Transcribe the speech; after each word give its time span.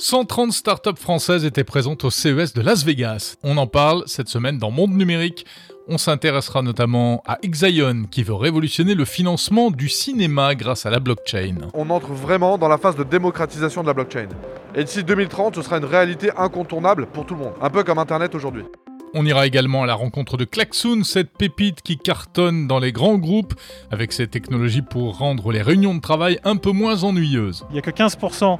130 0.00 0.50
startups 0.52 0.96
françaises 0.96 1.44
étaient 1.44 1.62
présentes 1.62 2.04
au 2.04 2.10
CES 2.10 2.54
de 2.54 2.62
Las 2.62 2.84
Vegas. 2.86 3.36
On 3.42 3.58
en 3.58 3.66
parle 3.66 4.02
cette 4.06 4.28
semaine 4.28 4.56
dans 4.56 4.70
Monde 4.70 4.92
Numérique. 4.92 5.44
On 5.88 5.98
s'intéressera 5.98 6.62
notamment 6.62 7.22
à 7.26 7.36
Ixion 7.42 8.04
qui 8.10 8.22
veut 8.22 8.32
révolutionner 8.32 8.94
le 8.94 9.04
financement 9.04 9.70
du 9.70 9.90
cinéma 9.90 10.54
grâce 10.54 10.86
à 10.86 10.90
la 10.90 11.00
blockchain. 11.00 11.68
On 11.74 11.90
entre 11.90 12.12
vraiment 12.12 12.56
dans 12.56 12.68
la 12.68 12.78
phase 12.78 12.96
de 12.96 13.04
démocratisation 13.04 13.82
de 13.82 13.88
la 13.88 13.92
blockchain. 13.92 14.28
Et 14.74 14.84
d'ici 14.84 15.04
2030, 15.04 15.56
ce 15.56 15.62
sera 15.62 15.76
une 15.76 15.84
réalité 15.84 16.30
incontournable 16.34 17.04
pour 17.04 17.26
tout 17.26 17.34
le 17.34 17.40
monde, 17.40 17.52
un 17.60 17.68
peu 17.68 17.84
comme 17.84 17.98
Internet 17.98 18.34
aujourd'hui. 18.34 18.64
On 19.12 19.26
ira 19.26 19.44
également 19.44 19.82
à 19.82 19.86
la 19.86 19.94
rencontre 19.94 20.36
de 20.36 20.44
Klaxoon, 20.44 21.02
cette 21.02 21.36
pépite 21.36 21.82
qui 21.82 21.98
cartonne 21.98 22.68
dans 22.68 22.78
les 22.78 22.92
grands 22.92 23.18
groupes 23.18 23.54
avec 23.90 24.12
ses 24.12 24.28
technologies 24.28 24.82
pour 24.82 25.18
rendre 25.18 25.50
les 25.50 25.62
réunions 25.62 25.96
de 25.96 26.00
travail 26.00 26.38
un 26.44 26.56
peu 26.56 26.70
moins 26.70 27.02
ennuyeuses. 27.02 27.66
Il 27.70 27.72
n'y 27.72 27.78
a 27.80 27.82
que 27.82 27.90
15% 27.90 28.58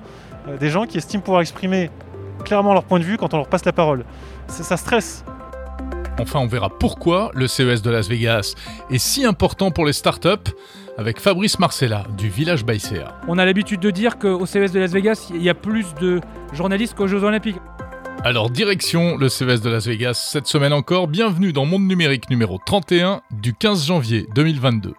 euh, 0.49 0.57
des 0.57 0.71
gens 0.71 0.87
qui 0.87 0.99
estiment 0.99 1.23
pouvoir 1.23 1.43
exprimer 1.43 1.91
clairement 2.45 2.73
leur 2.73 2.85
point 2.85 2.99
de 2.99 3.05
vue 3.05 3.17
quand 3.17 3.35
on 3.35 3.37
leur 3.37 3.49
passe 3.49 3.65
la 3.65 3.73
parole. 3.73 4.05
Ça 4.49 4.77
stresse. 4.77 5.25
Enfin, 6.19 6.41
on 6.41 6.47
verra 6.47 6.69
pourquoi 6.69 7.31
le 7.35 7.47
CES 7.47 7.83
de 7.83 7.91
Las 7.91 8.09
Vegas 8.09 8.55
est 8.91 8.99
si 8.99 9.25
important 9.25 9.71
pour 9.71 9.87
les 9.87 9.93
startups 9.93 10.51
avec 10.99 11.19
Fabrice 11.19 11.59
Marcella 11.59 12.05
du 12.19 12.29
Village 12.29 12.65
Baïséa. 12.65 13.19
On 13.27 13.39
a 13.39 13.47
l'habitude 13.47 13.81
de 13.81 13.91
dire 13.91 14.19
qu'au 14.19 14.45
CES 14.45 14.73
de 14.73 14.81
Las 14.81 14.93
Vegas, 14.93 15.31
il 15.35 15.43
y 15.43 15.49
a 15.49 15.55
plus 15.55 15.95
de 16.01 16.21
journalistes 16.53 16.95
qu'aux 16.95 17.07
Jeux 17.07 17.25
Olympiques. 17.25 17.57
Alors 18.23 18.51
direction 18.51 19.17
le 19.17 19.31
CES 19.31 19.63
de 19.63 19.71
Las 19.71 19.87
Vegas 19.87 20.29
cette 20.31 20.47
semaine 20.47 20.75
encore, 20.75 21.09
bienvenue 21.09 21.55
dans 21.55 21.65
Monde 21.65 21.87
Numérique 21.87 22.29
numéro 22.29 22.59
31 22.65 23.23
du 23.31 23.55
15 23.55 23.87
janvier 23.87 24.27
2022. 24.35 24.93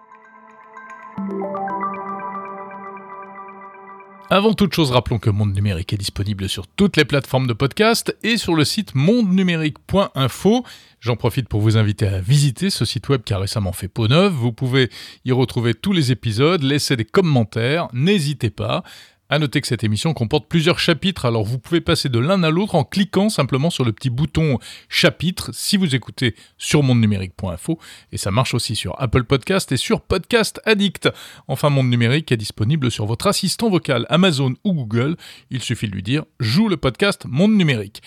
Avant 4.34 4.54
toute 4.54 4.72
chose, 4.72 4.92
rappelons 4.92 5.18
que 5.18 5.28
Monde 5.28 5.52
Numérique 5.52 5.92
est 5.92 5.98
disponible 5.98 6.48
sur 6.48 6.66
toutes 6.66 6.96
les 6.96 7.04
plateformes 7.04 7.46
de 7.46 7.52
podcast 7.52 8.16
et 8.22 8.38
sur 8.38 8.54
le 8.54 8.64
site 8.64 8.94
mondenumérique.info. 8.94 10.64
J'en 11.00 11.16
profite 11.16 11.50
pour 11.50 11.60
vous 11.60 11.76
inviter 11.76 12.06
à 12.06 12.18
visiter 12.18 12.70
ce 12.70 12.86
site 12.86 13.10
web 13.10 13.24
qui 13.24 13.34
a 13.34 13.38
récemment 13.38 13.72
fait 13.72 13.88
peau 13.88 14.08
neuve. 14.08 14.32
Vous 14.32 14.52
pouvez 14.52 14.88
y 15.26 15.32
retrouver 15.32 15.74
tous 15.74 15.92
les 15.92 16.12
épisodes, 16.12 16.62
laisser 16.62 16.96
des 16.96 17.04
commentaires, 17.04 17.88
n'hésitez 17.92 18.48
pas. 18.48 18.84
À 19.32 19.38
noter 19.38 19.62
que 19.62 19.66
cette 19.66 19.82
émission 19.82 20.12
comporte 20.12 20.46
plusieurs 20.46 20.78
chapitres, 20.78 21.24
alors 21.24 21.42
vous 21.42 21.58
pouvez 21.58 21.80
passer 21.80 22.10
de 22.10 22.18
l'un 22.18 22.42
à 22.42 22.50
l'autre 22.50 22.74
en 22.74 22.84
cliquant 22.84 23.30
simplement 23.30 23.70
sur 23.70 23.82
le 23.82 23.94
petit 23.94 24.10
bouton 24.10 24.58
chapitre 24.90 25.48
si 25.54 25.78
vous 25.78 25.94
écoutez 25.94 26.34
sur 26.58 26.82
mondenumérique.info 26.82 27.78
et 28.12 28.18
ça 28.18 28.30
marche 28.30 28.52
aussi 28.52 28.76
sur 28.76 28.94
Apple 29.00 29.24
Podcast 29.24 29.72
et 29.72 29.78
sur 29.78 30.02
Podcast 30.02 30.60
Addict. 30.66 31.08
Enfin, 31.48 31.70
Monde 31.70 31.88
Numérique 31.88 32.30
est 32.30 32.36
disponible 32.36 32.90
sur 32.90 33.06
votre 33.06 33.26
assistant 33.26 33.70
vocal 33.70 34.04
Amazon 34.10 34.52
ou 34.64 34.74
Google. 34.74 35.16
Il 35.48 35.62
suffit 35.62 35.88
de 35.88 35.94
lui 35.94 36.02
dire 36.02 36.24
joue 36.38 36.68
le 36.68 36.76
podcast 36.76 37.24
Monde 37.26 37.54
Numérique. 37.54 38.02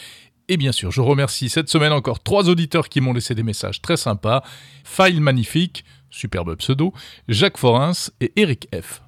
Et 0.47 0.57
bien 0.57 0.71
sûr, 0.71 0.91
je 0.91 1.01
remercie 1.01 1.49
cette 1.49 1.69
semaine 1.69 1.91
encore 1.91 2.21
trois 2.21 2.49
auditeurs 2.49 2.87
qui 2.87 3.01
m'ont 3.01 3.13
laissé 3.13 3.33
des 3.33 3.41
messages 3.41 3.81
très 3.81 3.97
sympas. 3.97 4.43
File 4.83 5.21
Magnifique, 5.21 5.85
superbe 6.11 6.55
pseudo, 6.57 6.93
Jacques 7.27 7.57
Forins 7.57 8.11
et 8.21 8.31
Eric 8.35 8.67
F. 8.79 9.01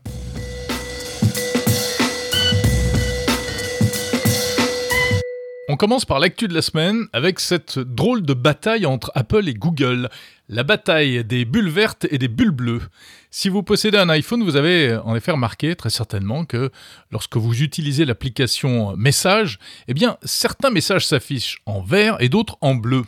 On 5.69 5.75
commence 5.75 6.05
par 6.05 6.19
l'actu 6.19 6.47
de 6.47 6.53
la 6.53 6.61
semaine 6.61 7.07
avec 7.11 7.41
cette 7.41 7.77
drôle 7.77 8.21
de 8.21 8.33
bataille 8.33 8.85
entre 8.85 9.11
Apple 9.15 9.49
et 9.49 9.53
Google. 9.53 10.07
La 10.47 10.63
bataille 10.63 11.25
des 11.25 11.43
bulles 11.43 11.67
vertes 11.67 12.07
et 12.09 12.17
des 12.17 12.29
bulles 12.29 12.51
bleues. 12.51 12.83
Si 13.31 13.49
vous 13.49 13.63
possédez 13.63 13.97
un 13.97 14.07
iPhone, 14.07 14.43
vous 14.43 14.55
avez 14.55 14.95
en 14.95 15.13
effet 15.13 15.31
remarqué 15.31 15.75
très 15.75 15.89
certainement 15.89 16.45
que 16.45 16.71
lorsque 17.11 17.35
vous 17.35 17.63
utilisez 17.63 18.05
l'application 18.05 18.95
Messages, 18.95 19.59
eh 19.89 19.93
bien 19.93 20.17
certains 20.23 20.69
messages 20.69 21.05
s'affichent 21.05 21.61
en 21.65 21.81
vert 21.81 22.15
et 22.21 22.29
d'autres 22.29 22.57
en 22.61 22.73
bleu. 22.73 23.01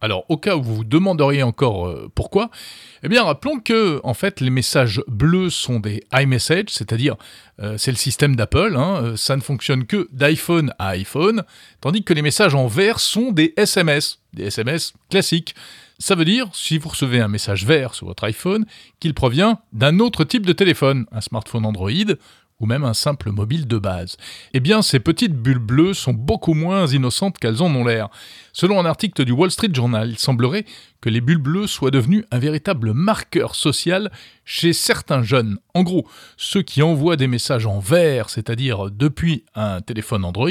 Alors 0.00 0.24
au 0.28 0.36
cas 0.36 0.54
où 0.54 0.62
vous 0.62 0.76
vous 0.76 0.84
demanderiez 0.84 1.42
encore 1.42 1.88
euh, 1.88 2.08
pourquoi, 2.14 2.48
eh 3.04 3.08
bien 3.08 3.22
rappelons 3.22 3.60
que 3.60 4.00
en 4.02 4.14
fait 4.14 4.40
les 4.40 4.48
messages 4.48 5.02
bleus 5.06 5.50
sont 5.50 5.78
des 5.78 6.02
iMessage, 6.14 6.70
c'est-à-dire 6.70 7.16
euh, 7.60 7.76
c'est 7.76 7.90
le 7.90 7.98
système 7.98 8.34
d'Apple, 8.34 8.74
hein, 8.78 9.02
euh, 9.02 9.16
ça 9.16 9.36
ne 9.36 9.42
fonctionne 9.42 9.84
que 9.84 10.08
d'iPhone 10.10 10.72
à 10.78 10.88
iPhone, 10.88 11.44
tandis 11.82 12.02
que 12.02 12.14
les 12.14 12.22
messages 12.22 12.54
en 12.54 12.66
vert 12.66 13.00
sont 13.00 13.30
des 13.30 13.52
SMS, 13.58 14.20
des 14.32 14.44
SMS 14.44 14.94
classiques. 15.10 15.54
Ça 15.98 16.14
veut 16.14 16.24
dire, 16.24 16.48
si 16.54 16.78
vous 16.78 16.88
recevez 16.88 17.20
un 17.20 17.28
message 17.28 17.66
vert 17.66 17.94
sur 17.94 18.06
votre 18.06 18.24
iPhone, 18.24 18.64
qu'il 19.00 19.12
provient 19.12 19.60
d'un 19.74 19.98
autre 20.00 20.24
type 20.24 20.46
de 20.46 20.52
téléphone, 20.54 21.04
un 21.12 21.20
smartphone 21.20 21.66
Android 21.66 21.90
ou 22.60 22.66
même 22.66 22.84
un 22.84 22.94
simple 22.94 23.30
mobile 23.30 23.66
de 23.66 23.78
base. 23.78 24.16
Eh 24.52 24.60
bien, 24.60 24.82
ces 24.82 25.00
petites 25.00 25.34
bulles 25.34 25.58
bleues 25.58 25.94
sont 25.94 26.12
beaucoup 26.12 26.54
moins 26.54 26.86
innocentes 26.86 27.38
qu'elles 27.38 27.62
en 27.62 27.74
ont 27.74 27.84
l'air. 27.84 28.08
Selon 28.52 28.80
un 28.80 28.86
article 28.86 29.24
du 29.24 29.32
Wall 29.32 29.50
Street 29.50 29.72
Journal, 29.72 30.10
il 30.10 30.18
semblerait 30.18 30.64
que 31.00 31.08
les 31.08 31.20
bulles 31.20 31.38
bleues 31.38 31.66
soient 31.66 31.90
devenues 31.90 32.24
un 32.30 32.38
véritable 32.38 32.92
marqueur 32.92 33.54
social 33.54 34.10
chez 34.44 34.72
certains 34.72 35.22
jeunes. 35.22 35.58
En 35.76 35.82
gros, 35.82 36.06
ceux 36.36 36.62
qui 36.62 36.82
envoient 36.82 37.16
des 37.16 37.26
messages 37.26 37.66
en 37.66 37.80
vert, 37.80 38.30
c'est-à-dire 38.30 38.92
depuis 38.92 39.44
un 39.56 39.80
téléphone 39.80 40.24
Android, 40.24 40.48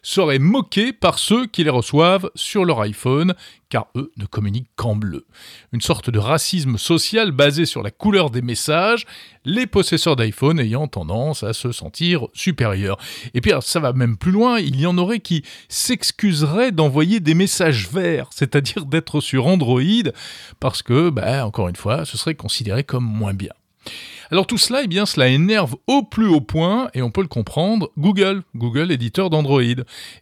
seraient 0.00 0.38
moqués 0.38 0.92
par 0.92 1.18
ceux 1.18 1.46
qui 1.48 1.64
les 1.64 1.70
reçoivent 1.70 2.30
sur 2.36 2.64
leur 2.64 2.80
iPhone, 2.82 3.34
car 3.68 3.88
eux 3.96 4.12
ne 4.16 4.26
communiquent 4.26 4.70
qu'en 4.76 4.94
bleu. 4.94 5.26
Une 5.72 5.80
sorte 5.80 6.08
de 6.08 6.20
racisme 6.20 6.78
social 6.78 7.32
basé 7.32 7.66
sur 7.66 7.82
la 7.82 7.90
couleur 7.90 8.30
des 8.30 8.42
messages, 8.42 9.06
les 9.44 9.66
possesseurs 9.66 10.14
d'iPhone 10.14 10.60
ayant 10.60 10.86
tendance 10.86 11.42
à 11.42 11.52
se 11.52 11.72
sentir 11.72 12.28
supérieurs. 12.32 12.98
Et 13.34 13.40
puis 13.40 13.50
ça 13.62 13.80
va 13.80 13.92
même 13.92 14.16
plus 14.16 14.30
loin, 14.30 14.60
il 14.60 14.80
y 14.80 14.86
en 14.86 14.98
aurait 14.98 15.18
qui 15.18 15.42
s'excuseraient 15.68 16.70
d'envoyer 16.70 17.18
des 17.18 17.34
messages 17.34 17.88
verts, 17.88 18.28
c'est-à-dire 18.30 18.86
d'être 18.86 19.20
sur 19.20 19.48
Android, 19.48 20.12
parce 20.60 20.82
que, 20.84 21.10
bah, 21.10 21.44
encore 21.44 21.68
une 21.68 21.74
fois, 21.74 22.04
ce 22.04 22.16
serait 22.16 22.36
considéré 22.36 22.84
comme 22.84 23.04
moins 23.04 23.34
bien. 23.34 23.50
Alors 24.30 24.46
tout 24.46 24.58
cela, 24.58 24.82
eh 24.84 24.86
bien, 24.86 25.06
cela 25.06 25.28
énerve 25.28 25.74
au 25.88 26.02
plus 26.02 26.28
haut 26.28 26.40
point, 26.40 26.88
et 26.94 27.02
on 27.02 27.10
peut 27.10 27.22
le 27.22 27.28
comprendre, 27.28 27.90
Google, 27.98 28.42
Google 28.54 28.92
éditeur 28.92 29.28
d'Android. 29.28 29.62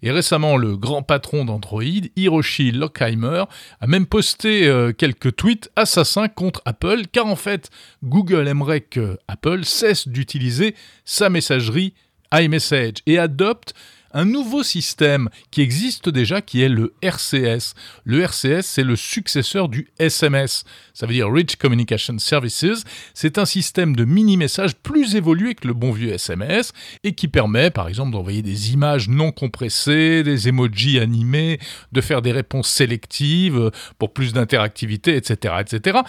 Et 0.02 0.10
récemment, 0.10 0.56
le 0.56 0.76
grand 0.76 1.02
patron 1.02 1.44
d'Android, 1.44 1.82
Hiroshi 2.16 2.72
Lockheimer, 2.72 3.44
a 3.80 3.86
même 3.86 4.06
posté 4.06 4.66
euh, 4.66 4.92
quelques 4.92 5.36
tweets 5.36 5.70
assassins 5.76 6.28
contre 6.28 6.62
Apple, 6.64 7.02
car 7.12 7.26
en 7.26 7.36
fait, 7.36 7.70
Google 8.02 8.48
aimerait 8.48 8.80
que 8.80 9.18
Apple 9.28 9.64
cesse 9.64 10.08
d'utiliser 10.08 10.74
sa 11.04 11.28
messagerie 11.28 11.92
iMessage 12.32 12.96
et 13.06 13.18
adopte 13.18 13.74
un 14.12 14.24
nouveau 14.24 14.62
système 14.62 15.28
qui 15.50 15.60
existe 15.60 16.08
déjà 16.08 16.40
qui 16.40 16.62
est 16.62 16.68
le 16.68 16.94
RCS. 17.02 17.74
Le 18.04 18.22
RCS, 18.22 18.62
c'est 18.62 18.84
le 18.84 18.96
successeur 18.96 19.68
du 19.68 19.88
SMS. 19.98 20.64
Ça 20.94 21.06
veut 21.06 21.12
dire 21.12 21.30
Rich 21.30 21.56
Communication 21.56 22.18
Services. 22.18 22.84
C'est 23.14 23.38
un 23.38 23.44
système 23.44 23.94
de 23.94 24.04
mini-messages 24.04 24.76
plus 24.76 25.16
évolué 25.16 25.54
que 25.54 25.66
le 25.66 25.74
bon 25.74 25.92
vieux 25.92 26.12
SMS 26.12 26.72
et 27.04 27.14
qui 27.14 27.28
permet 27.28 27.70
par 27.70 27.88
exemple 27.88 28.12
d'envoyer 28.12 28.42
des 28.42 28.72
images 28.72 29.08
non 29.08 29.32
compressées, 29.32 30.22
des 30.22 30.48
emojis 30.48 30.98
animés, 30.98 31.58
de 31.92 32.00
faire 32.00 32.22
des 32.22 32.32
réponses 32.32 32.68
sélectives 32.68 33.70
pour 33.98 34.12
plus 34.12 34.32
d'interactivité, 34.32 35.16
etc., 35.16 35.54
etc. 35.60 36.00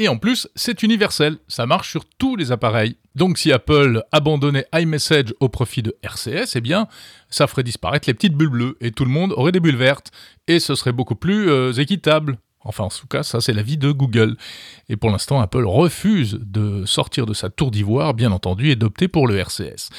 Et 0.00 0.06
en 0.06 0.16
plus, 0.16 0.48
c'est 0.54 0.84
universel, 0.84 1.38
ça 1.48 1.66
marche 1.66 1.90
sur 1.90 2.04
tous 2.04 2.36
les 2.36 2.52
appareils. 2.52 2.96
Donc 3.16 3.36
si 3.36 3.50
Apple 3.50 4.04
abandonnait 4.12 4.66
iMessage 4.72 5.34
au 5.40 5.48
profit 5.48 5.82
de 5.82 5.96
RCS, 6.04 6.54
eh 6.54 6.60
bien, 6.60 6.86
ça 7.30 7.48
ferait 7.48 7.64
disparaître 7.64 8.08
les 8.08 8.14
petites 8.14 8.34
bulles 8.34 8.48
bleues 8.48 8.76
et 8.80 8.92
tout 8.92 9.04
le 9.04 9.10
monde 9.10 9.32
aurait 9.32 9.50
des 9.50 9.58
bulles 9.58 9.76
vertes. 9.76 10.12
Et 10.46 10.60
ce 10.60 10.76
serait 10.76 10.92
beaucoup 10.92 11.16
plus 11.16 11.50
euh, 11.50 11.72
équitable. 11.72 12.38
Enfin, 12.60 12.84
en 12.84 12.88
tout 12.88 13.08
cas, 13.08 13.24
ça, 13.24 13.40
c'est 13.40 13.52
l'avis 13.52 13.76
de 13.76 13.90
Google. 13.90 14.36
Et 14.88 14.96
pour 14.96 15.10
l'instant, 15.10 15.40
Apple 15.40 15.64
refuse 15.64 16.38
de 16.40 16.84
sortir 16.86 17.26
de 17.26 17.34
sa 17.34 17.50
tour 17.50 17.72
d'ivoire, 17.72 18.14
bien 18.14 18.30
entendu, 18.30 18.70
et 18.70 18.76
d'opter 18.76 19.08
pour 19.08 19.26
le 19.26 19.36
RCS. 19.36 19.90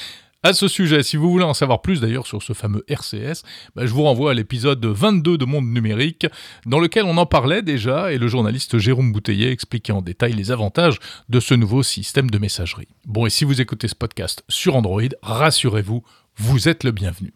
À 0.41 0.53
ce 0.53 0.69
sujet, 0.69 1.03
si 1.03 1.17
vous 1.17 1.29
voulez 1.29 1.43
en 1.43 1.53
savoir 1.53 1.81
plus 1.81 1.99
d'ailleurs 1.99 2.25
sur 2.25 2.41
ce 2.41 2.53
fameux 2.53 2.85
RCS, 2.87 3.43
bah, 3.75 3.85
je 3.85 3.91
vous 3.91 4.03
renvoie 4.03 4.31
à 4.31 4.33
l'épisode 4.33 4.85
22 4.85 5.37
de 5.37 5.43
Monde 5.43 5.65
Numérique, 5.65 6.27
dans 6.65 6.79
lequel 6.79 7.03
on 7.03 7.17
en 7.17 7.25
parlait 7.25 7.61
déjà 7.61 8.13
et 8.13 8.17
le 8.17 8.29
journaliste 8.29 8.77
Jérôme 8.77 9.11
Bouteiller 9.11 9.51
expliquait 9.51 9.91
en 9.91 10.01
détail 10.01 10.31
les 10.31 10.51
avantages 10.51 10.99
de 11.27 11.41
ce 11.41 11.55
nouveau 11.55 11.83
système 11.83 12.29
de 12.29 12.37
messagerie. 12.37 12.87
Bon, 13.05 13.25
et 13.25 13.29
si 13.29 13.43
vous 13.43 13.59
écoutez 13.59 13.89
ce 13.89 13.95
podcast 13.95 14.45
sur 14.47 14.77
Android, 14.77 15.01
rassurez-vous, 15.21 16.03
vous 16.37 16.69
êtes 16.69 16.85
le 16.85 16.91
bienvenu. 16.91 17.33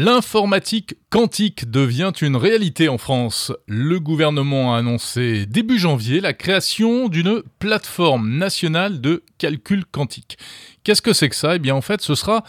L'informatique 0.00 0.94
quantique 1.10 1.68
devient 1.72 2.12
une 2.22 2.36
réalité 2.36 2.88
en 2.88 2.98
France. 2.98 3.52
Le 3.66 3.98
gouvernement 3.98 4.76
a 4.76 4.78
annoncé 4.78 5.44
début 5.44 5.76
janvier 5.76 6.20
la 6.20 6.34
création 6.34 7.08
d'une 7.08 7.42
plateforme 7.58 8.38
nationale 8.38 9.00
de 9.00 9.24
calcul 9.38 9.84
quantique. 9.84 10.38
Qu'est-ce 10.84 11.02
que 11.02 11.12
c'est 11.12 11.28
que 11.28 11.34
ça? 11.34 11.56
Eh 11.56 11.58
bien 11.58 11.74
en 11.74 11.80
fait 11.80 12.00
ce 12.00 12.14
sera 12.14 12.44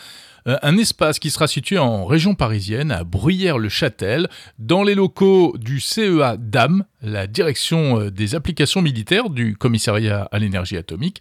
euh, 0.48 0.58
un 0.62 0.78
espace 0.78 1.18
qui 1.18 1.32
sera 1.32 1.48
situé 1.48 1.80
en 1.80 2.06
région 2.06 2.36
parisienne, 2.36 2.92
à 2.92 3.04
Bruyères-le-Châtel, 3.04 4.28
dans 4.60 4.84
les 4.84 4.94
locaux 4.94 5.56
du 5.58 5.80
CEA 5.80 6.38
DAM, 6.38 6.86
la 7.02 7.26
direction 7.26 8.00
euh, 8.00 8.12
des 8.12 8.36
applications 8.36 8.84
militaires 8.84 9.32
du 9.32 9.58
commissariat 9.58 10.30
à 10.32 10.38
l'énergie 10.38 10.78
atomique. 10.78 11.20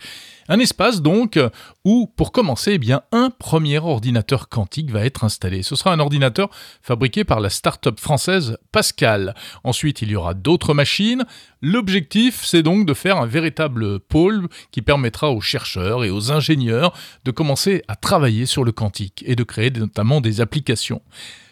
Un 0.49 0.59
espace 0.61 1.03
donc 1.03 1.39
où, 1.85 2.07
pour 2.17 2.33
commencer, 2.33 2.73
eh 2.75 2.79
bien, 2.79 3.03
un 3.13 3.29
premier 3.29 3.79
ordinateur 3.79 4.49
quantique 4.49 4.91
va 4.91 5.05
être 5.05 5.25
installé. 5.25 5.63
Ce 5.63 5.77
sera 5.77 5.93
un 5.93 6.01
ordinateur 6.01 6.49
fabriqué 6.81 7.23
par 7.25 7.41
la 7.41 7.51
start-up 7.51 8.01
française 8.01 8.57
Pascal. 8.73 9.35
Ensuite, 9.63 10.01
il 10.01 10.11
y 10.11 10.17
aura 10.17 10.33
d'autres 10.33 10.73
machines. 10.73 11.27
L'objectif, 11.61 12.45
c'est 12.45 12.63
donc 12.63 12.87
de 12.87 12.95
faire 12.95 13.19
un 13.19 13.27
véritable 13.27 14.01
pôle 14.01 14.49
qui 14.71 14.81
permettra 14.81 15.31
aux 15.31 15.43
chercheurs 15.43 16.05
et 16.05 16.11
aux 16.11 16.33
ingénieurs 16.33 16.95
de 17.25 17.31
commencer 17.31 17.83
à 17.87 17.97
travailler 17.97 18.47
sur 18.47 18.65
le 18.65 18.73
quantique 18.73 19.23
et 19.27 19.37
de 19.37 19.45
créer 19.45 19.71
notamment 19.71 20.23
des 20.23 20.41
applications. 20.41 21.03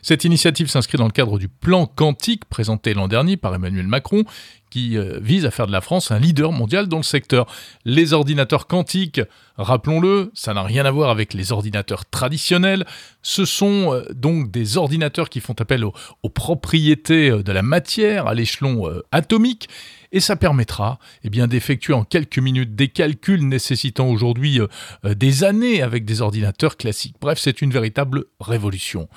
Cette 0.06 0.22
initiative 0.22 0.68
s'inscrit 0.70 0.98
dans 0.98 1.06
le 1.06 1.10
cadre 1.10 1.36
du 1.36 1.48
plan 1.48 1.84
quantique 1.84 2.44
présenté 2.44 2.94
l'an 2.94 3.08
dernier 3.08 3.36
par 3.36 3.52
Emmanuel 3.56 3.88
Macron, 3.88 4.22
qui 4.70 4.96
euh, 4.96 5.18
vise 5.20 5.44
à 5.46 5.50
faire 5.50 5.66
de 5.66 5.72
la 5.72 5.80
France 5.80 6.12
un 6.12 6.20
leader 6.20 6.52
mondial 6.52 6.86
dans 6.86 6.98
le 6.98 7.02
secteur. 7.02 7.46
Les 7.84 8.12
ordinateurs 8.12 8.68
quantiques, 8.68 9.20
rappelons-le, 9.56 10.30
ça 10.32 10.54
n'a 10.54 10.62
rien 10.62 10.84
à 10.84 10.92
voir 10.92 11.10
avec 11.10 11.34
les 11.34 11.50
ordinateurs 11.50 12.06
traditionnels. 12.06 12.86
Ce 13.22 13.44
sont 13.44 13.92
euh, 13.94 14.04
donc 14.14 14.52
des 14.52 14.76
ordinateurs 14.76 15.28
qui 15.28 15.40
font 15.40 15.56
appel 15.58 15.84
aux, 15.84 16.28
propriétés 16.28 17.30
euh, 17.30 17.42
de 17.42 17.50
la 17.50 17.62
matière 17.62 18.28
à 18.28 18.34
l'échelon 18.34 18.88
atomique 19.10 19.68
et 20.12 20.20
ça 20.20 20.36
permettra 20.36 21.00
eh 21.24 21.30
d'effectuer 21.30 21.94
en 21.94 22.04
quelques 22.04 22.38
minutes 22.38 22.76
des 22.76 22.86
calculs 22.86 23.44
nécessitant 23.46 24.08
aujourd'hui 24.08 24.60
des 25.02 25.42
années 25.42 25.82
avec 25.82 26.04
des 26.04 26.22
ordinateurs 26.22 26.76
classiques. 26.76 27.16
Bref, 27.20 27.40
c'est 27.40 27.60
une 27.60 27.72
véritable 27.72 28.26
révolution 28.38 29.08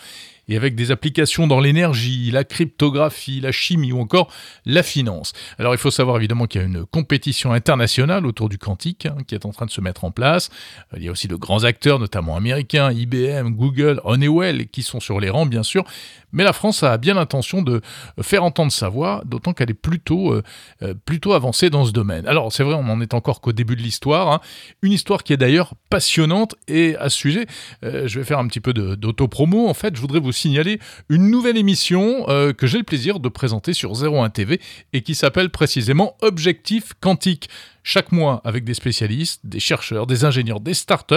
et 0.49 0.57
avec 0.57 0.75
des 0.75 0.91
applications 0.91 1.47
dans 1.47 1.59
l'énergie, 1.59 2.31
la 2.31 2.43
cryptographie, 2.43 3.39
la 3.39 3.51
chimie 3.51 3.93
ou 3.93 3.99
encore 3.99 4.29
la 4.65 4.83
finance. 4.83 5.31
Alors 5.57 5.73
il 5.73 5.77
faut 5.77 5.91
savoir 5.91 6.17
évidemment 6.17 6.47
qu'il 6.47 6.61
y 6.61 6.63
a 6.63 6.67
une 6.67 6.85
compétition 6.85 7.53
internationale 7.53 8.25
autour 8.25 8.49
du 8.49 8.57
quantique 8.57 9.05
hein, 9.05 9.15
qui 9.27 9.35
est 9.35 9.45
en 9.45 9.51
train 9.51 9.65
de 9.65 9.71
se 9.71 9.79
mettre 9.79 10.03
en 10.03 10.11
place. 10.11 10.49
Il 10.97 11.03
y 11.03 11.07
a 11.07 11.11
aussi 11.11 11.27
de 11.27 11.35
grands 11.35 11.63
acteurs, 11.63 11.99
notamment 11.99 12.35
américains, 12.35 12.91
IBM, 12.91 13.51
Google, 13.51 14.01
Honeywell, 14.03 14.67
qui 14.67 14.83
sont 14.83 14.99
sur 14.99 15.19
les 15.19 15.29
rangs 15.29 15.45
bien 15.45 15.63
sûr, 15.63 15.85
mais 16.31 16.43
la 16.43 16.53
France 16.53 16.83
a 16.83 16.97
bien 16.97 17.13
l'intention 17.15 17.61
de 17.61 17.81
faire 18.21 18.43
entendre 18.43 18.71
sa 18.71 18.89
voix, 18.89 19.21
d'autant 19.25 19.53
qu'elle 19.53 19.69
est 19.69 19.73
plutôt, 19.73 20.33
euh, 20.33 20.43
euh, 20.81 20.93
plutôt 20.93 21.33
avancée 21.33 21.69
dans 21.69 21.85
ce 21.85 21.91
domaine. 21.91 22.27
Alors 22.27 22.51
c'est 22.51 22.63
vrai, 22.63 22.75
on 22.75 22.83
n'en 22.83 23.01
est 23.01 23.13
encore 23.13 23.41
qu'au 23.41 23.51
début 23.51 23.75
de 23.75 23.81
l'histoire, 23.81 24.31
hein. 24.31 24.41
une 24.81 24.91
histoire 24.91 25.23
qui 25.23 25.33
est 25.33 25.37
d'ailleurs 25.37 25.73
passionnante, 25.89 26.55
et 26.67 26.95
à 26.97 27.09
ce 27.09 27.17
sujet, 27.17 27.47
euh, 27.83 28.07
je 28.07 28.19
vais 28.19 28.25
faire 28.25 28.39
un 28.39 28.47
petit 28.47 28.59
peu 28.59 28.73
d'autopromo, 28.73 29.67
en 29.67 29.73
fait, 29.73 29.95
je 29.95 30.01
voudrais 30.01 30.19
vous 30.19 30.31
signaler 30.39 30.79
une 31.09 31.29
nouvelle 31.29 31.57
émission 31.57 32.25
que 32.25 32.67
j'ai 32.67 32.77
le 32.77 32.83
plaisir 32.83 33.19
de 33.19 33.29
présenter 33.29 33.73
sur 33.73 33.91
01 33.91 34.29
TV, 34.29 34.59
et 34.93 35.01
qui 35.01 35.15
s'appelle 35.15 35.49
précisément 35.49 36.15
Objectif 36.21 36.93
Quantique 36.99 37.49
chaque 37.89 38.11
mois 38.11 38.39
avec 38.43 38.63
des 38.65 38.75
spécialistes, 38.75 39.41
des 39.43 39.59
chercheurs, 39.59 40.05
des 40.05 40.23
ingénieurs, 40.23 40.59
des 40.59 40.75
startups, 40.75 41.15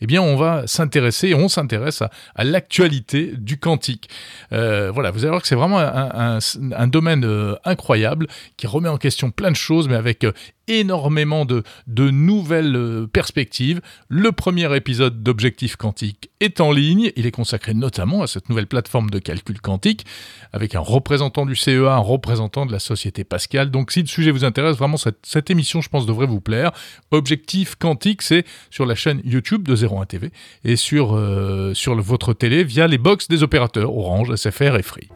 eh 0.00 0.06
bien 0.06 0.22
on 0.22 0.36
va 0.36 0.66
s'intéresser, 0.66 1.34
on 1.34 1.48
s'intéresse 1.48 2.00
à, 2.00 2.44
l'actualité 2.44 3.34
du 3.36 3.58
quantique. 3.58 4.08
Euh, 4.52 4.90
voilà, 4.90 5.10
vous 5.10 5.20
allez 5.20 5.30
voir 5.30 5.42
que 5.42 5.48
c'est 5.48 5.54
vraiment 5.54 5.78
un, 5.78 6.86
domaine 6.86 7.24
euh, 7.26 7.54
incroyable 7.64 8.28
qui 8.56 8.66
remet 8.66 8.88
en 8.88 8.96
question 8.96 9.30
plein 9.30 9.50
de 9.50 9.56
choses, 9.56 9.88
mais 9.88 9.96
avec 9.96 10.24
euh, 10.24 10.32
énormément 10.68 11.44
de, 11.44 11.62
nouvelles 11.86 13.06
perspectives. 13.12 13.80
Le 14.08 14.32
premier 14.32 14.74
épisode 14.76 15.22
d'Objectif 15.22 15.76
Quantique 15.76 16.30
est 16.40 16.60
en 16.60 16.72
ligne. 16.72 17.12
Il 17.16 17.26
est 17.26 17.30
consacré 17.30 17.74
notamment 17.74 18.22
à 18.22 18.26
cette 18.26 18.48
nouvelle 18.48 18.66
plateforme 18.66 19.10
de 19.10 19.18
calcul 19.18 19.60
quantique 19.60 20.04
avec 20.52 20.74
un 20.74 20.80
représentant 20.80 21.46
du 21.46 21.56
CEA, 21.56 21.94
un 21.94 21.98
représentant 21.98 22.66
de 22.66 22.72
la 22.72 22.78
société 22.78 23.24
Pascal. 23.24 23.70
Donc 23.70 23.92
si 23.92 24.00
le 24.00 24.06
sujet 24.06 24.30
vous 24.30 24.44
intéresse, 24.44 24.76
vraiment 24.76 24.96
cette, 24.96 25.50
émission, 25.50 25.80
je 25.80 25.88
pense, 25.88 26.05
devrait 26.06 26.26
vous 26.26 26.40
plaire. 26.40 26.72
Objectif 27.10 27.74
Quantique, 27.76 28.22
c'est 28.22 28.44
sur 28.70 28.86
la 28.86 28.94
chaîne 28.94 29.20
YouTube 29.24 29.66
de 29.66 29.74
01 29.74 30.06
TV 30.06 30.30
et 30.64 30.76
sur, 30.76 31.16
euh, 31.16 31.74
sur 31.74 31.94
votre 32.00 32.32
télé 32.32 32.64
via 32.64 32.86
les 32.86 32.98
box 32.98 33.28
des 33.28 33.42
opérateurs 33.42 33.96
Orange, 33.96 34.34
SFR 34.34 34.76
et 34.76 34.82
Free. 34.82 35.08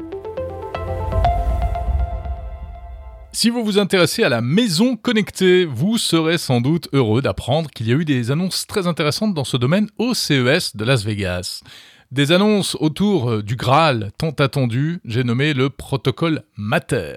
Si 3.32 3.48
vous 3.48 3.64
vous 3.64 3.78
intéressez 3.78 4.24
à 4.24 4.28
la 4.28 4.40
maison 4.40 4.96
connectée, 4.96 5.64
vous 5.64 5.98
serez 5.98 6.36
sans 6.36 6.60
doute 6.60 6.88
heureux 6.92 7.22
d'apprendre 7.22 7.70
qu'il 7.70 7.88
y 7.88 7.92
a 7.92 7.94
eu 7.94 8.04
des 8.04 8.32
annonces 8.32 8.66
très 8.66 8.88
intéressantes 8.88 9.34
dans 9.34 9.44
ce 9.44 9.56
domaine 9.56 9.88
au 9.98 10.14
CES 10.14 10.74
de 10.74 10.84
Las 10.84 11.04
Vegas. 11.04 11.62
Des 12.10 12.32
annonces 12.32 12.76
autour 12.80 13.44
du 13.44 13.54
Graal 13.54 14.10
tant 14.18 14.30
attendu, 14.30 14.98
j'ai 15.04 15.22
nommé 15.22 15.54
le 15.54 15.70
protocole 15.70 16.42
Matter. 16.56 17.14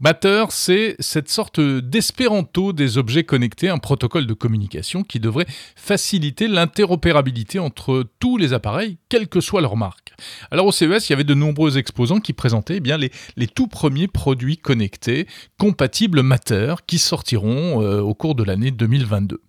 Matter, 0.00 0.44
c'est 0.50 0.94
cette 1.00 1.28
sorte 1.28 1.58
d'espéranto 1.58 2.72
des 2.72 2.98
objets 2.98 3.24
connectés, 3.24 3.68
un 3.68 3.78
protocole 3.78 4.28
de 4.28 4.32
communication 4.32 5.02
qui 5.02 5.18
devrait 5.18 5.46
faciliter 5.74 6.46
l'interopérabilité 6.46 7.58
entre 7.58 8.04
tous 8.20 8.36
les 8.36 8.52
appareils, 8.52 8.98
quelle 9.08 9.26
que 9.26 9.40
soit 9.40 9.60
leur 9.60 9.76
marque. 9.76 10.12
Alors 10.52 10.66
au 10.66 10.72
CES, 10.72 11.08
il 11.08 11.10
y 11.10 11.12
avait 11.14 11.24
de 11.24 11.34
nombreux 11.34 11.78
exposants 11.78 12.20
qui 12.20 12.32
présentaient 12.32 12.76
eh 12.76 12.80
bien, 12.80 12.96
les, 12.96 13.10
tout 13.48 13.66
premiers 13.66 14.06
produits 14.06 14.56
connectés 14.56 15.26
compatibles 15.58 16.22
Matter 16.22 16.76
qui 16.86 16.98
sortiront 16.98 17.82
euh, 17.82 18.00
au 18.00 18.14
cours 18.14 18.36
de 18.36 18.44
l'année 18.44 18.70
2022. 18.70 19.40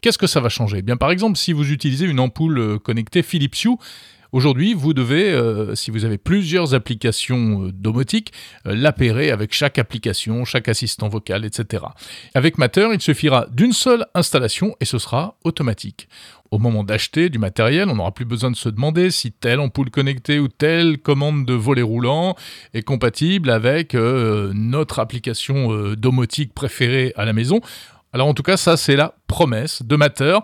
Qu'est-ce 0.00 0.18
que 0.18 0.26
ça 0.26 0.40
va 0.40 0.48
changer? 0.48 0.78
Eh 0.78 0.82
bien, 0.82 0.96
Par 0.96 1.10
exemple, 1.10 1.36
si 1.36 1.52
vous 1.52 1.70
utilisez 1.70 2.06
une 2.06 2.20
ampoule 2.20 2.58
euh, 2.58 2.78
connectée 2.78 3.22
Philips 3.22 3.64
Hue, 3.64 3.76
Aujourd'hui, 4.34 4.74
vous 4.74 4.94
devez, 4.94 5.30
euh, 5.30 5.76
si 5.76 5.92
vous 5.92 6.04
avez 6.04 6.18
plusieurs 6.18 6.74
applications 6.74 7.66
euh, 7.66 7.72
domotiques, 7.72 8.32
euh, 8.66 8.74
l'appairer 8.74 9.30
avec 9.30 9.54
chaque 9.54 9.78
application, 9.78 10.44
chaque 10.44 10.68
assistant 10.68 11.08
vocal, 11.08 11.44
etc. 11.44 11.84
Avec 12.34 12.58
Matter, 12.58 12.88
il 12.92 13.00
suffira 13.00 13.46
d'une 13.52 13.72
seule 13.72 14.06
installation 14.12 14.74
et 14.80 14.86
ce 14.86 14.98
sera 14.98 15.36
automatique. 15.44 16.08
Au 16.50 16.58
moment 16.58 16.82
d'acheter 16.82 17.28
du 17.28 17.38
matériel, 17.38 17.88
on 17.88 17.94
n'aura 17.94 18.10
plus 18.10 18.24
besoin 18.24 18.50
de 18.50 18.56
se 18.56 18.68
demander 18.68 19.12
si 19.12 19.30
telle 19.30 19.60
ampoule 19.60 19.90
connectée 19.90 20.40
ou 20.40 20.48
telle 20.48 20.98
commande 20.98 21.46
de 21.46 21.54
volet 21.54 21.82
roulant 21.82 22.34
est 22.74 22.82
compatible 22.82 23.50
avec 23.50 23.94
notre 23.94 24.98
application 24.98 25.94
domotique 25.94 26.54
préférée 26.54 27.12
à 27.16 27.24
la 27.24 27.32
maison. 27.32 27.60
Alors 28.12 28.28
en 28.28 28.34
tout 28.34 28.44
cas, 28.44 28.56
ça 28.56 28.76
c'est 28.76 28.94
la 28.94 29.14
promesse 29.26 29.82
de 29.82 29.96
Matter. 29.96 30.38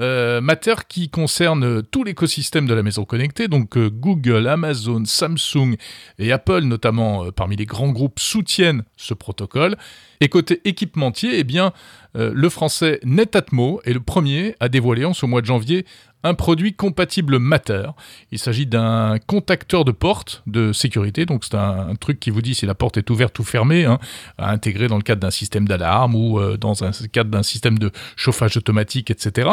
Euh, 0.00 0.40
Matter 0.40 0.74
qui 0.88 1.08
concerne 1.10 1.82
tout 1.82 2.04
l'écosystème 2.04 2.66
de 2.66 2.74
la 2.74 2.82
maison 2.82 3.04
connectée, 3.04 3.48
donc 3.48 3.76
euh, 3.76 3.90
Google, 3.90 4.48
Amazon, 4.48 5.04
Samsung 5.04 5.76
et 6.18 6.32
Apple 6.32 6.62
notamment 6.62 7.24
euh, 7.24 7.30
parmi 7.30 7.56
les 7.56 7.66
grands 7.66 7.90
groupes 7.90 8.18
soutiennent 8.18 8.84
ce 8.96 9.14
protocole. 9.14 9.76
Et 10.20 10.28
côté 10.28 10.60
équipementier, 10.64 11.30
eh 11.34 11.42
bien, 11.42 11.72
le 12.14 12.48
français 12.48 13.00
Netatmo 13.02 13.80
est 13.84 13.92
le 13.92 13.98
premier 13.98 14.54
à 14.60 14.68
dévoiler 14.68 15.04
en 15.04 15.14
ce 15.14 15.26
mois 15.26 15.40
de 15.40 15.46
janvier 15.46 15.84
un 16.24 16.34
produit 16.34 16.74
compatible 16.74 17.38
Matter. 17.38 17.86
Il 18.30 18.38
s'agit 18.38 18.66
d'un 18.66 19.18
contacteur 19.26 19.84
de 19.84 19.92
porte 19.92 20.42
de 20.46 20.72
sécurité, 20.72 21.26
donc 21.26 21.44
c'est 21.44 21.54
un, 21.54 21.94
truc 21.96 22.20
qui 22.20 22.30
vous 22.30 22.42
dit 22.42 22.54
si 22.54 22.66
la 22.66 22.74
porte 22.74 22.96
est 22.96 23.10
ouverte 23.10 23.38
ou 23.38 23.44
fermée, 23.44 23.84
hein, 23.84 23.98
à 24.38 24.50
intégrer 24.50 24.88
dans 24.88 24.96
le 24.96 25.02
cadre 25.02 25.20
d'un 25.20 25.30
système 25.30 25.66
d'alarme 25.66 26.14
ou 26.14 26.38
euh, 26.38 26.56
dans 26.56 26.84
un 26.84 26.90
cadre 27.12 27.30
d'un 27.30 27.42
système 27.42 27.78
de 27.78 27.90
chauffage 28.16 28.56
automatique, 28.56 29.10
etc. 29.10 29.50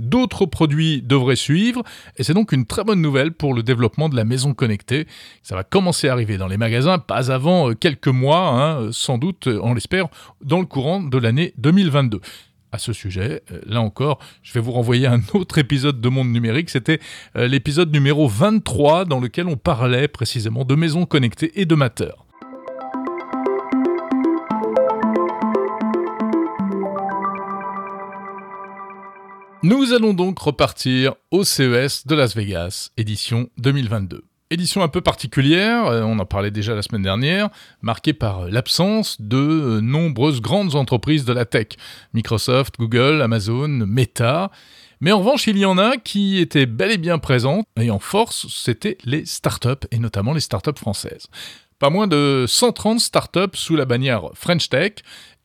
D'autres 0.00 0.46
produits 0.46 1.02
devraient 1.02 1.36
suivre, 1.36 1.82
et 2.16 2.22
c'est 2.22 2.34
donc 2.34 2.52
une 2.52 2.66
très 2.66 2.84
bonne 2.84 3.00
nouvelle 3.00 3.32
pour 3.32 3.54
le 3.54 3.62
développement 3.62 4.08
de 4.08 4.16
la 4.16 4.24
maison 4.24 4.54
connectée. 4.54 5.06
Ça 5.42 5.54
va 5.54 5.64
commencer 5.64 6.08
à 6.08 6.12
arriver 6.12 6.38
dans 6.38 6.48
les 6.48 6.56
magasins, 6.56 6.98
pas 6.98 7.30
avant 7.30 7.70
euh, 7.70 7.74
quelques 7.74 8.08
mois, 8.08 8.48
hein, 8.48 8.88
sans 8.92 9.18
doute, 9.18 9.46
on 9.46 9.74
l'espère, 9.74 10.08
dans 10.42 10.60
le 10.60 10.66
courant 10.66 11.00
de 11.00 11.18
l'année 11.18 11.52
2022 11.58 12.20
à 12.72 12.78
ce 12.78 12.92
sujet. 12.92 13.42
Euh, 13.50 13.60
là 13.66 13.80
encore, 13.80 14.18
je 14.42 14.52
vais 14.52 14.60
vous 14.60 14.72
renvoyer 14.72 15.06
un 15.06 15.20
autre 15.34 15.58
épisode 15.58 16.00
de 16.00 16.08
Monde 16.08 16.30
Numérique. 16.30 16.70
C'était 16.70 17.00
euh, 17.36 17.48
l'épisode 17.48 17.92
numéro 17.92 18.28
23 18.28 19.04
dans 19.04 19.20
lequel 19.20 19.46
on 19.46 19.56
parlait 19.56 20.08
précisément 20.08 20.64
de 20.64 20.74
maisons 20.74 21.06
connectées 21.06 21.60
et 21.60 21.66
de 21.66 21.74
mateurs. 21.74 22.25
Nous 29.68 29.92
allons 29.92 30.14
donc 30.14 30.38
repartir 30.38 31.16
au 31.32 31.42
CES 31.42 32.06
de 32.06 32.14
Las 32.14 32.36
Vegas, 32.36 32.90
édition 32.96 33.48
2022. 33.58 34.22
Édition 34.48 34.84
un 34.84 34.88
peu 34.88 35.00
particulière, 35.00 35.86
euh, 35.86 36.02
on 36.02 36.20
en 36.20 36.24
parlait 36.24 36.52
déjà 36.52 36.76
la 36.76 36.82
semaine 36.82 37.02
dernière, 37.02 37.48
marquée 37.82 38.12
par 38.12 38.44
l'absence 38.44 39.20
de 39.20 39.36
euh, 39.36 39.80
nombreuses 39.80 40.40
grandes 40.40 40.76
entreprises 40.76 41.24
de 41.24 41.32
la 41.32 41.46
tech. 41.46 41.70
Microsoft, 42.14 42.76
Google, 42.78 43.20
Amazon, 43.20 43.66
Meta. 43.66 44.52
Mais 45.00 45.10
en 45.10 45.18
revanche, 45.18 45.48
il 45.48 45.58
y 45.58 45.64
en 45.64 45.78
a 45.78 45.96
qui 45.96 46.38
étaient 46.38 46.66
bel 46.66 46.92
et 46.92 46.96
bien 46.96 47.18
présentes, 47.18 47.66
et 47.76 47.90
en 47.90 47.98
force, 47.98 48.46
c'était 48.48 48.98
les 49.04 49.26
startups, 49.26 49.84
et 49.90 49.98
notamment 49.98 50.32
les 50.32 50.38
startups 50.38 50.78
françaises. 50.78 51.26
Pas 51.80 51.90
moins 51.90 52.06
de 52.06 52.44
130 52.46 53.00
startups 53.00 53.54
sous 53.54 53.74
la 53.74 53.84
bannière 53.84 54.30
French 54.34 54.68
Tech, 54.68 54.92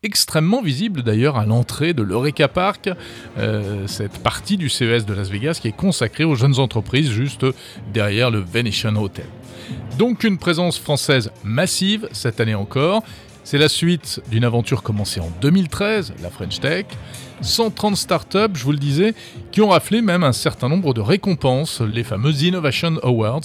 extrêmement 0.03 0.63
visible 0.63 1.03
d'ailleurs 1.03 1.37
à 1.37 1.45
l'entrée 1.45 1.93
de 1.93 2.01
l'Eureka 2.01 2.47
Park, 2.47 2.89
euh, 3.37 3.85
cette 3.85 4.17
partie 4.23 4.57
du 4.57 4.67
CES 4.67 5.05
de 5.05 5.13
Las 5.13 5.29
Vegas 5.29 5.59
qui 5.61 5.67
est 5.67 5.75
consacrée 5.77 6.23
aux 6.23 6.33
jeunes 6.33 6.57
entreprises 6.57 7.11
juste 7.11 7.45
derrière 7.93 8.31
le 8.31 8.39
Venetian 8.39 8.95
Hotel. 8.95 9.27
Donc 9.99 10.23
une 10.23 10.39
présence 10.39 10.79
française 10.79 11.29
massive 11.43 12.09
cette 12.13 12.39
année 12.39 12.55
encore. 12.55 13.03
C'est 13.51 13.57
la 13.57 13.67
suite 13.67 14.21
d'une 14.31 14.45
aventure 14.45 14.81
commencée 14.81 15.19
en 15.19 15.29
2013, 15.41 16.13
la 16.23 16.29
French 16.29 16.61
Tech. 16.61 16.85
130 17.41 17.97
startups, 17.97 18.53
je 18.53 18.63
vous 18.63 18.71
le 18.71 18.77
disais, 18.77 19.13
qui 19.51 19.59
ont 19.59 19.67
raflé 19.67 20.01
même 20.01 20.23
un 20.23 20.31
certain 20.31 20.69
nombre 20.69 20.93
de 20.93 21.01
récompenses, 21.01 21.81
les 21.81 22.05
fameuses 22.05 22.43
Innovation 22.43 22.97
Awards, 23.03 23.41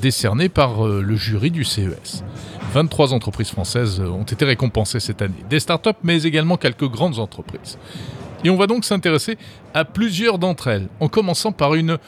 décernés 0.00 0.48
par 0.48 0.86
euh, 0.86 1.02
le 1.02 1.16
jury 1.16 1.50
du 1.50 1.64
CES. 1.64 2.24
23 2.72 3.12
entreprises 3.12 3.50
françaises 3.50 4.00
ont 4.00 4.22
été 4.22 4.46
récompensées 4.46 5.00
cette 5.00 5.20
année, 5.20 5.44
des 5.50 5.60
startups 5.60 5.90
mais 6.02 6.22
également 6.22 6.56
quelques 6.56 6.88
grandes 6.88 7.18
entreprises. 7.18 7.76
Et 8.44 8.48
on 8.48 8.56
va 8.56 8.66
donc 8.66 8.86
s'intéresser 8.86 9.36
à 9.74 9.84
plusieurs 9.84 10.38
d'entre 10.38 10.68
elles, 10.68 10.88
en 10.98 11.08
commençant 11.08 11.52
par 11.52 11.74
une 11.74 11.98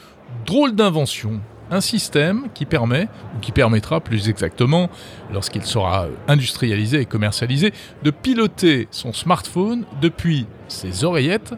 drôle 0.47 0.73
d'invention 0.73 1.41
un 1.71 1.81
système 1.81 2.47
qui 2.53 2.65
permet, 2.65 3.07
ou 3.35 3.39
qui 3.39 3.51
permettra 3.51 3.99
plus 3.99 4.29
exactement, 4.29 4.89
lorsqu'il 5.33 5.63
sera 5.63 6.07
industrialisé 6.27 7.01
et 7.01 7.05
commercialisé, 7.05 7.73
de 8.03 8.11
piloter 8.11 8.87
son 8.91 9.13
smartphone 9.13 9.85
depuis 10.01 10.47
ses 10.67 11.03
oreillettes, 11.03 11.53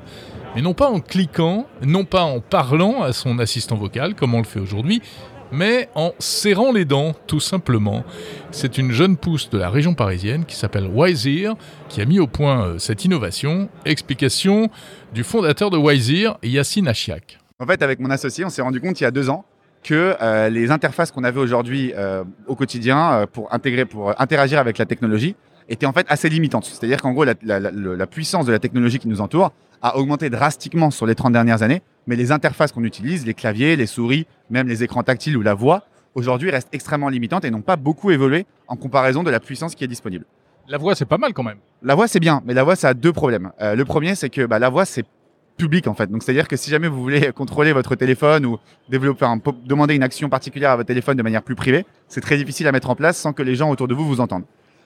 mais 0.56 0.62
non 0.62 0.74
pas 0.74 0.90
en 0.90 1.00
cliquant, 1.00 1.68
non 1.82 2.06
pas 2.06 2.24
en 2.24 2.40
parlant 2.40 3.04
à 3.04 3.14
son 3.14 3.40
assistant 3.40 3.76
vocal 3.76 4.16
comme 4.16 4.34
on 4.34 4.40
le 4.40 4.46
fait 4.46 4.60
aujourd'hui, 4.60 5.02
mais 5.52 5.90
en 5.96 6.14
serrant 6.20 6.72
les 6.72 6.86
dents, 6.86 7.14
tout 7.26 7.40
simplement. 7.40 8.04
C'est 8.52 8.78
une 8.78 8.92
jeune 8.92 9.18
pousse 9.18 9.50
de 9.50 9.58
la 9.58 9.70
région 9.70 9.94
parisienne 9.94 10.46
qui 10.46 10.56
s'appelle 10.56 10.90
Wiseer 10.94 11.54
qui 11.90 12.02
a 12.02 12.06
mis 12.06 12.20
au 12.20 12.28
point 12.28 12.66
euh, 12.66 12.78
cette 12.80 13.06
innovation. 13.06 13.70
Explication 13.86 14.70
du 15.14 15.24
fondateur 15.24 15.70
de 15.70 15.78
Wiseer, 15.78 16.38
Yassine 16.44 16.88
Achiak. 16.88 17.40
En 17.60 17.66
fait, 17.66 17.82
avec 17.82 18.00
mon 18.00 18.10
associé, 18.10 18.46
on 18.46 18.50
s'est 18.50 18.62
rendu 18.62 18.82
compte 18.82 19.00
il 19.00 19.04
y 19.04 19.08
a 19.08 19.12
deux 19.12 19.30
ans 19.30 19.46
que 19.84 20.16
euh, 20.22 20.50
les 20.50 20.72
interfaces 20.72 21.12
qu'on 21.12 21.24
avait 21.24 21.40
aujourd'hui 21.40 21.94
euh, 21.96 22.24
au 22.48 22.56
quotidien 22.56 23.14
euh, 23.14 23.26
pour 23.26 23.54
intégrer, 23.54 23.86
pour 23.86 24.20
interagir 24.20 24.60
avec 24.60 24.78
la 24.78 24.86
technologie 24.86 25.36
étaient 25.70 25.86
en 25.86 25.94
fait 25.94 26.06
assez 26.10 26.30
limitantes. 26.30 26.66
C'est-à-dire 26.66 27.02
qu'en 27.02 27.12
gros, 27.12 27.24
la, 27.24 27.34
la, 27.42 27.60
la, 27.60 28.08
puissance 28.08 28.46
de 28.46 28.52
la 28.52 28.60
technologie 28.60 29.00
qui 29.00 29.08
nous 29.08 29.22
entoure 29.22 29.52
a 29.82 29.98
augmenté 29.98 30.30
drastiquement 30.30 30.92
sur 30.92 31.06
les 31.06 31.16
30 31.16 31.34
dernières 31.34 31.62
années, 31.62 31.82
mais 32.08 32.16
les 32.16 32.32
interfaces 32.32 32.72
qu'on 32.72 32.84
utilise, 32.84 33.26
les 33.26 33.34
claviers, 33.34 33.76
les 33.76 33.86
souris, 33.86 34.28
même 34.50 34.68
les 34.68 34.84
écrans 34.84 35.04
tactiles 35.04 35.36
ou 35.38 35.42
la 35.42 35.54
voix, 35.54 35.84
aujourd'hui 36.16 36.52
restent 36.52 36.74
extrêmement 36.74 37.10
limitantes 37.10 37.46
et 37.46 37.52
n'ont 37.52 37.62
pas 37.62 37.76
beaucoup 37.76 38.12
évolué 38.12 38.46
en 38.68 38.76
comparaison 38.76 39.24
de 39.24 39.30
la 39.30 39.40
puissance 39.40 39.76
qui 39.76 39.84
est 39.84 39.88
disponible. 39.88 40.26
La 40.70 40.78
voix, 40.78 40.96
c'est 40.96 41.06
pas 41.06 41.18
mal 41.18 41.34
quand 41.34 41.44
même. 41.44 41.60
La 41.84 41.96
voix, 41.96 42.08
c'est 42.08 42.20
bien, 42.20 42.42
mais 42.46 42.54
la 42.54 42.64
voix, 42.64 42.76
ça 42.76 42.90
a 42.90 42.94
deux 42.94 43.14
problèmes. 43.14 43.52
le 43.62 43.84
premier, 43.84 44.16
c'est 44.16 44.30
que 44.30 44.46
bah, 44.46 44.60
la 44.60 44.70
voix, 44.70 44.86
c'est 44.86 45.06
public 45.58 45.88
en 45.88 45.94
fait. 45.94 46.10
Donc 46.10 46.24
c'est-à-dire 46.24 46.48
que 46.48 46.56
si 46.56 46.70
jamais 46.70 46.88
vous 46.88 47.02
voulez 47.02 47.32
contrôler 47.34 47.74
votre 47.74 47.96
téléphone 47.96 48.46
ou 48.46 48.58
développer, 48.90 49.26
un, 49.26 49.40
demander 49.66 49.96
une 49.96 50.04
action 50.04 50.30
particulière 50.30 50.72
à 50.72 50.76
votre 50.78 50.88
téléphone 50.88 51.18
de 51.18 51.24
manière 51.24 51.44
plus 51.44 51.56
privée, 51.56 51.86
c'est 52.08 52.22
très 52.22 52.38
difficile 52.38 52.68
à 52.68 52.72
mettre 52.72 52.90
en 52.90 52.96
place 52.96 53.18
sans 53.18 53.34
que 53.34 53.44
les 53.44 53.56
gens 53.56 53.70
autour 53.70 53.88
de 53.88 53.94
vous 53.94 54.08
vous 54.08 54.22
entendent. 54.22 54.46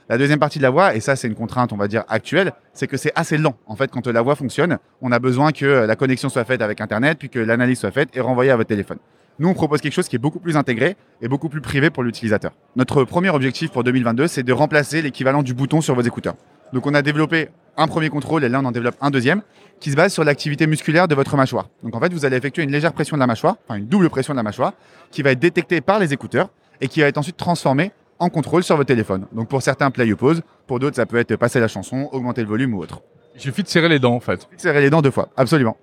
La 0.09 0.17
deuxième 0.17 0.39
partie 0.39 0.57
de 0.57 0.63
la 0.63 0.71
voix, 0.71 0.95
et 0.95 0.99
ça 0.99 1.15
c'est 1.15 1.27
une 1.27 1.35
contrainte 1.35 1.71
on 1.71 1.77
va 1.77 1.87
dire 1.87 2.03
actuelle, 2.09 2.53
c'est 2.73 2.87
que 2.87 2.97
c'est 2.97 3.11
assez 3.15 3.37
lent. 3.37 3.55
En 3.67 3.75
fait, 3.75 3.91
quand 3.91 4.07
la 4.07 4.21
voix 4.21 4.35
fonctionne, 4.35 4.77
on 5.01 5.11
a 5.11 5.19
besoin 5.19 5.51
que 5.51 5.65
la 5.65 5.95
connexion 5.95 6.29
soit 6.29 6.43
faite 6.43 6.61
avec 6.61 6.81
Internet, 6.81 7.17
puis 7.19 7.29
que 7.29 7.39
l'analyse 7.39 7.79
soit 7.79 7.91
faite 7.91 8.09
et 8.13 8.21
renvoyée 8.21 8.51
à 8.51 8.55
votre 8.55 8.69
téléphone. 8.69 8.97
Nous, 9.39 9.47
on 9.47 9.53
propose 9.53 9.81
quelque 9.81 9.93
chose 9.93 10.07
qui 10.07 10.15
est 10.15 10.19
beaucoup 10.19 10.39
plus 10.39 10.57
intégré 10.57 10.97
et 11.21 11.27
beaucoup 11.27 11.49
plus 11.49 11.61
privé 11.61 11.89
pour 11.89 12.03
l'utilisateur. 12.03 12.51
Notre 12.75 13.03
premier 13.05 13.29
objectif 13.29 13.71
pour 13.71 13.83
2022, 13.83 14.27
c'est 14.27 14.43
de 14.43 14.53
remplacer 14.53 15.01
l'équivalent 15.01 15.41
du 15.41 15.53
bouton 15.53 15.81
sur 15.81 15.95
vos 15.95 16.01
écouteurs. 16.01 16.35
Donc 16.73 16.85
on 16.85 16.93
a 16.93 17.01
développé 17.01 17.49
un 17.77 17.87
premier 17.87 18.09
contrôle 18.09 18.43
et 18.43 18.49
là 18.49 18.59
on 18.61 18.65
en 18.65 18.71
développe 18.71 18.95
un 19.01 19.09
deuxième 19.09 19.41
qui 19.81 19.91
se 19.91 19.95
base 19.97 20.13
sur 20.13 20.23
l'activité 20.23 20.67
musculaire 20.67 21.07
de 21.07 21.15
votre 21.15 21.35
mâchoire. 21.35 21.67
Donc 21.83 21.95
en 21.95 21.99
fait, 21.99 22.13
vous 22.13 22.23
allez 22.23 22.37
effectuer 22.37 22.63
une 22.63 22.71
légère 22.71 22.93
pression 22.93 23.17
de 23.17 23.19
la 23.19 23.27
mâchoire, 23.27 23.57
enfin 23.67 23.79
une 23.79 23.87
double 23.87 24.09
pression 24.09 24.31
de 24.33 24.37
la 24.37 24.43
mâchoire, 24.43 24.73
qui 25.09 25.23
va 25.23 25.31
être 25.31 25.39
détectée 25.39 25.81
par 25.81 25.99
les 25.99 26.13
écouteurs 26.13 26.49
et 26.79 26.87
qui 26.87 27.01
va 27.01 27.07
être 27.07 27.17
ensuite 27.17 27.35
transformée 27.35 27.91
en 28.19 28.29
contrôle 28.29 28.63
sur 28.63 28.77
votre 28.77 28.87
téléphone. 28.87 29.25
Donc 29.33 29.49
pour 29.49 29.63
certains, 29.63 29.89
play 29.89 30.13
ou 30.13 30.15
pause, 30.15 30.43
pour 30.67 30.79
d'autres, 30.79 30.95
ça 30.95 31.07
peut 31.07 31.17
être 31.17 31.35
passer 31.35 31.59
la 31.59 31.67
chanson, 31.67 32.07
augmenter 32.11 32.43
le 32.43 32.47
volume 32.47 32.75
ou 32.75 32.79
autre. 32.79 33.01
Il 33.33 33.41
suffit 33.41 33.63
de 33.63 33.67
serrer 33.67 33.89
les 33.89 33.97
dents 33.97 34.13
en 34.13 34.19
fait. 34.19 34.47
Il 34.53 34.59
serrer 34.59 34.81
les 34.81 34.91
dents 34.91 35.01
deux 35.01 35.11
fois, 35.11 35.29
absolument. 35.35 35.75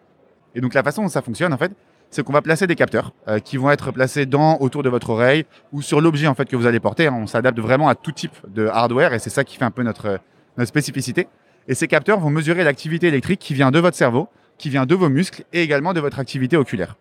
Et 0.55 0.61
donc 0.61 0.75
la 0.75 0.85
façon 0.85 1.03
dont 1.03 1.09
ça 1.09 1.21
fonctionne 1.21 1.53
en 1.53 1.59
fait, 1.59 1.73
c'est 2.11 2.23
qu'on 2.23 2.33
va 2.33 2.41
placer 2.41 2.69
des 2.69 2.77
capteurs 2.77 3.13
euh, 3.27 3.41
qui 3.41 3.57
vont 3.57 3.71
être 3.71 3.91
placés 3.91 4.27
dans, 4.27 4.59
autour 4.61 4.85
de 4.85 4.89
votre 4.89 5.11
oreille 5.11 5.45
ou 5.73 5.83
sur 5.83 6.01
l'objet 6.01 6.29
en 6.29 6.35
fait 6.35 6.47
que 6.47 6.55
vous 6.55 6.67
allez 6.67 6.81
porter. 6.81 7.09
On 7.09 7.27
s'adapte 7.27 7.59
vraiment 7.59 7.89
à 7.89 7.97
tout 7.97 8.13
type 8.13 8.37
de 8.47 8.69
hardware 8.69 9.13
et 9.13 9.19
c'est 9.19 9.31
ça 9.31 9.43
qui 9.43 9.57
fait 9.57 9.65
un 9.65 9.73
peu 9.73 9.83
notre, 9.83 10.21
notre 10.57 10.69
spécificité. 10.69 11.27
Et 11.69 11.75
ces 11.75 11.87
capteurs 11.87 12.19
vont 12.19 12.31
mesurer 12.31 12.65
l'activité 12.65 13.09
électrique 13.09 13.41
qui 13.41 13.53
vient 13.53 13.71
de 13.71 13.79
votre 13.79 13.97
cerveau, 13.97 14.29
qui 14.57 14.71
vient 14.71 14.87
de 14.87 14.95
vos 14.95 15.11
muscles 15.11 15.45
et 15.53 15.63
également 15.63 15.93
de 15.93 16.01
votre 16.01 16.19
activité 16.19 16.57
oculaire. 16.57 16.97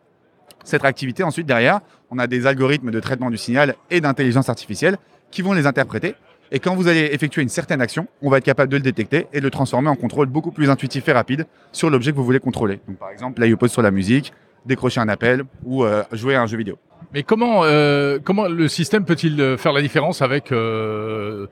Cette 0.66 0.84
activité, 0.84 1.24
ensuite, 1.24 1.48
derrière, 1.48 1.80
on 2.12 2.20
a 2.20 2.28
des 2.28 2.46
algorithmes 2.46 2.92
de 2.92 3.00
traitement 3.00 3.30
du 3.30 3.38
signal 3.38 3.76
et 3.90 4.02
d'intelligence 4.02 4.50
artificielle 4.50 4.98
qui 5.32 5.42
vont 5.42 5.54
les 5.54 5.66
interpréter. 5.66 6.16
Et 6.52 6.60
quand 6.60 6.76
vous 6.76 6.90
allez 6.90 7.10
effectuer 7.12 7.42
une 7.42 7.50
certaine 7.50 7.82
action, 7.82 8.08
on 8.22 8.30
va 8.30 8.38
être 8.40 8.44
capable 8.44 8.70
de 8.70 8.78
le 8.78 8.84
détecter 8.84 9.28
et 9.32 9.40
de 9.40 9.46
le 9.46 9.52
transformer 9.52 9.90
en 9.90 9.96
contrôle 9.96 10.28
beaucoup 10.28 10.52
plus 10.52 10.70
intuitif 10.70 11.08
et 11.08 11.14
rapide 11.14 11.46
sur 11.72 11.90
l'objet 11.90 12.12
que 12.12 12.18
vous 12.18 12.26
voulez 12.26 12.40
contrôler. 12.40 12.80
Par 13.00 13.12
exemple, 13.12 13.36
play 13.36 13.52
ou 13.52 13.58
pause 13.58 13.72
sur 13.72 13.82
la 13.82 13.92
musique, 13.92 14.34
décrocher 14.66 15.00
un 15.00 15.10
appel 15.10 15.44
ou 15.64 15.84
euh, 15.84 16.04
jouer 16.12 16.36
à 16.36 16.42
un 16.42 16.46
jeu 16.46 16.58
vidéo. 16.58 16.78
Mais 17.14 17.24
comment, 17.24 17.64
euh, 17.64 18.20
le 18.50 18.68
système 18.68 19.06
peut-il 19.06 19.40
euh, 19.40 19.58
faire 19.58 19.72
la 19.72 19.82
différence 19.82 20.22
avec 20.22 20.52
le 20.52 21.48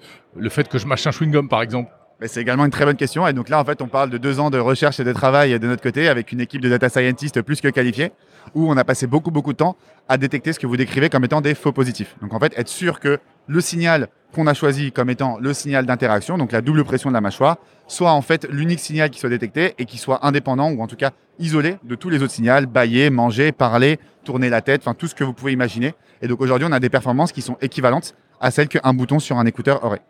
fait 0.49 0.67
que 0.67 0.77
je 0.77 0.85
mâche 0.85 1.07
un 1.07 1.11
chewing-gum, 1.11 1.47
par 1.47 1.61
exemple? 1.61 1.91
C'est 2.23 2.41
également 2.41 2.65
une 2.65 2.71
très 2.71 2.85
bonne 2.85 2.95
question. 2.95 3.27
Et 3.27 3.33
donc 3.33 3.49
là, 3.49 3.59
en 3.59 3.65
fait, 3.65 3.81
on 3.81 3.87
parle 3.87 4.09
de 4.09 4.17
deux 4.17 4.39
ans 4.39 4.49
de 4.49 4.57
recherche 4.57 4.99
et 4.99 5.03
de 5.03 5.13
travail 5.13 5.59
de 5.59 5.67
notre 5.67 5.83
côté 5.83 6.07
avec 6.07 6.31
une 6.31 6.41
équipe 6.41 6.61
de 6.61 6.69
data 6.69 6.89
scientists 6.89 7.41
plus 7.41 7.61
que 7.61 7.67
qualifiée, 7.67 8.11
où 8.53 8.69
on 8.71 8.77
a 8.77 8.83
passé 8.83 9.07
beaucoup, 9.07 9.31
beaucoup 9.31 9.53
de 9.53 9.57
temps 9.57 9.75
à 10.07 10.17
détecter 10.17 10.53
ce 10.53 10.59
que 10.59 10.67
vous 10.67 10.77
décrivez 10.77 11.09
comme 11.09 11.25
étant 11.25 11.41
des 11.41 11.55
faux 11.55 11.71
positifs. 11.71 12.15
Donc 12.21 12.33
en 12.33 12.39
fait, 12.39 12.57
être 12.57 12.69
sûr 12.69 12.99
que 12.99 13.19
le 13.47 13.61
signal 13.61 14.07
qu'on 14.33 14.47
a 14.47 14.53
choisi 14.53 14.91
comme 14.91 15.09
étant 15.09 15.37
le 15.39 15.53
signal 15.53 15.85
d'interaction, 15.85 16.37
donc 16.37 16.51
la 16.51 16.61
double 16.61 16.83
pression 16.83 17.09
de 17.09 17.13
la 17.13 17.21
mâchoire, 17.21 17.57
soit 17.87 18.11
en 18.11 18.21
fait 18.21 18.47
l'unique 18.49 18.79
signal 18.79 19.09
qui 19.09 19.19
soit 19.19 19.29
détecté 19.29 19.75
et 19.77 19.85
qui 19.85 19.97
soit 19.97 20.25
indépendant 20.25 20.71
ou 20.71 20.81
en 20.81 20.87
tout 20.87 20.95
cas 20.95 21.11
isolé 21.39 21.77
de 21.83 21.95
tous 21.95 22.09
les 22.09 22.21
autres 22.21 22.33
signaux, 22.33 22.65
bailler, 22.67 23.09
manger, 23.09 23.51
parler, 23.51 23.99
tourner 24.23 24.49
la 24.49 24.61
tête, 24.61 24.81
enfin 24.81 24.93
tout 24.93 25.07
ce 25.07 25.15
que 25.15 25.23
vous 25.23 25.33
pouvez 25.33 25.53
imaginer. 25.53 25.93
Et 26.21 26.27
donc 26.27 26.41
aujourd'hui, 26.41 26.67
on 26.69 26.71
a 26.71 26.79
des 26.79 26.89
performances 26.89 27.31
qui 27.31 27.41
sont 27.41 27.57
équivalentes 27.61 28.15
à 28.41 28.51
celles 28.51 28.67
qu'un 28.67 28.93
bouton 28.93 29.19
sur 29.19 29.37
un 29.37 29.45
écouteur 29.45 29.83
aurait. 29.83 30.01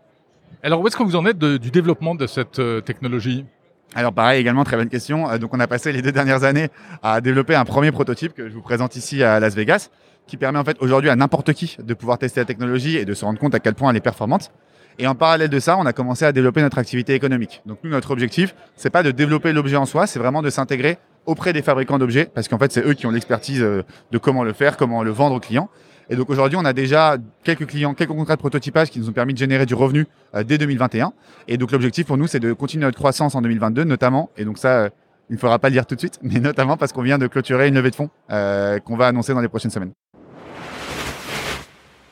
Alors, 0.64 0.82
où 0.82 0.88
est-ce 0.88 0.98
que 0.98 1.04
vous 1.04 1.16
en 1.16 1.26
êtes 1.26 1.38
du 1.38 1.72
développement 1.72 2.16
de 2.16 2.28
cette 2.28 2.60
euh, 2.60 2.82
technologie? 2.82 3.46
Alors 3.94 4.12
pareil, 4.12 4.42
également 4.42 4.66
très 4.66 4.76
bonne 4.76 4.90
question. 4.90 5.30
Euh, 5.30 5.38
donc 5.38 5.54
on 5.54 5.60
a 5.60 5.68
passé 5.68 5.92
les 5.94 6.02
deux 6.02 6.12
dernières 6.12 6.44
années 6.44 6.68
à 7.02 7.22
développer 7.22 7.56
un 7.56 7.64
premier 7.64 7.92
prototype 7.92 8.34
que 8.34 8.50
je 8.50 8.54
vous 8.54 8.62
présente 8.62 8.96
ici 8.96 9.24
à 9.24 9.40
Las 9.40 9.56
Vegas, 9.56 9.90
qui 10.28 10.36
permet 10.36 10.60
en 10.60 10.66
fait 10.66 10.76
aujourd'hui 10.82 11.10
à 11.10 11.16
n'importe 11.16 11.54
qui 11.54 11.78
de 11.82 11.94
pouvoir 11.94 12.18
tester 12.18 12.42
la 12.42 12.46
technologie 12.46 12.98
et 12.98 13.06
de 13.06 13.14
se 13.14 13.24
rendre 13.24 13.40
compte 13.40 13.56
à 13.56 13.60
quel 13.60 13.74
point 13.74 13.92
elle 13.92 13.96
est 13.96 14.02
performante. 14.02 14.52
Et 14.98 15.08
en 15.08 15.16
parallèle 15.16 15.50
de 15.50 15.60
ça, 15.60 15.78
on 15.78 15.86
a 15.86 15.94
commencé 15.94 16.26
à 16.26 16.32
développer 16.32 16.62
notre 16.62 16.78
activité 16.78 17.14
économique. 17.14 17.62
Donc 17.66 17.80
nous, 17.84 17.90
notre 17.90 18.12
objectif, 18.12 18.56
c'est 18.76 18.90
pas 18.90 19.04
de 19.04 19.12
développer 19.12 19.54
l'objet 19.54 19.76
en 19.78 19.86
soi, 19.86 20.08
c'est 20.08 20.20
vraiment 20.20 20.42
de 20.42 20.50
s'intégrer 20.50 20.98
auprès 21.26 21.54
des 21.54 21.62
fabricants 21.62 21.98
d'objets, 21.98 22.26
parce 22.26 22.48
qu'en 22.48 22.58
fait, 22.58 22.72
c'est 22.72 22.86
eux 22.86 22.94
qui 22.94 23.06
ont 23.06 23.12
l'expertise 23.12 23.62
euh, 23.62 23.84
de 24.12 24.18
comment 24.18 24.44
le 24.44 24.54
faire, 24.54 24.78
comment 24.78 25.04
le 25.04 25.12
vendre 25.12 25.36
aux 25.36 25.40
clients. 25.40 25.70
Et 26.10 26.16
donc 26.16 26.30
aujourd'hui, 26.30 26.58
on 26.58 26.66
a 26.66 26.74
déjà 26.74 27.18
quelques 27.44 27.66
clients, 27.66 27.94
quelques 27.94 28.12
contrats 28.12 28.36
de 28.36 28.40
prototypage 28.40 28.90
qui 28.90 29.00
nous 29.00 29.10
ont 29.10 29.14
permis 29.14 29.34
de 29.34 29.40
générer 29.40 29.66
du 29.66 29.74
revenu 29.74 30.08
euh, 30.36 30.44
dès 30.44 30.58
2021. 30.58 31.14
Et 31.48 31.58
donc 31.58 31.72
l'objectif 31.72 32.06
pour 32.06 32.18
nous, 32.18 32.28
c'est 32.28 32.40
de 32.40 32.54
continuer 32.54 32.86
notre 32.86 32.98
croissance 32.98 33.36
en 33.36 33.42
2022, 33.42 33.84
notamment. 33.84 34.30
Et 34.38 34.46
donc 34.46 34.58
ça, 34.58 34.84
euh, 34.84 34.90
il 35.30 35.34
ne 35.34 35.40
faudra 35.40 35.60
pas 35.60 35.70
le 35.70 35.74
dire 35.74 35.86
tout 35.86 35.96
de 35.96 36.00
suite, 36.00 36.20
mais 36.24 36.40
notamment 36.40 36.78
parce 36.78 36.94
qu'on 36.94 37.02
vient 37.02 37.18
de 37.18 37.28
clôturer 37.28 37.68
une 37.68 37.76
levée 37.76 37.92
de 37.92 37.96
fonds 37.96 38.10
euh, 38.32 38.80
qu'on 38.80 38.98
va 38.98 39.08
annoncer 39.08 39.34
dans 39.34 39.42
les 39.42 39.50
prochaines 39.50 39.72
semaines. 39.72 39.92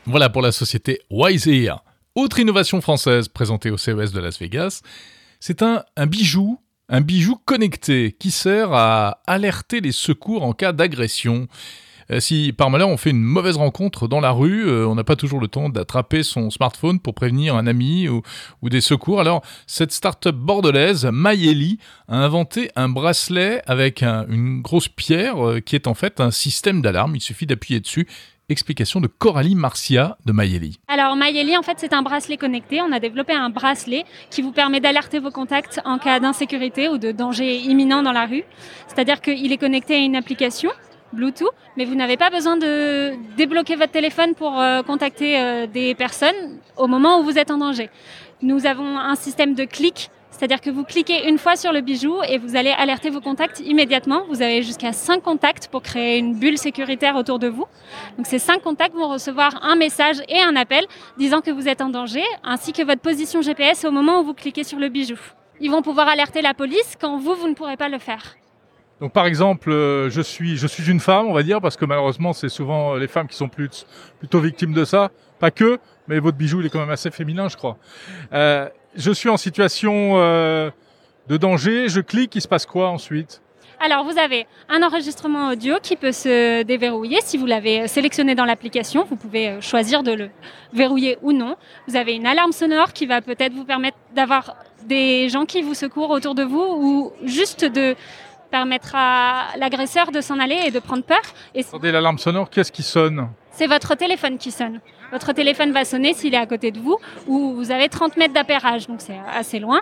Voilà 0.05 0.29
pour 0.29 0.41
la 0.41 0.51
société 0.51 1.00
Wiseer. 1.09 1.83
Autre 2.15 2.39
innovation 2.39 2.81
française 2.81 3.27
présentée 3.27 3.71
au 3.71 3.77
CES 3.77 4.12
de 4.12 4.19
Las 4.19 4.38
Vegas, 4.39 4.81
c'est 5.39 5.63
un 5.63 5.83
bijou 6.05 6.59
un 6.89 7.01
bijou 7.01 7.38
connecté 7.45 8.15
qui 8.19 8.29
sert 8.29 8.73
à 8.73 9.21
alerter 9.25 9.81
les 9.81 9.91
secours 9.91 10.43
en 10.43 10.53
cas 10.53 10.73
d'agression. 10.73 11.47
Euh, 12.12 12.19
si 12.19 12.53
par 12.53 12.69
malheur 12.69 12.89
on 12.89 12.98
fait 12.98 13.12
une 13.12 13.22
mauvaise 13.22 13.57
rencontre 13.57 14.07
dans 14.07 14.19
la 14.19 14.31
rue, 14.31 14.67
euh, 14.67 14.88
on 14.88 14.95
n'a 14.95 15.03
pas 15.03 15.15
toujours 15.15 15.39
le 15.39 15.48
temps 15.48 15.69
d'attraper 15.69 16.24
son 16.24 16.50
smartphone 16.50 17.00
pour 17.00 17.13
prévenir 17.13 17.55
un 17.55 17.67
ami 17.67 18.07
ou, 18.10 18.22
des 18.69 18.81
secours. 18.81 19.19
Alors 19.19 19.43
cette 19.67 19.91
start-up 19.91 20.36
bordelaise, 20.36 21.05
Mayeli, 21.05 21.79
a 22.07 22.17
inventé 22.17 22.69
un 22.75 22.89
bracelet 22.89 23.62
avec 23.65 24.03
une 24.03 24.62
grosse 24.62 24.88
pierre 24.88 25.45
euh, 25.45 25.60
qui 25.60 25.75
est 25.75 25.88
en 25.88 25.93
fait 25.93 26.19
un 26.19 26.31
système 26.31 26.81
d'alarme. 26.81 27.15
Il 27.15 27.22
suffit 27.22 27.45
d'appuyer 27.45 27.79
dessus 27.79 28.07
Explication 28.50 29.00
de 29.00 29.07
Coralie 29.07 29.55
Marcia 29.55 30.17
de 30.25 30.33
Mayeli. 30.33 30.77
Alors 30.89 31.15
Mayeli, 31.15 31.55
en 31.57 31.63
fait, 31.63 31.77
c'est 31.77 31.93
un 31.93 32.01
bracelet 32.01 32.36
connecté. 32.36 32.81
On 32.81 32.91
a 32.91 33.00
développé 33.00 33.31
un 33.31 33.50
bracelet 33.50 34.03
qui 34.29 34.41
vous 34.41 34.51
permet 34.51 34.81
d'alerter 34.81 35.19
vos 35.19 35.31
contacts 35.31 35.79
en 35.86 35.98
cas 35.98 36.19
d'insécurité 36.19 36.89
ou 36.89 36.98
de 36.98 37.13
danger 37.13 37.55
imminent 37.55 38.03
dans 38.03 38.12
la 38.12 38.25
rue. 38.25 38.43
C'est-à-dire 38.88 39.22
qu'il 39.22 39.51
est 39.51 39.57
connecté 39.57 39.95
à 39.95 40.00
une 40.00 40.17
application 40.17 40.72
Bluetooth, 41.13 41.50
mais 41.77 41.86
vous 41.86 41.96
n'avez 41.96 42.17
pas 42.17 42.29
besoin 42.29 42.58
de 42.58 43.13
débloquer 43.38 43.75
votre 43.75 43.91
téléphone 43.91 44.36
pour 44.36 44.60
euh, 44.60 44.82
contacter 44.84 45.39
euh, 45.39 45.67
des 45.67 45.96
personnes 45.96 46.60
au 46.77 46.88
moment 46.88 47.20
où 47.20 47.24
vous 47.24 47.38
êtes 47.38 47.51
en 47.51 47.58
danger. 47.58 47.89
Nous 48.41 48.65
avons 48.65 48.98
un 48.98 49.15
système 49.15 49.53
de 49.55 49.63
clic 49.63 50.10
C'est-à-dire 50.32 50.62
que 50.62 50.72
vous 50.72 50.84
cliquez 50.84 51.29
une 51.29 51.38
fois 51.38 51.55
sur 51.55 51.72
le 51.72 51.82
bijou 51.82 52.15
et 52.27 52.38
vous 52.39 52.55
allez 52.55 52.72
alerter 52.72 53.10
vos 53.12 53.22
contacts 53.22 53.60
immédiatement. 53.60 54.24
Vous 54.27 54.41
avez 54.41 54.63
jusqu'à 54.63 54.91
5 54.91 55.22
contacts 55.22 55.67
pour 55.67 55.84
créer 55.84 56.17
une 56.17 56.34
bulle 56.34 56.58
sécuritaire 56.58 57.15
autour 57.15 57.38
de 57.39 57.48
vous. 57.48 57.65
Donc 58.17 58.25
ces 58.25 58.39
5 58.39 58.62
contacts 58.62 58.96
vont 58.96 59.08
recevoir 59.08 59.63
un 59.63 59.75
message 59.75 60.17
et 60.27 60.41
un 60.41 60.55
appel 60.55 60.86
disant 61.17 61.41
que 61.41 61.51
vous 61.51 61.67
êtes 61.67 61.82
en 61.82 61.89
danger, 61.89 62.24
ainsi 62.43 62.74
que 62.74 62.82
votre 62.82 63.01
position 63.01 63.41
GPS 63.41 63.86
au 63.86 63.91
moment 63.91 64.20
où 64.20 64.24
vous 64.24 64.34
cliquez 64.34 64.63
sur 64.63 64.79
le 64.79 64.89
bijou. 64.89 65.20
Ils 65.62 65.72
vont 65.72 65.84
pouvoir 65.84 66.08
alerter 66.10 66.41
la 66.41 66.53
police 66.53 66.98
quand 67.00 67.17
vous, 67.17 67.36
vous 67.36 67.48
ne 67.48 67.53
pourrez 67.53 67.77
pas 67.77 67.88
le 67.88 68.00
faire. 68.00 68.36
Donc 69.03 69.12
par 69.12 69.25
exemple, 69.25 69.69
euh, 69.69 70.10
je 70.10 70.22
suis 70.22 70.55
je 70.55 70.65
suis 70.65 70.89
une 70.89 71.01
femme, 71.01 71.27
on 71.27 71.33
va 71.33 71.43
dire, 71.43 71.60
parce 71.60 71.75
que 71.75 71.83
malheureusement 71.83 72.31
c'est 72.31 72.48
souvent 72.48 72.95
les 72.95 73.10
femmes 73.10 73.27
qui 73.27 73.36
sont 73.36 73.50
plutôt 73.50 74.39
victimes 74.39 74.72
de 74.72 74.86
ça. 74.86 75.12
Pas 75.39 75.51
que, 75.51 75.77
mais 76.07 76.19
votre 76.19 76.38
bijou 76.38 76.62
il 76.62 76.67
est 76.67 76.69
quand 76.69 76.79
même 76.79 76.89
assez 76.89 77.12
féminin, 77.12 77.50
je 77.50 77.57
crois. 77.57 77.75
Euh, 78.31 78.69
je 78.95 79.12
suis 79.12 79.27
en 79.27 79.36
situation 79.36 80.13
euh, 80.15 80.72
de 81.27 81.36
danger, 81.36 81.89
je 81.89 82.00
clique, 82.00 82.33
il 82.36 82.41
se 82.41 82.48
passe 82.48 82.65
quoi 82.65 82.91
ensuite? 82.91 83.41
Alors 83.81 84.05
vous 84.05 84.17
avez 84.17 84.48
un 84.69 84.81
enregistrement 84.83 85.50
audio 85.50 85.75
qui 85.83 85.98
peut 85.98 86.13
se 86.13 86.63
déverrouiller 86.63 87.19
si 87.25 87.38
vous 87.38 87.45
l'avez 87.45 87.89
sélectionné 87.89 88.36
dans 88.36 88.45
l'application. 88.45 89.03
Vous 89.03 89.17
pouvez 89.17 89.60
choisir 89.60 90.03
de 90.03 90.13
le 90.13 90.29
verrouiller 90.72 91.17
ou 91.22 91.33
non. 91.33 91.57
Vous 91.89 91.98
avez 91.98 92.13
une 92.13 92.25
alarme 92.25 92.53
sonore 92.53 92.93
qui 92.93 93.05
va 93.05 93.19
peut-être 93.19 93.51
vous 93.51 93.65
permettre 93.65 93.98
d'avoir 94.15 94.55
des 94.86 95.27
gens 95.27 95.45
qui 95.45 95.62
vous 95.62 95.74
secourent 95.74 96.12
autour 96.12 96.36
de 96.36 96.43
vous 96.43 96.62
ou 96.62 97.12
juste 97.25 97.65
de 97.65 97.95
permettre 98.53 98.93
à 98.93 99.57
l'agresseur 99.57 100.12
de 100.12 100.22
s'en 100.22 100.38
aller 100.38 100.60
et 100.67 100.69
de 100.69 100.77
prendre 100.77 101.03
peur. 101.03 101.25
Et 101.55 101.62
Attendez, 101.62 101.91
l'alarme 101.91 102.19
sonore, 102.19 102.51
qu'est-ce 102.51 102.72
qui 102.72 102.83
sonne 102.83 103.29
c'est 103.55 103.67
votre 103.67 103.93
téléphone 103.93 104.39
qui 104.39 104.50
sonne. 104.50 104.79
Votre 105.12 105.31
téléphone 105.31 105.74
va 105.74 105.86
sonner 105.86 106.15
s'il 106.15 106.33
est 106.33 106.38
à 106.38 106.48
côté 106.48 106.72
de 106.72 106.79
vous 106.79 106.98
ou 107.27 107.53
vous 107.53 107.69
avez 107.69 107.88
30 107.88 108.17
mètres 108.17 108.33
d'appairage, 108.33 108.88
donc 108.88 109.00
c'est 109.00 109.19
assez 109.31 109.60
loin. 109.60 109.81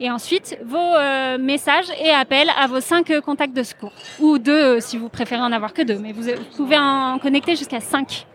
Et 0.00 0.10
ensuite, 0.10 0.58
vos 0.64 0.76
euh, 0.76 1.38
messages 1.38 1.86
et 2.02 2.10
appels 2.10 2.50
à 2.58 2.66
vos 2.66 2.80
5 2.80 3.20
contacts 3.20 3.54
de 3.54 3.62
secours. 3.62 3.92
Ou 4.18 4.38
deux 4.38 4.80
si 4.80 4.98
vous 4.98 5.08
préférez 5.08 5.40
en 5.40 5.52
avoir 5.52 5.72
que 5.72 5.82
deux, 5.82 6.00
mais 6.00 6.10
vous, 6.10 6.22
vous 6.22 6.56
pouvez 6.56 6.76
en 6.76 7.20
connecter 7.20 7.54
jusqu'à 7.54 7.78
5. 7.78 8.26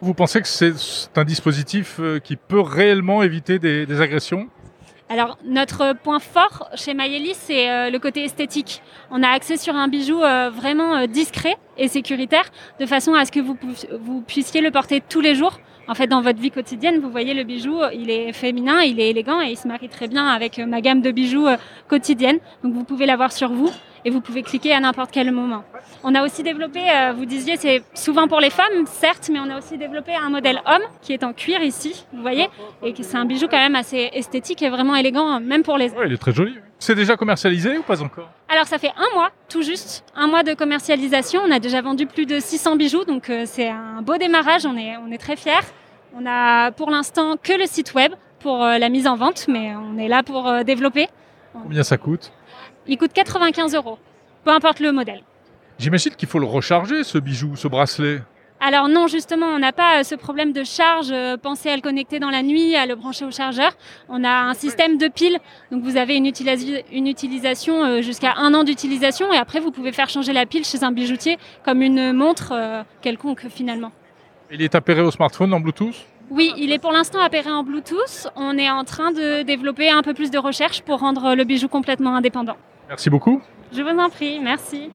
Vous 0.00 0.14
pensez 0.14 0.40
que 0.40 0.46
c'est 0.46 0.74
un 1.16 1.24
dispositif 1.24 1.96
euh, 1.98 2.20
qui 2.20 2.36
peut 2.36 2.60
réellement 2.60 3.24
éviter 3.24 3.58
des, 3.58 3.84
des 3.84 4.00
agressions? 4.00 4.46
Alors, 5.10 5.38
notre 5.42 5.94
point 5.94 6.18
fort 6.18 6.68
chez 6.74 6.92
Mayeli, 6.92 7.32
c'est 7.32 7.70
euh, 7.70 7.90
le 7.90 7.98
côté 7.98 8.24
esthétique. 8.24 8.82
On 9.10 9.22
a 9.22 9.28
accès 9.28 9.56
sur 9.56 9.74
un 9.74 9.88
bijou 9.88 10.22
euh, 10.22 10.50
vraiment 10.50 10.96
euh, 10.96 11.06
discret 11.06 11.56
et 11.78 11.88
sécuritaire, 11.88 12.44
de 12.78 12.84
façon 12.84 13.14
à 13.14 13.24
ce 13.24 13.32
que 13.32 13.40
vous, 13.40 13.56
vous 14.00 14.20
puissiez 14.20 14.60
le 14.60 14.70
porter 14.70 15.00
tous 15.00 15.22
les 15.22 15.34
jours. 15.34 15.58
En 15.88 15.94
fait, 15.94 16.08
dans 16.08 16.20
votre 16.20 16.38
vie 16.38 16.50
quotidienne, 16.50 17.00
vous 17.00 17.10
voyez 17.10 17.32
le 17.32 17.44
bijou, 17.44 17.80
il 17.94 18.10
est 18.10 18.34
féminin, 18.34 18.82
il 18.82 19.00
est 19.00 19.08
élégant 19.08 19.40
et 19.40 19.52
il 19.52 19.56
se 19.56 19.66
marie 19.66 19.88
très 19.88 20.08
bien 20.08 20.26
avec 20.26 20.58
ma 20.58 20.82
gamme 20.82 21.00
de 21.00 21.10
bijoux 21.10 21.46
quotidienne. 21.88 22.40
Donc, 22.62 22.74
vous 22.74 22.84
pouvez 22.84 23.06
l'avoir 23.06 23.32
sur 23.32 23.50
vous 23.50 23.70
et 24.08 24.10
vous 24.10 24.22
pouvez 24.22 24.42
cliquer 24.42 24.72
à 24.72 24.80
n'importe 24.80 25.10
quel 25.12 25.30
moment. 25.32 25.64
On 26.02 26.14
a 26.14 26.24
aussi 26.24 26.42
développé, 26.42 26.80
euh, 26.80 27.12
vous 27.12 27.26
disiez, 27.26 27.58
c'est 27.58 27.82
souvent 27.92 28.26
pour 28.26 28.40
les 28.40 28.48
femmes, 28.48 28.86
certes, 28.86 29.28
mais 29.30 29.38
on 29.38 29.50
a 29.50 29.58
aussi 29.58 29.76
développé 29.76 30.14
un 30.14 30.30
modèle 30.30 30.62
homme 30.64 30.80
qui 31.02 31.12
est 31.12 31.22
en 31.24 31.34
cuir 31.34 31.60
ici, 31.60 32.06
vous 32.14 32.22
voyez, 32.22 32.48
et 32.82 32.94
c'est 33.02 33.18
un 33.18 33.26
bijou 33.26 33.48
quand 33.50 33.58
même 33.58 33.74
assez 33.74 34.08
esthétique 34.14 34.62
et 34.62 34.70
vraiment 34.70 34.96
élégant, 34.96 35.40
même 35.40 35.62
pour 35.62 35.76
les. 35.76 35.90
Oui, 35.90 36.06
il 36.06 36.14
est 36.14 36.16
très 36.16 36.32
joli. 36.32 36.56
C'est 36.78 36.94
déjà 36.94 37.16
commercialisé 37.18 37.76
ou 37.76 37.82
pas 37.82 38.00
encore? 38.02 38.30
Alors 38.48 38.66
ça 38.66 38.78
fait 38.78 38.92
un 38.96 39.14
mois, 39.14 39.30
tout 39.50 39.60
juste, 39.60 40.04
un 40.16 40.26
mois 40.26 40.42
de 40.42 40.54
commercialisation. 40.54 41.42
On 41.46 41.50
a 41.50 41.58
déjà 41.58 41.82
vendu 41.82 42.06
plus 42.06 42.24
de 42.24 42.38
600 42.40 42.76
bijoux, 42.76 43.04
donc 43.04 43.28
euh, 43.28 43.42
c'est 43.44 43.68
un 43.68 44.00
beau 44.00 44.16
démarrage. 44.16 44.64
On 44.64 44.76
est, 44.78 44.96
on 44.96 45.12
est 45.12 45.18
très 45.18 45.36
fiers. 45.36 45.66
On 46.14 46.24
a 46.24 46.70
pour 46.70 46.90
l'instant 46.90 47.36
que 47.36 47.52
le 47.52 47.66
site 47.66 47.92
web 47.92 48.12
pour 48.40 48.64
euh, 48.64 48.78
la 48.78 48.88
mise 48.88 49.06
en 49.06 49.16
vente, 49.16 49.48
mais 49.48 49.74
on 49.76 49.98
est 49.98 50.08
là 50.08 50.22
pour 50.22 50.50
développer. 50.64 51.08
Combien 51.52 51.82
ça 51.82 51.98
coûte? 51.98 52.32
Il 52.88 52.98
coûte 52.98 53.12
95 53.12 53.74
euros, 53.74 53.98
peu 54.44 54.50
importe 54.50 54.80
le 54.80 54.92
modèle. 54.92 55.22
J'imagine 55.78 56.12
qu'il 56.16 56.28
faut 56.28 56.40
le 56.40 56.46
recharger, 56.46 57.04
ce 57.04 57.18
bijou, 57.18 57.54
ce 57.54 57.68
bracelet. 57.68 58.20
Alors 58.60 58.88
non, 58.88 59.06
justement, 59.06 59.46
on 59.46 59.60
n'a 59.60 59.72
pas 59.72 60.02
ce 60.02 60.16
problème 60.16 60.52
de 60.52 60.64
charge. 60.64 61.10
Euh, 61.12 61.36
pensez 61.36 61.68
à 61.68 61.76
le 61.76 61.82
connecter 61.82 62.18
dans 62.18 62.30
la 62.30 62.42
nuit, 62.42 62.74
à 62.74 62.86
le 62.86 62.96
brancher 62.96 63.24
au 63.24 63.30
chargeur. 63.30 63.70
On 64.08 64.24
a 64.24 64.30
un 64.30 64.54
système 64.54 64.98
de 64.98 65.06
piles, 65.06 65.38
donc 65.70 65.84
vous 65.84 65.96
avez 65.96 66.16
une, 66.16 66.26
utilisation 66.26 67.84
euh, 67.84 68.02
jusqu'à 68.02 68.34
un 68.36 68.54
an 68.54 68.64
d'utilisation, 68.64 69.32
et 69.32 69.36
après 69.36 69.60
vous 69.60 69.70
pouvez 69.70 69.92
faire 69.92 70.08
changer 70.08 70.32
la 70.32 70.44
pile 70.44 70.64
chez 70.64 70.82
un 70.82 70.90
bijoutier 70.90 71.38
comme 71.64 71.82
une 71.82 72.12
montre 72.12 72.52
euh, 72.52 72.82
quelconque 73.00 73.46
finalement. 73.48 73.92
Il 74.50 74.60
est 74.60 74.74
appairé 74.74 75.02
au 75.02 75.12
smartphone 75.12 75.54
en 75.54 75.60
Bluetooth? 75.60 75.94
Oui, 76.30 76.52
il 76.56 76.72
est 76.72 76.78
pour 76.78 76.90
l'instant 76.90 77.20
appairé 77.20 77.50
en 77.50 77.62
Bluetooth. 77.62 78.28
On 78.34 78.58
est 78.58 78.68
en 78.68 78.82
train 78.82 79.12
de 79.12 79.42
développer 79.42 79.88
un 79.88 80.02
peu 80.02 80.14
plus 80.14 80.30
de 80.30 80.38
recherche 80.38 80.82
pour 80.82 80.98
rendre 80.98 81.34
le 81.36 81.44
bijou 81.44 81.68
complètement 81.68 82.16
indépendant. 82.16 82.56
Merci 82.88 83.10
beaucoup. 83.10 83.42
Je 83.72 83.82
vous 83.82 83.98
en 83.98 84.08
prie, 84.08 84.40
merci. 84.40 84.90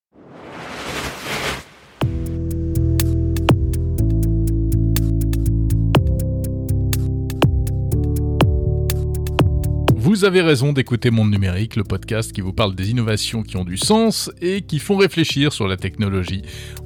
Vous 10.04 10.26
avez 10.26 10.42
raison 10.42 10.74
d'écouter 10.74 11.12
Monde 11.12 11.32
Numérique, 11.32 11.78
le 11.78 11.86
podcast 11.86 12.34
qui 12.34 12.42
vous 12.42 12.52
parle 12.52 12.76
des 12.76 12.92
innovations 12.92 13.42
qui 13.42 13.56
ont 13.56 13.64
du 13.64 13.78
sens 13.78 14.30
et 14.42 14.62
qui 14.62 14.80
font 14.80 14.98
réfléchir 14.98 15.54
sur 15.54 15.66
la 15.66 15.78
technologie. 15.78 16.42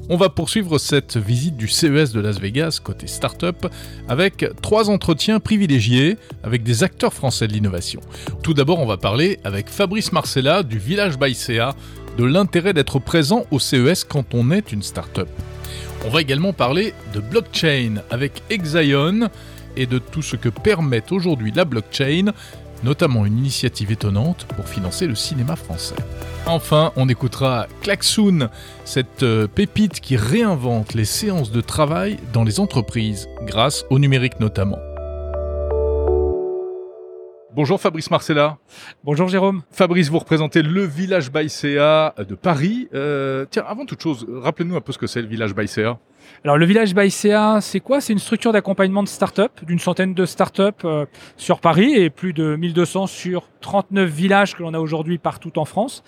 On 0.07 0.17
va 0.17 0.29
poursuivre 0.29 0.77
cette 0.77 1.17
visite 1.17 1.57
du 1.57 1.67
CES 1.67 2.11
de 2.11 2.19
Las 2.19 2.39
Vegas 2.39 2.79
côté 2.83 3.07
startup 3.07 3.65
avec 4.07 4.45
trois 4.61 4.91
entretiens 4.91 5.39
privilégiés 5.39 6.17
avec 6.43 6.61
des 6.61 6.83
acteurs 6.83 7.11
français 7.11 7.47
de 7.47 7.53
l'innovation. 7.53 8.01
Tout 8.43 8.53
d'abord, 8.53 8.77
on 8.77 8.85
va 8.85 8.97
parler 8.97 9.39
avec 9.43 9.67
Fabrice 9.67 10.11
Marcella 10.11 10.61
du 10.61 10.77
Village 10.77 11.15
CA 11.33 11.75
de 12.19 12.23
l'intérêt 12.23 12.73
d'être 12.73 12.99
présent 12.99 13.47
au 13.49 13.57
CES 13.57 14.03
quand 14.03 14.35
on 14.35 14.51
est 14.51 14.71
une 14.71 14.83
startup. 14.83 15.29
On 16.05 16.09
va 16.09 16.21
également 16.21 16.53
parler 16.53 16.93
de 17.15 17.19
blockchain 17.19 17.95
avec 18.11 18.43
Exion 18.51 19.27
et 19.75 19.87
de 19.87 19.97
tout 19.97 20.21
ce 20.21 20.35
que 20.35 20.49
permet 20.49 21.03
aujourd'hui 21.11 21.51
la 21.55 21.65
blockchain 21.65 22.33
notamment 22.83 23.25
une 23.25 23.37
initiative 23.37 23.91
étonnante 23.91 24.45
pour 24.55 24.67
financer 24.67 25.07
le 25.07 25.15
cinéma 25.15 25.55
français. 25.55 25.95
Enfin, 26.45 26.91
on 26.95 27.09
écoutera 27.09 27.67
Klaxoon, 27.81 28.49
cette 28.85 29.23
euh, 29.23 29.47
pépite 29.47 29.99
qui 29.99 30.15
réinvente 30.15 30.93
les 30.93 31.05
séances 31.05 31.51
de 31.51 31.61
travail 31.61 32.17
dans 32.33 32.43
les 32.43 32.59
entreprises, 32.59 33.27
grâce 33.43 33.85
au 33.89 33.99
numérique 33.99 34.39
notamment. 34.39 34.79
Bonjour 37.57 37.81
Fabrice 37.81 38.11
Marcella. 38.11 38.59
Bonjour 39.03 39.29
Jérôme. 39.29 39.63
Fabrice, 39.71 40.09
vous 40.09 40.19
représentez 40.19 40.61
le 40.61 40.83
Village 40.83 41.31
by 41.31 41.47
de 41.47 42.35
Paris. 42.35 42.87
Euh, 42.93 43.45
tiens, 43.49 43.65
avant 43.67 43.85
toute 43.85 43.99
chose, 43.99 44.27
rappelez-nous 44.29 44.75
un 44.75 44.81
peu 44.81 44.91
ce 44.91 44.99
que 44.99 45.07
c'est 45.07 45.23
le 45.23 45.27
Village 45.27 45.55
by 45.55 45.67
alors 46.43 46.57
le 46.57 46.65
village 46.65 46.93
by 46.93 47.09
c'est 47.09 47.79
quoi? 47.79 47.99
C'est 48.01 48.13
une 48.13 48.19
structure 48.19 48.53
d'accompagnement 48.53 49.03
de 49.03 49.07
start-up, 49.07 49.51
d'une 49.63 49.79
centaine 49.79 50.13
de 50.13 50.25
start-up 50.25 50.81
euh, 50.85 51.05
sur 51.35 51.59
Paris 51.59 51.93
et 51.95 52.09
plus 52.09 52.33
de 52.33 52.55
1200 52.55 53.07
sur 53.07 53.49
39 53.61 54.09
villages 54.09 54.55
que 54.55 54.63
l'on 54.63 54.73
a 54.73 54.79
aujourd'hui 54.79 55.17
partout 55.17 55.57
en 55.59 55.65
France. 55.65 56.03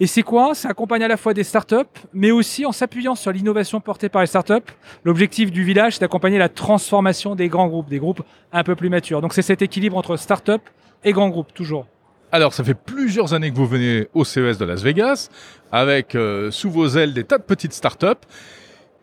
Et 0.00 0.06
c'est 0.06 0.22
quoi? 0.22 0.54
Ça 0.54 0.70
accompagne 0.70 1.02
à 1.02 1.08
la 1.08 1.16
fois 1.16 1.34
des 1.34 1.44
start-up, 1.44 1.88
mais 2.12 2.30
aussi 2.30 2.64
en 2.64 2.72
s'appuyant 2.72 3.14
sur 3.14 3.32
l'innovation 3.32 3.80
portée 3.80 4.08
par 4.08 4.22
les 4.22 4.26
start-up. 4.26 4.70
L'objectif 5.04 5.50
du 5.50 5.64
village, 5.64 5.94
c'est 5.94 6.00
d'accompagner 6.00 6.38
la 6.38 6.48
transformation 6.48 7.34
des 7.34 7.48
grands 7.48 7.68
groupes, 7.68 7.88
des 7.88 7.98
groupes 7.98 8.22
un 8.52 8.62
peu 8.62 8.74
plus 8.74 8.88
matures. 8.88 9.20
Donc 9.20 9.34
c'est 9.34 9.42
cet 9.42 9.62
équilibre 9.62 9.96
entre 9.96 10.16
start-up 10.16 10.62
et 11.04 11.12
grands 11.12 11.28
groupes, 11.28 11.52
toujours. 11.52 11.86
Alors, 12.34 12.54
ça 12.54 12.64
fait 12.64 12.74
plusieurs 12.74 13.34
années 13.34 13.50
que 13.50 13.56
vous 13.56 13.66
venez 13.66 14.08
au 14.14 14.24
CES 14.24 14.56
de 14.56 14.64
Las 14.64 14.82
Vegas, 14.82 15.28
avec 15.70 16.14
euh, 16.14 16.50
sous 16.50 16.70
vos 16.70 16.88
ailes 16.88 17.12
des 17.12 17.24
tas 17.24 17.36
de 17.36 17.42
petites 17.42 17.74
start-up. 17.74 18.20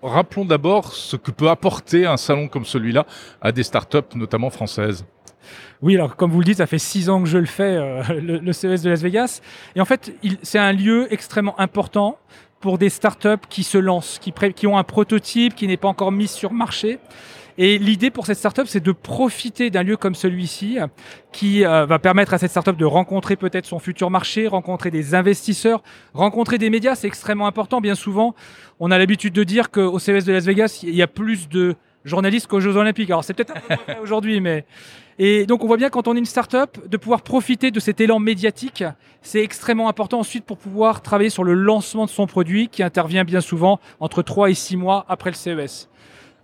Rappelons 0.01 0.45
d'abord 0.45 0.93
ce 0.93 1.15
que 1.15 1.31
peut 1.31 1.49
apporter 1.49 2.05
un 2.05 2.17
salon 2.17 2.47
comme 2.47 2.65
celui-là 2.65 3.05
à 3.41 3.51
des 3.51 3.63
startups, 3.63 4.15
notamment 4.15 4.49
françaises. 4.49 5.05
Oui, 5.81 5.95
alors 5.95 6.15
comme 6.15 6.31
vous 6.31 6.39
le 6.39 6.45
dites, 6.45 6.57
ça 6.57 6.67
fait 6.67 6.79
six 6.79 7.09
ans 7.09 7.21
que 7.21 7.27
je 7.27 7.37
le 7.37 7.45
fais, 7.45 7.75
euh, 7.75 8.03
le, 8.21 8.53
CES 8.53 8.81
de 8.81 8.89
Las 8.89 9.01
Vegas. 9.01 9.41
Et 9.75 9.81
en 9.81 9.85
fait, 9.85 10.13
c'est 10.41 10.59
un 10.59 10.73
lieu 10.73 11.11
extrêmement 11.11 11.59
important 11.59 12.17
pour 12.59 12.77
des 12.77 12.89
startups 12.89 13.47
qui 13.49 13.63
se 13.63 13.77
lancent, 13.77 14.19
qui, 14.19 14.33
qui 14.53 14.67
ont 14.67 14.77
un 14.77 14.83
prototype 14.83 15.55
qui 15.55 15.67
n'est 15.67 15.77
pas 15.77 15.87
encore 15.87 16.11
mis 16.11 16.27
sur 16.27 16.51
marché 16.51 16.99
et 17.61 17.77
l'idée 17.77 18.09
pour 18.09 18.25
cette 18.25 18.37
startup, 18.37 18.67
c'est 18.67 18.79
de 18.79 18.93
profiter 18.93 19.69
d'un 19.69 19.83
lieu 19.83 19.97
comme 19.97 20.15
celui-ci 20.15 20.77
qui 21.33 21.65
euh, 21.65 21.85
va 21.85 21.99
permettre 21.99 22.33
à 22.33 22.37
cette 22.37 22.51
startup 22.51 22.77
de 22.77 22.85
rencontrer 22.85 23.35
peut-être 23.35 23.65
son 23.65 23.79
futur 23.79 24.09
marché, 24.09 24.47
rencontrer 24.47 24.91
des 24.91 25.13
investisseurs, 25.13 25.83
rencontrer 26.13 26.57
des 26.57 26.69
médias. 26.69 26.95
C'est 26.95 27.07
extrêmement 27.07 27.47
important. 27.47 27.81
Bien 27.81 27.95
souvent, 27.95 28.33
on 28.79 28.91
a 28.91 28.97
l'habitude 28.97 29.33
de 29.33 29.43
dire 29.43 29.71
qu'au 29.71 29.99
CES 29.99 30.23
de 30.23 30.31
Las 30.31 30.45
Vegas, 30.45 30.79
il 30.83 30.95
y 30.95 31.01
a 31.01 31.07
plus 31.07 31.49
de 31.49 31.75
journalistes 32.05 32.47
qu'aux 32.47 32.61
Jeux 32.61 32.77
Olympiques. 32.77 33.09
Alors 33.09 33.25
c'est 33.25 33.33
peut-être 33.33 33.57
un 33.57 33.59
peu 33.59 33.83
vrai 33.83 33.99
aujourd'hui, 34.01 34.39
mais 34.39 34.63
et 35.17 35.45
donc 35.45 35.61
on 35.61 35.67
voit 35.67 35.75
bien 35.75 35.89
quand 35.89 36.07
on 36.07 36.15
est 36.15 36.19
une 36.19 36.25
startup 36.25 36.87
de 36.87 36.95
pouvoir 36.95 37.23
profiter 37.23 37.71
de 37.71 37.81
cet 37.81 37.99
élan 37.99 38.19
médiatique, 38.19 38.85
c'est 39.21 39.43
extrêmement 39.43 39.89
important 39.89 40.19
ensuite 40.19 40.45
pour 40.45 40.57
pouvoir 40.57 41.01
travailler 41.01 41.29
sur 41.29 41.43
le 41.43 41.55
lancement 41.55 42.05
de 42.05 42.09
son 42.09 42.25
produit 42.25 42.69
qui 42.69 42.83
intervient 42.83 43.25
bien 43.25 43.41
souvent 43.41 43.81
entre 43.99 44.21
3 44.21 44.49
et 44.49 44.53
6 44.53 44.77
mois 44.77 45.05
après 45.09 45.29
le 45.29 45.35
CES. 45.35 45.89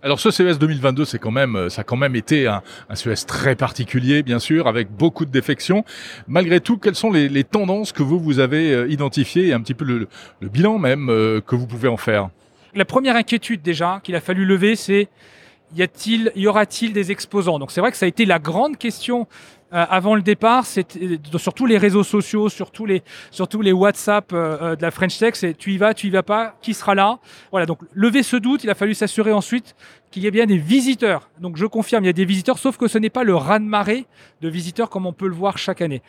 Alors 0.06 0.20
ce 0.20 0.30
CES 0.30 0.60
2022, 0.60 1.04
c'est 1.04 1.18
quand 1.18 1.32
même, 1.32 1.56
euh, 1.56 1.68
ça 1.68 1.80
a 1.80 1.84
quand 1.84 1.96
même 1.96 2.14
été 2.14 2.46
un, 2.46 2.62
CES 2.94 3.26
très 3.26 3.56
particulier, 3.56 4.22
bien 4.22 4.38
sûr, 4.38 4.68
avec 4.68 4.88
beaucoup 4.88 5.24
de 5.24 5.32
défections. 5.32 5.84
Malgré 6.28 6.60
tout, 6.60 6.78
quelles 6.78 6.94
sont 6.94 7.10
les, 7.10 7.42
tendances 7.42 7.90
que 7.90 8.04
vous 8.04 8.20
vous 8.20 8.38
avez 8.38 8.72
euh, 8.72 8.88
identifiées 8.88 9.48
et 9.48 9.52
un 9.52 9.60
petit 9.60 9.74
peu 9.74 9.84
le, 9.84 10.06
le 10.38 10.48
bilan 10.48 10.78
même 10.78 11.10
euh, 11.10 11.40
que 11.40 11.56
vous 11.56 11.66
pouvez 11.66 11.88
en 11.88 11.96
faire? 11.96 12.28
La 12.72 12.84
première 12.84 13.16
inquiétude 13.16 13.62
déjà 13.62 13.98
qu'il 14.00 14.14
a 14.14 14.20
fallu 14.20 14.44
lever, 14.44 14.76
c'est 14.76 15.08
y 15.74 15.82
a-t-il, 15.82 16.30
y 16.36 16.46
aura-t-il 16.46 16.92
des 16.92 17.10
exposants? 17.10 17.58
Donc 17.58 17.72
c'est 17.72 17.80
vrai 17.80 17.90
que 17.90 17.96
ça 17.96 18.06
a 18.06 18.08
été 18.08 18.26
la 18.26 18.38
grande 18.38 18.76
question 18.76 19.26
euh, 19.72 19.84
avant 19.88 20.14
le 20.14 20.22
départ, 20.22 20.64
c'était 20.64 21.18
sur 21.38 21.52
tous 21.52 21.66
les 21.66 21.76
réseaux 21.76 22.04
sociaux, 22.04 22.48
sur 22.48 22.70
tous 22.70 22.86
les, 22.86 23.02
les 23.62 23.72
WhatsApp 23.72 24.32
euh, 24.32 24.58
euh, 24.60 24.76
de 24.76 24.82
la 24.82 24.92
French 24.92 25.18
Tech, 25.18 25.34
c'est 25.34 25.54
tu 25.58 25.72
y 25.72 25.76
vas, 25.76 25.92
tu 25.92 26.06
y 26.06 26.10
vas 26.10 26.22
pas, 26.22 26.54
qui 26.62 26.72
sera 26.72 26.94
là? 26.94 27.18
Voilà, 27.50 27.66
donc 27.66 27.80
lever 27.92 28.22
ce 28.22 28.36
doute, 28.36 28.62
il 28.62 28.70
a 28.70 28.76
fallu 28.76 28.94
s'assurer 28.94 29.32
ensuite 29.32 29.74
qu'il 30.12 30.22
y 30.22 30.28
ait 30.28 30.30
bien 30.30 30.46
des 30.46 30.56
visiteurs. 30.56 31.28
Donc 31.40 31.56
je 31.56 31.66
confirme, 31.66 32.04
il 32.04 32.06
y 32.06 32.10
a 32.10 32.12
des 32.12 32.24
visiteurs, 32.24 32.58
sauf 32.58 32.76
que 32.76 32.86
ce 32.86 32.98
n'est 32.98 33.10
pas 33.10 33.24
le 33.24 33.34
raz-de-marée 33.34 34.06
de 34.40 34.48
visiteurs 34.48 34.88
comme 34.88 35.04
on 35.04 35.12
peut 35.12 35.26
le 35.26 35.34
voir 35.34 35.58
chaque 35.58 35.82
année. 35.82 36.00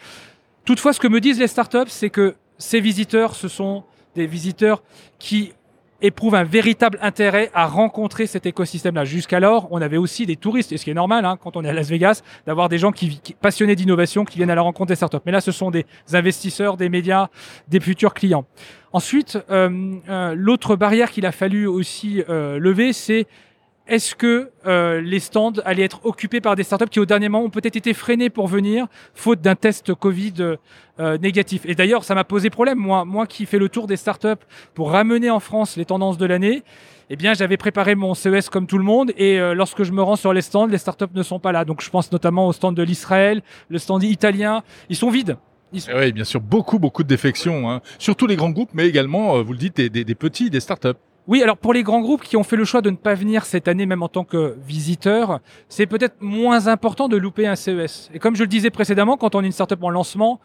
Toutefois, 0.64 0.94
ce 0.94 1.00
que 1.00 1.08
me 1.08 1.20
disent 1.20 1.40
les 1.40 1.48
startups, 1.48 1.88
c'est 1.88 2.12
que 2.12 2.36
ces 2.60 2.80
visiteurs, 2.80 3.36
ce 3.36 3.48
sont 3.48 3.86
des 4.14 4.28
visiteurs 4.28 4.84
qui 5.18 5.54
éprouve 6.02 6.36
un 6.36 6.44
véritable 6.44 7.00
intérêt 7.02 7.50
à 7.54 7.68
rencontrer 7.68 8.28
cet 8.28 8.46
écosystème-là. 8.46 9.06
Jusqu'alors, 9.06 9.68
on 9.72 9.82
avait 9.82 9.98
aussi 9.98 10.26
des 10.26 10.36
touristes, 10.36 10.72
et 10.72 10.78
ce 10.78 10.84
qui 10.84 10.92
est 10.92 10.96
normal 10.96 11.26
hein, 11.26 11.38
quand 11.42 11.58
on 11.58 11.64
est 11.64 11.70
à 11.70 11.74
Las 11.74 11.90
Vegas, 11.90 12.22
d'avoir 12.46 12.70
des 12.70 12.78
gens 12.78 12.92
qui, 12.92 13.20
qui 13.20 13.34
passionnés 13.34 13.76
d'innovation 13.76 14.26
qui 14.26 14.38
viennent 14.38 14.52
à 14.52 14.56
la 14.56 14.62
rencontre 14.62 14.90
des 14.90 14.96
startups. 14.96 15.18
Mais 15.26 15.32
là, 15.32 15.42
ce 15.42 15.52
sont 15.52 15.72
des 15.72 15.86
investisseurs, 16.14 16.78
des 16.78 16.90
médias, 16.90 17.28
des 17.68 17.80
futurs 17.80 18.14
clients. 18.14 18.46
Ensuite, 18.94 19.38
euh, 19.50 19.96
euh, 20.10 20.34
l'autre 20.36 20.76
barrière 20.76 21.12
qu'il 21.12 21.26
a 21.26 21.32
fallu 21.32 21.68
aussi 21.68 22.24
euh, 22.30 22.58
lever, 22.58 22.94
c'est 22.94 23.28
est-ce 23.88 24.16
que 24.16 24.52
euh, 24.66 25.02
les 25.02 25.20
stands 25.20 25.54
allaient 25.66 25.84
être 25.84 26.06
occupés 26.06 26.42
par 26.42 26.56
des 26.56 26.64
startups 26.64 26.90
qui 26.90 27.00
au 27.00 27.06
dernier 27.06 27.30
moment 27.30 27.46
ont 27.46 27.50
peut-être 27.50 27.76
été 27.76 27.94
freinés 27.94 28.30
pour 28.30 28.48
venir, 28.48 28.88
faute 29.14 29.42
d'un 29.42 29.56
test 29.56 29.94
Covid 29.94 30.34
euh, 31.00 31.18
négatif? 31.18 31.62
Et 31.66 31.76
d'ailleurs, 31.76 32.04
ça 32.04 32.14
m'a 32.14 32.24
posé 32.24 32.50
problème, 32.50 32.78
moi, 32.78 33.06
moi 33.06 33.26
qui 33.28 33.46
fais 33.46 33.60
le 33.60 33.70
tour 33.70 33.88
des 33.88 33.98
startups 33.98 34.44
pour 34.74 34.92
ramener 34.92 35.30
en 35.30 35.40
France 35.40 35.78
les 35.78 35.86
tendances 35.86 36.18
de 36.18 36.26
l'année. 36.26 36.64
Eh 37.10 37.16
bien, 37.16 37.34
j'avais 37.34 37.56
préparé 37.56 37.96
mon 37.96 38.14
CES 38.14 38.50
comme 38.50 38.68
tout 38.68 38.78
le 38.78 38.84
monde, 38.84 39.14
et 39.16 39.40
euh, 39.40 39.54
lorsque 39.54 39.84
je 39.84 39.94
me 39.94 40.02
rends 40.02 40.18
sur 40.18 40.34
les 40.34 40.42
stands, 40.42 40.68
les 40.68 40.78
startups 40.78 41.06
ne 41.16 41.24
sont 41.24 41.40
pas 41.40 41.54
là. 41.54 41.64
Donc, 41.64 41.82
je 41.82 41.90
pense 41.90 42.12
notamment 42.12 42.48
au 42.48 42.54
stand 42.54 42.76
de 42.76 42.84
l'Israël, 42.84 43.42
le 43.70 43.78
stand 43.78 44.04
italien, 44.04 44.64
ils 44.90 44.98
sont 44.98 45.10
vides. 45.10 45.38
Sont... 45.78 45.92
Oui, 45.96 46.12
bien 46.12 46.26
sûr, 46.26 46.42
beaucoup, 46.42 46.80
beaucoup 46.80 47.04
de 47.04 47.08
défections, 47.08 47.70
hein. 47.70 47.82
surtout 48.00 48.28
les 48.28 48.36
grands 48.36 48.50
groupes, 48.50 48.72
mais 48.74 48.88
également, 48.88 49.42
vous 49.42 49.54
le 49.54 49.60
dites, 49.60 49.80
des 49.80 50.16
petits, 50.16 50.50
des 50.50 50.60
startups. 50.60 51.00
Oui, 51.28 51.44
alors 51.44 51.58
pour 51.58 51.74
les 51.74 51.84
grands 51.84 52.00
groupes 52.00 52.24
qui 52.24 52.38
ont 52.38 52.44
fait 52.44 52.56
le 52.56 52.64
choix 52.64 52.82
de 52.82 52.90
ne 52.90 52.96
pas 52.96 53.14
venir 53.14 53.46
cette 53.46 53.68
année, 53.68 53.86
même 53.86 54.02
en 54.02 54.08
tant 54.08 54.24
que 54.24 54.56
visiteurs, 54.66 55.42
c'est 55.68 55.86
peut-être 55.86 56.22
moins 56.22 56.68
important 56.68 57.10
de 57.10 57.18
louper 57.18 57.48
un 57.48 57.58
CES. 57.58 58.10
Et 58.14 58.20
comme 58.20 58.36
je 58.38 58.44
le 58.44 58.48
disais 58.48 58.70
précédemment, 58.70 59.18
quand 59.18 59.36
on 59.36 59.42
est 59.42 59.46
une 59.46 59.52
startup 59.52 59.84
en 59.84 59.90
lancement, 59.90 60.40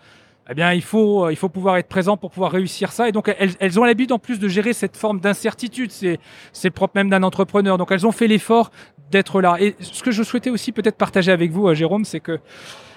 eh 0.51 0.55
bien, 0.55 0.73
il 0.73 0.83
faut, 0.83 1.31
il 1.31 1.37
faut 1.37 1.49
pouvoir 1.49 1.77
être 1.77 1.87
présent 1.87 2.17
pour 2.17 2.33
pouvoir 2.33 2.51
réussir 2.51 2.91
ça. 2.91 3.09
Et 3.09 3.13
donc, 3.13 3.33
elles, 3.39 3.79
ont 3.79 3.85
l'habitude 3.85 4.11
en 4.11 4.19
plus 4.19 4.41
de 4.41 4.49
gérer 4.49 4.73
cette 4.73 4.97
forme 4.97 5.21
d'incertitude. 5.21 5.93
C'est, 5.93 6.19
c'est 6.53 6.71
propre 6.71 6.95
même 6.97 7.11
d'un 7.11 7.23
entrepreneur. 7.23 7.79
Donc, 7.79 7.93
elles 7.93 8.07
ont 8.09 8.13
fait 8.13 8.27
l'effort 8.27 8.73
d'être 9.13 9.41
là. 9.41 9.57
Et 9.61 9.77
ce 9.79 10.03
que 10.03 10.11
je 10.11 10.25
souhaitais 10.25 10.51
aussi 10.51 10.73
peut-être 10.73 10.97
partager 10.97 11.31
avec 11.31 11.53
vous, 11.53 11.73
Jérôme, 11.75 12.05
c'est 12.05 12.19
que 12.19 12.41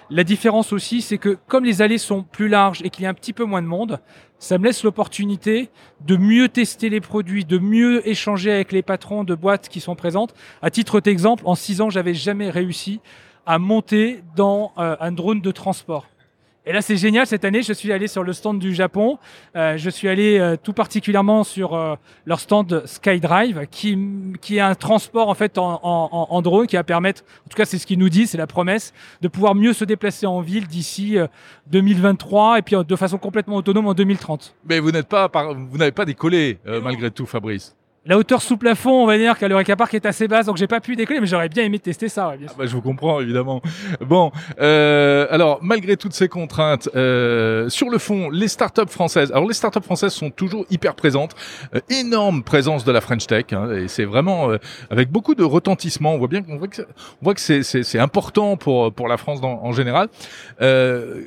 la 0.09 0.23
différence 0.23 0.71
aussi, 0.71 1.01
c'est 1.01 1.17
que 1.17 1.37
comme 1.47 1.65
les 1.65 1.81
allées 1.81 1.97
sont 1.97 2.23
plus 2.23 2.47
larges 2.47 2.81
et 2.83 2.89
qu'il 2.89 3.03
y 3.03 3.05
a 3.07 3.09
un 3.09 3.13
petit 3.13 3.33
peu 3.33 3.43
moins 3.43 3.61
de 3.61 3.67
monde, 3.67 3.99
ça 4.37 4.57
me 4.57 4.65
laisse 4.65 4.83
l'opportunité 4.83 5.69
de 6.05 6.17
mieux 6.17 6.49
tester 6.49 6.89
les 6.89 7.01
produits, 7.01 7.45
de 7.45 7.57
mieux 7.57 8.07
échanger 8.07 8.51
avec 8.51 8.71
les 8.71 8.83
patrons 8.83 9.23
de 9.23 9.33
boîtes 9.33 9.69
qui 9.69 9.79
sont 9.79 9.95
présentes. 9.95 10.33
À 10.61 10.69
titre 10.69 10.99
d'exemple, 10.99 11.43
en 11.45 11.55
six 11.55 11.81
ans, 11.81 11.89
j'avais 11.89 12.13
jamais 12.13 12.49
réussi 12.49 12.99
à 13.45 13.59
monter 13.59 14.23
dans 14.35 14.73
euh, 14.77 14.95
un 14.99 15.11
drone 15.11 15.41
de 15.41 15.51
transport. 15.51 16.07
Et 16.67 16.73
là, 16.73 16.81
c'est 16.81 16.97
génial. 16.97 17.27
Cette 17.27 17.45
année, 17.45 17.61
je 17.61 17.73
suis 17.73 17.91
allé 17.91 18.07
sur 18.07 18.23
le 18.23 18.33
stand 18.33 18.57
du 18.57 18.73
Japon. 18.73 19.19
Euh, 19.55 19.77
je 19.77 19.89
suis 19.89 20.07
allé 20.07 20.39
euh, 20.39 20.55
tout 20.61 20.73
particulièrement 20.73 21.43
sur 21.43 21.75
euh, 21.75 21.95
leur 22.25 22.39
stand 22.39 22.83
SkyDrive, 22.85 23.67
qui, 23.69 23.97
qui 24.41 24.57
est 24.57 24.61
un 24.61 24.73
transport 24.73 25.29
en 25.29 25.35
fait 25.35 25.59
en, 25.59 25.79
en, 25.83 26.27
en 26.29 26.41
drone 26.41 26.65
qui 26.65 26.75
va 26.75 26.83
permettre, 26.83 27.23
en 27.45 27.49
tout 27.49 27.55
cas, 27.55 27.65
c'est 27.65 27.77
ce 27.77 27.85
qu'ils 27.85 27.99
nous 27.99 28.09
disent, 28.09 28.31
c'est 28.31 28.37
la 28.37 28.47
promesse, 28.47 28.93
de 29.21 29.27
pouvoir 29.27 29.53
mieux 29.53 29.73
se 29.73 29.85
déplacer 29.85 30.25
en 30.25 30.41
ville 30.41 30.67
d'ici 30.67 31.17
2023 31.67 32.59
et 32.59 32.61
puis 32.61 32.75
de 32.75 32.95
façon 32.95 33.17
complètement 33.17 33.57
autonome 33.57 33.87
en 33.87 33.93
2030. 33.93 34.55
Mais 34.67 34.79
vous 34.79 34.91
n'êtes 34.91 35.07
pas, 35.07 35.29
vous 35.69 35.77
n'avez 35.77 35.91
pas 35.91 36.05
décollé 36.05 36.57
malgré 36.81 37.11
tout, 37.11 37.25
Fabrice. 37.25 37.75
La 38.07 38.19
hauteur 38.19 38.43
sous 38.43 38.55
plafond, 38.55 39.01
on 39.01 39.07
va 39.07 39.17
dire 39.17 39.35
qu'à 39.35 39.47
l'Eureka 39.47 39.75
Park 39.75 39.91
est 39.95 40.05
assez 40.05 40.27
basse, 40.27 40.45
donc 40.45 40.57
j'ai 40.57 40.67
pas 40.67 40.79
pu 40.79 40.95
décoller, 40.95 41.19
mais 41.19 41.25
j'aurais 41.25 41.49
bien 41.49 41.63
aimé 41.63 41.79
tester 41.79 42.07
ça. 42.07 42.29
Ouais, 42.29 42.37
bien 42.37 42.47
ah 42.51 42.55
bah, 42.55 42.65
je 42.67 42.73
vous 42.75 42.81
comprends 42.83 43.19
évidemment. 43.19 43.63
Bon, 43.99 44.31
euh, 44.61 45.25
alors 45.31 45.57
malgré 45.63 45.97
toutes 45.97 46.13
ces 46.13 46.27
contraintes, 46.27 46.87
euh, 46.95 47.67
sur 47.67 47.89
le 47.89 47.97
fond, 47.97 48.29
les 48.29 48.47
startups 48.47 48.89
françaises. 48.89 49.31
Alors 49.31 49.47
les 49.47 49.55
startups 49.55 49.81
françaises 49.81 50.13
sont 50.13 50.29
toujours 50.29 50.67
hyper 50.69 50.93
présentes, 50.93 51.33
euh, 51.73 51.79
énorme 51.89 52.43
présence 52.43 52.85
de 52.85 52.91
la 52.91 53.01
French 53.01 53.25
Tech, 53.25 53.45
hein, 53.53 53.71
et 53.71 53.87
c'est 53.87 54.05
vraiment 54.05 54.51
euh, 54.51 54.57
avec 54.91 55.09
beaucoup 55.09 55.33
de 55.33 55.43
retentissement. 55.43 56.13
On 56.13 56.19
voit 56.19 56.27
bien, 56.27 56.43
on 56.47 56.57
voit 56.57 56.67
que, 56.67 56.83
on 56.83 57.23
voit 57.23 57.33
que 57.33 57.41
c'est, 57.41 57.63
c'est, 57.63 57.81
c'est 57.81 57.99
important 57.99 58.55
pour 58.55 58.93
pour 58.93 59.07
la 59.07 59.17
France 59.17 59.41
dans, 59.41 59.63
en 59.63 59.71
général. 59.71 60.09
Euh, 60.61 61.23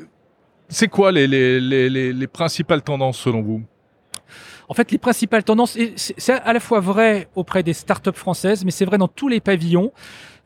c'est 0.69 0.87
quoi 0.89 1.11
les, 1.11 1.27
les, 1.27 1.59
les, 1.61 2.13
les 2.13 2.27
principales 2.29 2.83
tendances 2.83 3.19
selon 3.19 3.43
vous? 3.43 3.63
En 4.69 4.75
fait, 4.75 4.93
les 4.93 4.99
principales 4.99 5.45
tendances, 5.45 5.79
c'est 5.97 6.33
à 6.33 6.53
la 6.53 6.61
fois 6.61 6.81
vrai 6.81 7.29
auprès 7.35 7.63
des 7.63 7.73
startups 7.73 8.13
françaises, 8.13 8.65
mais 8.65 8.71
c'est 8.71 8.85
vrai 8.85 8.99
dans 8.99 9.09
tous 9.09 9.29
les 9.29 9.41
pavillons. 9.41 9.93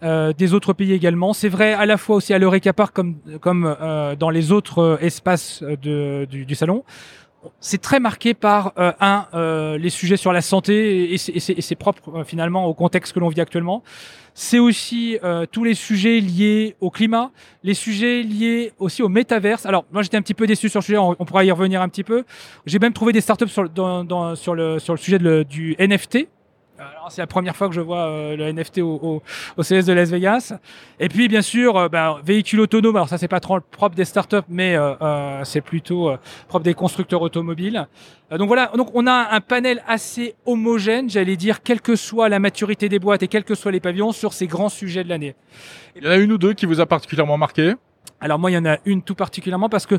Euh, 0.02 0.32
des 0.32 0.52
autres 0.52 0.72
pays 0.72 0.92
également. 0.92 1.32
C'est 1.32 1.48
vrai 1.48 1.74
à 1.74 1.86
la 1.86 1.96
fois 1.96 2.16
aussi 2.16 2.34
à 2.34 2.38
l'Eureka 2.38 2.72
Park 2.72 2.92
comme, 2.92 3.18
comme 3.40 3.76
euh, 3.80 4.16
dans 4.16 4.30
les 4.30 4.50
autres 4.50 4.80
euh, 4.80 4.96
espaces 5.00 5.62
de, 5.62 6.26
du, 6.28 6.44
du, 6.44 6.54
salon. 6.56 6.82
C'est 7.60 7.80
très 7.80 8.00
marqué 8.00 8.34
par, 8.34 8.72
euh, 8.78 8.92
un, 9.00 9.26
euh, 9.34 9.78
les 9.78 9.90
sujets 9.90 10.16
sur 10.16 10.32
la 10.32 10.42
santé, 10.42 11.12
et 11.12 11.18
c'est 11.18 11.74
propre 11.74 12.24
finalement 12.24 12.66
au 12.66 12.74
contexte 12.74 13.12
que 13.12 13.20
l'on 13.20 13.28
vit 13.28 13.40
actuellement. 13.40 13.82
C'est 14.34 14.58
aussi 14.58 15.18
euh, 15.24 15.44
tous 15.50 15.64
les 15.64 15.74
sujets 15.74 16.20
liés 16.20 16.76
au 16.80 16.90
climat, 16.90 17.30
les 17.62 17.74
sujets 17.74 18.22
liés 18.22 18.72
aussi 18.78 19.02
au 19.02 19.08
métaverse. 19.08 19.66
Alors 19.66 19.84
moi 19.92 20.02
j'étais 20.02 20.16
un 20.16 20.22
petit 20.22 20.34
peu 20.34 20.46
déçu 20.46 20.68
sur 20.68 20.80
le 20.80 20.84
sujet, 20.84 20.98
on, 20.98 21.14
on 21.18 21.24
pourra 21.24 21.44
y 21.44 21.50
revenir 21.50 21.82
un 21.82 21.88
petit 21.88 22.04
peu. 22.04 22.24
J'ai 22.64 22.78
même 22.78 22.92
trouvé 22.92 23.12
des 23.12 23.20
startups 23.20 23.48
sur, 23.48 23.68
dans, 23.68 24.04
dans, 24.04 24.34
sur, 24.34 24.54
le, 24.54 24.78
sur 24.78 24.94
le 24.94 24.98
sujet 24.98 25.18
de 25.18 25.42
du 25.42 25.76
NFT, 25.78 26.28
c'est 27.08 27.20
la 27.20 27.26
première 27.26 27.56
fois 27.56 27.68
que 27.68 27.74
je 27.74 27.80
vois 27.80 28.06
euh, 28.06 28.36
le 28.36 28.52
NFT 28.52 28.78
au, 28.78 28.98
au, 29.02 29.22
au, 29.56 29.62
CS 29.62 29.84
de 29.84 29.92
Las 29.92 30.10
Vegas. 30.10 30.54
Et 30.98 31.08
puis, 31.08 31.28
bien 31.28 31.42
sûr, 31.42 31.76
euh, 31.76 31.88
ben, 31.88 32.18
véhicule 32.24 32.60
autonome. 32.60 32.96
Alors 32.96 33.08
ça, 33.08 33.18
c'est 33.18 33.28
pas 33.28 33.40
trop 33.40 33.60
propre 33.60 33.94
des 33.94 34.04
startups, 34.04 34.36
mais 34.48 34.76
euh, 34.76 34.94
euh 35.02 35.40
c'est 35.44 35.60
plutôt 35.60 36.10
euh, 36.10 36.16
propre 36.48 36.64
des 36.64 36.74
constructeurs 36.74 37.22
automobiles. 37.22 37.86
donc 38.30 38.48
voilà. 38.48 38.70
Donc 38.76 38.90
on 38.94 39.06
a 39.06 39.28
un 39.32 39.40
panel 39.40 39.82
assez 39.86 40.34
homogène, 40.46 41.10
j'allais 41.10 41.36
dire, 41.36 41.62
quelle 41.62 41.80
que 41.80 41.96
soit 41.96 42.28
la 42.28 42.38
maturité 42.38 42.88
des 42.88 42.98
boîtes 42.98 43.22
et 43.22 43.28
quels 43.28 43.44
que 43.44 43.54
soient 43.54 43.72
les 43.72 43.80
pavillons, 43.80 44.12
sur 44.12 44.32
ces 44.32 44.46
grands 44.46 44.68
sujets 44.68 45.04
de 45.04 45.08
l'année. 45.08 45.34
Il 45.96 46.04
y 46.04 46.08
en 46.08 46.10
a 46.10 46.16
une 46.16 46.32
ou 46.32 46.38
deux 46.38 46.54
qui 46.54 46.66
vous 46.66 46.80
a 46.80 46.86
particulièrement 46.86 47.36
marqué? 47.36 47.74
Alors 48.20 48.38
moi, 48.38 48.50
il 48.50 48.54
y 48.54 48.58
en 48.58 48.66
a 48.66 48.78
une 48.84 49.02
tout 49.02 49.14
particulièrement 49.14 49.68
parce 49.68 49.86
que 49.86 49.96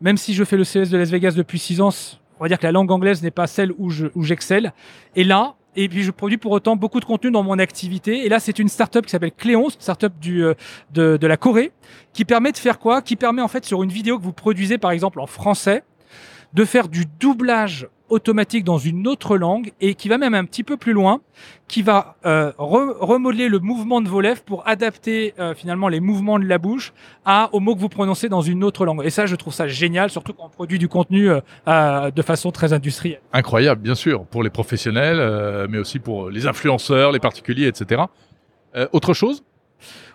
même 0.00 0.16
si 0.16 0.32
je 0.32 0.44
fais 0.44 0.56
le 0.56 0.64
CS 0.64 0.90
de 0.90 0.96
Las 0.96 1.10
Vegas 1.10 1.34
depuis 1.36 1.58
six 1.58 1.80
ans, 1.80 1.90
on 2.38 2.44
va 2.44 2.48
dire 2.48 2.58
que 2.58 2.66
la 2.66 2.72
langue 2.72 2.90
anglaise 2.90 3.22
n'est 3.22 3.30
pas 3.30 3.46
celle 3.46 3.72
où 3.78 3.90
j'excelle. 4.22 4.64
Je, 4.64 4.68
où 4.68 5.20
et 5.20 5.24
là, 5.24 5.54
et 5.76 5.88
puis 5.88 6.02
je 6.02 6.10
produis 6.10 6.38
pour 6.38 6.52
autant 6.52 6.76
beaucoup 6.76 7.00
de 7.00 7.04
contenu 7.04 7.30
dans 7.30 7.42
mon 7.42 7.58
activité. 7.58 8.24
Et 8.24 8.28
là, 8.28 8.40
c'est 8.40 8.58
une 8.58 8.68
startup 8.68 9.04
qui 9.04 9.10
s'appelle 9.10 9.32
Cléon, 9.32 9.70
startup 9.70 10.12
du, 10.20 10.44
euh, 10.44 10.54
de, 10.92 11.16
de 11.16 11.26
la 11.26 11.36
Corée, 11.36 11.72
qui 12.12 12.24
permet 12.24 12.52
de 12.52 12.58
faire 12.58 12.78
quoi? 12.78 13.02
Qui 13.02 13.16
permet 13.16 13.42
en 13.42 13.48
fait 13.48 13.64
sur 13.64 13.82
une 13.82 13.90
vidéo 13.90 14.18
que 14.18 14.24
vous 14.24 14.32
produisez 14.32 14.78
par 14.78 14.90
exemple 14.90 15.20
en 15.20 15.26
français, 15.26 15.82
de 16.54 16.64
faire 16.64 16.88
du 16.88 17.04
doublage 17.18 17.88
automatique 18.08 18.64
dans 18.64 18.78
une 18.78 19.06
autre 19.06 19.36
langue 19.36 19.72
et 19.80 19.94
qui 19.94 20.08
va 20.08 20.18
même 20.18 20.34
un 20.34 20.44
petit 20.44 20.62
peu 20.62 20.76
plus 20.76 20.92
loin, 20.92 21.20
qui 21.68 21.82
va 21.82 22.16
euh, 22.26 22.52
re 22.58 22.96
remodeler 23.00 23.48
le 23.48 23.58
mouvement 23.58 24.00
de 24.00 24.08
vos 24.08 24.20
lèvres 24.20 24.42
pour 24.42 24.66
adapter 24.68 25.34
euh, 25.38 25.54
finalement 25.54 25.88
les 25.88 26.00
mouvements 26.00 26.38
de 26.38 26.44
la 26.44 26.58
bouche 26.58 26.92
à, 27.24 27.48
aux 27.52 27.60
mots 27.60 27.74
que 27.74 27.80
vous 27.80 27.88
prononcez 27.88 28.28
dans 28.28 28.42
une 28.42 28.62
autre 28.62 28.84
langue. 28.84 29.04
Et 29.04 29.10
ça, 29.10 29.26
je 29.26 29.34
trouve 29.36 29.54
ça 29.54 29.66
génial, 29.66 30.10
surtout 30.10 30.34
quand 30.34 30.44
on 30.46 30.48
produit 30.48 30.78
du 30.78 30.88
contenu 30.88 31.30
euh, 31.30 32.10
de 32.10 32.22
façon 32.22 32.50
très 32.50 32.72
industrielle. 32.72 33.20
Incroyable, 33.32 33.80
bien 33.80 33.94
sûr, 33.94 34.24
pour 34.26 34.42
les 34.42 34.50
professionnels, 34.50 35.66
mais 35.68 35.78
aussi 35.78 35.98
pour 35.98 36.30
les 36.30 36.46
influenceurs, 36.46 37.10
les 37.10 37.20
particuliers, 37.20 37.66
etc. 37.66 38.02
Autre 38.92 39.14
chose? 39.14 39.42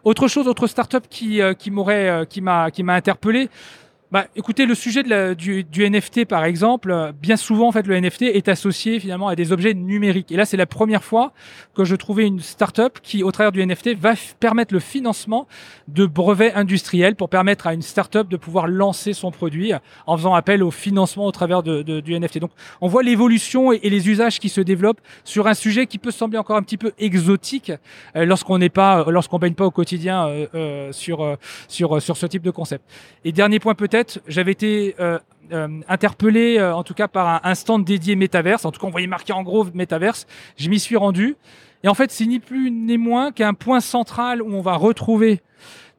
Autre 0.04 0.28
chose, 0.28 0.48
autre 0.48 0.68
startup 0.68 1.06
qui, 1.10 1.42
qui 1.58 1.72
m'aurait, 1.72 2.26
qui 2.30 2.42
m'a, 2.42 2.72
qui 2.72 2.84
m'a 2.84 2.94
interpellé 2.94 3.50
bah, 4.12 4.26
écoutez, 4.36 4.66
le 4.66 4.74
sujet 4.74 5.04
du, 5.36 5.66
NFT, 5.90 6.26
par 6.26 6.44
exemple, 6.44 6.90
euh, 6.90 7.12
bien 7.12 7.38
souvent, 7.38 7.68
en 7.68 7.72
fait, 7.72 7.86
le 7.86 8.00
NFT 8.00 8.24
est 8.24 8.48
associé 8.48 9.00
finalement 9.00 9.28
à 9.28 9.36
des 9.36 9.52
objets 9.52 9.76
numériques. 9.76 10.32
Et 10.32 10.36
là, 10.36 10.46
c'est 10.46 10.58
la 10.58 10.66
première 10.66 11.04
fois 11.04 11.32
que 11.76 11.86
je 11.86 11.96
trouvais 11.96 12.26
une 12.26 12.40
startup 12.40 13.00
qui, 13.04 13.22
au 13.24 13.32
travers 13.32 13.52
du 13.52 13.64
NFT, 13.64 13.96
va 13.96 14.14
permettre 14.40 14.74
le 14.74 14.80
financement 14.80 15.48
de 15.88 16.08
brevets 16.08 16.54
industriels 16.56 17.16
pour 17.16 17.30
permettre 17.30 17.68
à 17.68 17.74
une 17.76 17.84
startup 17.84 18.28
de 18.28 18.38
pouvoir 18.38 18.68
lancer 18.68 19.14
son 19.14 19.30
produit 19.30 19.74
en 20.08 20.18
faisant 20.18 20.34
appel 20.34 20.64
au 20.64 20.72
financement 20.72 21.26
au 21.26 21.32
travers 21.32 21.62
de, 21.62 22.00
du 22.00 22.20
NFT. 22.20 22.40
Donc, 22.40 22.52
on 22.82 22.88
voit 22.88 23.04
l'évolution 23.04 23.72
et, 23.72 23.90
les 23.90 24.10
usages 24.10 24.40
qui 24.40 24.50
se 24.50 24.62
développent 24.62 25.02
sur 25.24 25.48
un 25.48 25.54
sujet 25.54 25.86
qui 25.86 25.98
peut 26.00 26.12
sembler 26.12 26.38
encore 26.38 26.58
un 26.58 26.64
petit 26.64 26.78
peu 26.78 26.94
exotique 26.98 27.72
euh, 28.16 28.26
lorsqu'on 28.26 28.58
n'est 28.58 28.70
pas, 28.70 29.02
euh, 29.02 29.12
lorsqu'on 29.12 29.40
baigne 29.40 29.54
pas 29.54 29.66
au 29.66 29.72
quotidien 29.72 30.28
euh, 30.28 30.92
sur 30.92 31.38
sur 31.68 32.02
sur 32.02 32.18
ce 32.18 32.26
type 32.26 32.44
de 32.44 32.52
concept. 32.52 32.84
Et 33.24 33.32
dernier 33.32 33.60
point 33.60 33.76
peut-être, 33.76 33.99
j'avais 34.28 34.52
été 34.52 34.96
euh, 35.00 35.20
euh, 35.52 35.82
interpellé 35.88 36.58
euh, 36.58 36.76
en 36.76 36.84
tout 36.84 36.94
cas 36.94 37.08
par 37.08 37.46
un, 37.46 37.56
stand 37.56 37.84
dédié 37.84 38.16
métaverse. 38.16 38.66
En 38.66 38.72
tout 38.72 38.80
cas, 38.80 38.88
on 38.88 38.92
voyait 38.92 39.08
marqué 39.08 39.34
en 39.34 39.44
gros 39.44 39.66
métaverse. 39.74 40.28
Je 40.58 40.70
m'y 40.70 40.80
suis 40.80 40.98
rendu. 40.98 41.36
Et 41.84 41.88
en 41.88 41.94
fait, 41.94 42.12
c'est 42.12 42.26
ni 42.26 42.40
plus 42.40 42.72
ni 42.72 42.98
moins 42.98 43.32
qu'un 43.32 43.54
point 43.54 43.80
central 43.80 44.42
où 44.42 44.54
on 44.54 44.62
va 44.62 44.76
retrouver 44.76 45.42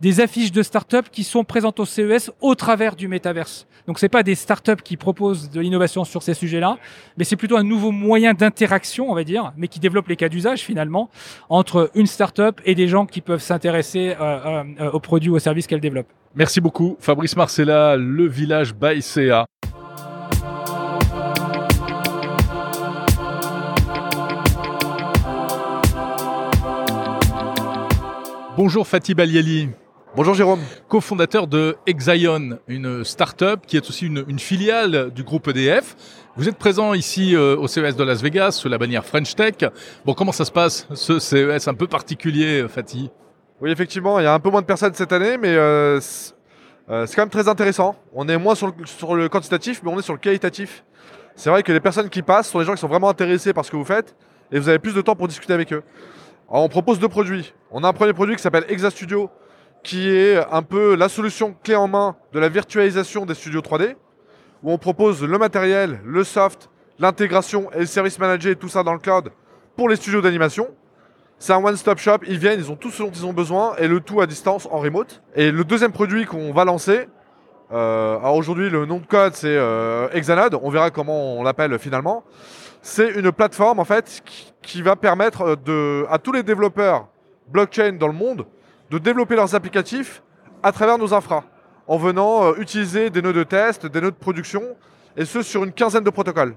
des 0.00 0.20
affiches 0.20 0.52
de 0.52 0.62
startups 0.62 1.08
qui 1.12 1.24
sont 1.24 1.44
présentes 1.44 1.78
au 1.80 1.84
CES 1.84 2.30
au 2.40 2.54
travers 2.54 2.96
du 2.96 3.08
métaverse. 3.08 3.66
Donc 3.86 3.98
c'est 3.98 4.08
pas 4.08 4.22
des 4.22 4.34
startups 4.34 4.82
qui 4.82 4.96
proposent 4.96 5.50
de 5.50 5.60
l'innovation 5.60 6.04
sur 6.04 6.22
ces 6.22 6.34
sujets-là, 6.34 6.78
mais 7.16 7.24
c'est 7.24 7.36
plutôt 7.36 7.56
un 7.56 7.62
nouveau 7.62 7.90
moyen 7.90 8.34
d'interaction, 8.34 9.10
on 9.10 9.14
va 9.14 9.24
dire, 9.24 9.52
mais 9.56 9.68
qui 9.68 9.80
développe 9.80 10.08
les 10.08 10.16
cas 10.16 10.28
d'usage 10.28 10.60
finalement 10.60 11.10
entre 11.48 11.90
une 11.94 12.06
startup 12.06 12.60
et 12.64 12.74
des 12.74 12.88
gens 12.88 13.06
qui 13.06 13.20
peuvent 13.20 13.42
s'intéresser 13.42 14.14
euh, 14.20 14.22
euh, 14.22 14.64
euh, 14.80 14.90
aux 14.92 15.00
produits 15.00 15.30
ou 15.30 15.36
aux 15.36 15.40
services 15.40 15.66
qu'elle 15.66 15.80
développe. 15.80 16.06
Merci 16.34 16.60
beaucoup, 16.60 16.96
Fabrice 17.00 17.36
Marcella, 17.36 17.96
le 17.96 18.26
village 18.28 18.74
by. 18.74 19.02
Bonjour 28.56 28.86
Fatih 28.86 29.14
Balieli, 29.14 29.70
Bonjour 30.16 30.34
Jérôme. 30.34 30.60
cofondateur 30.88 31.46
de 31.46 31.76
Exion, 31.86 32.58
une 32.66 33.04
start-up 33.04 33.60
qui 33.64 33.76
est 33.76 33.88
aussi 33.88 34.06
une, 34.06 34.24
une 34.26 34.40
filiale 34.40 35.12
du 35.14 35.22
groupe 35.22 35.46
EDF. 35.46 35.94
Vous 36.36 36.48
êtes 36.48 36.56
présent 36.56 36.94
ici 36.94 37.36
euh, 37.36 37.56
au 37.56 37.68
CES 37.68 37.94
de 37.94 38.02
Las 38.02 38.20
Vegas 38.20 38.52
sous 38.52 38.68
la 38.68 38.76
bannière 38.76 39.04
French 39.04 39.36
Tech. 39.36 39.54
Bon, 40.04 40.14
comment 40.14 40.32
ça 40.32 40.44
se 40.44 40.50
passe 40.50 40.88
ce 40.94 41.20
CES 41.20 41.68
un 41.68 41.74
peu 41.74 41.86
particulier, 41.86 42.66
Fatih? 42.68 43.08
Oui, 43.60 43.70
effectivement, 43.70 44.18
il 44.18 44.24
y 44.24 44.26
a 44.26 44.34
un 44.34 44.40
peu 44.40 44.50
moins 44.50 44.62
de 44.62 44.66
personnes 44.66 44.94
cette 44.94 45.12
année, 45.12 45.38
mais 45.38 45.54
euh, 45.54 46.00
c'est 46.00 46.34
euh, 46.90 47.06
c'est 47.06 47.14
quand 47.14 47.22
même 47.22 47.30
très 47.30 47.46
intéressant. 47.46 47.94
On 48.12 48.28
est 48.28 48.36
moins 48.36 48.56
sur 48.56 48.66
le, 48.66 48.72
sur 48.86 49.14
le 49.14 49.28
quantitatif, 49.28 49.80
mais 49.84 49.92
on 49.92 49.98
est 50.00 50.02
sur 50.02 50.14
le 50.14 50.18
qualitatif. 50.18 50.84
C'est 51.36 51.50
vrai 51.50 51.62
que 51.62 51.70
les 51.70 51.78
personnes 51.78 52.08
qui 52.10 52.22
passent 52.22 52.50
sont 52.50 52.58
des 52.58 52.64
gens 52.64 52.74
qui 52.74 52.80
sont 52.80 52.88
vraiment 52.88 53.08
intéressés 53.08 53.52
par 53.52 53.64
ce 53.64 53.70
que 53.70 53.76
vous 53.76 53.84
faites, 53.84 54.16
et 54.50 54.58
vous 54.58 54.68
avez 54.68 54.80
plus 54.80 54.94
de 54.94 55.00
temps 55.02 55.14
pour 55.14 55.28
discuter 55.28 55.52
avec 55.52 55.72
eux. 55.72 55.84
Alors, 56.50 56.64
on 56.64 56.68
propose 56.68 56.98
deux 56.98 57.08
produits. 57.08 57.54
On 57.70 57.84
a 57.84 57.88
un 57.88 57.92
premier 57.92 58.12
produit 58.12 58.34
qui 58.34 58.42
s'appelle 58.42 58.64
Exa 58.68 58.90
Studio, 58.90 59.30
qui 59.82 60.08
est 60.10 60.36
un 60.50 60.62
peu 60.62 60.94
la 60.94 61.08
solution 61.08 61.54
clé 61.62 61.74
en 61.74 61.88
main 61.88 62.16
de 62.32 62.38
la 62.38 62.48
virtualisation 62.48 63.26
des 63.26 63.34
studios 63.34 63.60
3D, 63.60 63.96
où 64.62 64.72
on 64.72 64.78
propose 64.78 65.22
le 65.22 65.38
matériel, 65.38 66.00
le 66.04 66.24
soft, 66.24 66.70
l'intégration 66.98 67.70
et 67.72 67.80
le 67.80 67.86
service 67.86 68.18
manager 68.18 68.54
tout 68.56 68.68
ça 68.68 68.82
dans 68.82 68.92
le 68.92 68.98
cloud 68.98 69.30
pour 69.76 69.88
les 69.88 69.96
studios 69.96 70.20
d'animation. 70.20 70.68
C'est 71.38 71.54
un 71.54 71.64
one-stop 71.64 71.98
shop, 71.98 72.18
ils 72.26 72.38
viennent, 72.38 72.60
ils 72.60 72.70
ont 72.70 72.76
tout 72.76 72.90
ce 72.90 73.02
dont 73.02 73.10
ils 73.10 73.24
ont 73.24 73.32
besoin 73.32 73.74
et 73.76 73.88
le 73.88 74.00
tout 74.00 74.20
à 74.20 74.26
distance 74.26 74.68
en 74.70 74.78
remote. 74.78 75.22
Et 75.34 75.50
le 75.50 75.64
deuxième 75.64 75.92
produit 75.92 76.26
qu'on 76.26 76.52
va 76.52 76.66
lancer, 76.66 77.08
euh, 77.72 78.18
alors 78.18 78.36
aujourd'hui 78.36 78.68
le 78.68 78.84
nom 78.84 78.98
de 78.98 79.06
code 79.06 79.34
c'est 79.34 79.56
euh, 79.56 80.08
on 80.60 80.70
verra 80.70 80.90
comment 80.90 81.38
on 81.38 81.42
l'appelle 81.42 81.78
finalement. 81.78 82.24
C'est 82.82 83.08
une 83.10 83.32
plateforme 83.32 83.78
en 83.78 83.84
fait 83.84 84.22
qui, 84.60 84.82
va 84.82 84.96
permettre 84.96 85.56
de, 85.56 86.04
à 86.10 86.18
tous 86.18 86.32
les 86.32 86.42
développeurs 86.42 87.08
blockchain 87.48 87.92
dans 87.92 88.06
le 88.06 88.12
monde 88.12 88.46
de 88.90 88.98
développer 88.98 89.36
leurs 89.36 89.54
applicatifs 89.54 90.22
à 90.62 90.72
travers 90.72 90.98
nos 90.98 91.14
infras, 91.14 91.44
en 91.86 91.96
venant 91.96 92.44
euh, 92.44 92.54
utiliser 92.58 93.10
des 93.10 93.22
nœuds 93.22 93.32
de 93.32 93.44
test, 93.44 93.86
des 93.86 94.00
nœuds 94.00 94.10
de 94.10 94.16
production, 94.16 94.62
et 95.16 95.24
ce 95.24 95.42
sur 95.42 95.64
une 95.64 95.72
quinzaine 95.72 96.04
de 96.04 96.10
protocoles. 96.10 96.54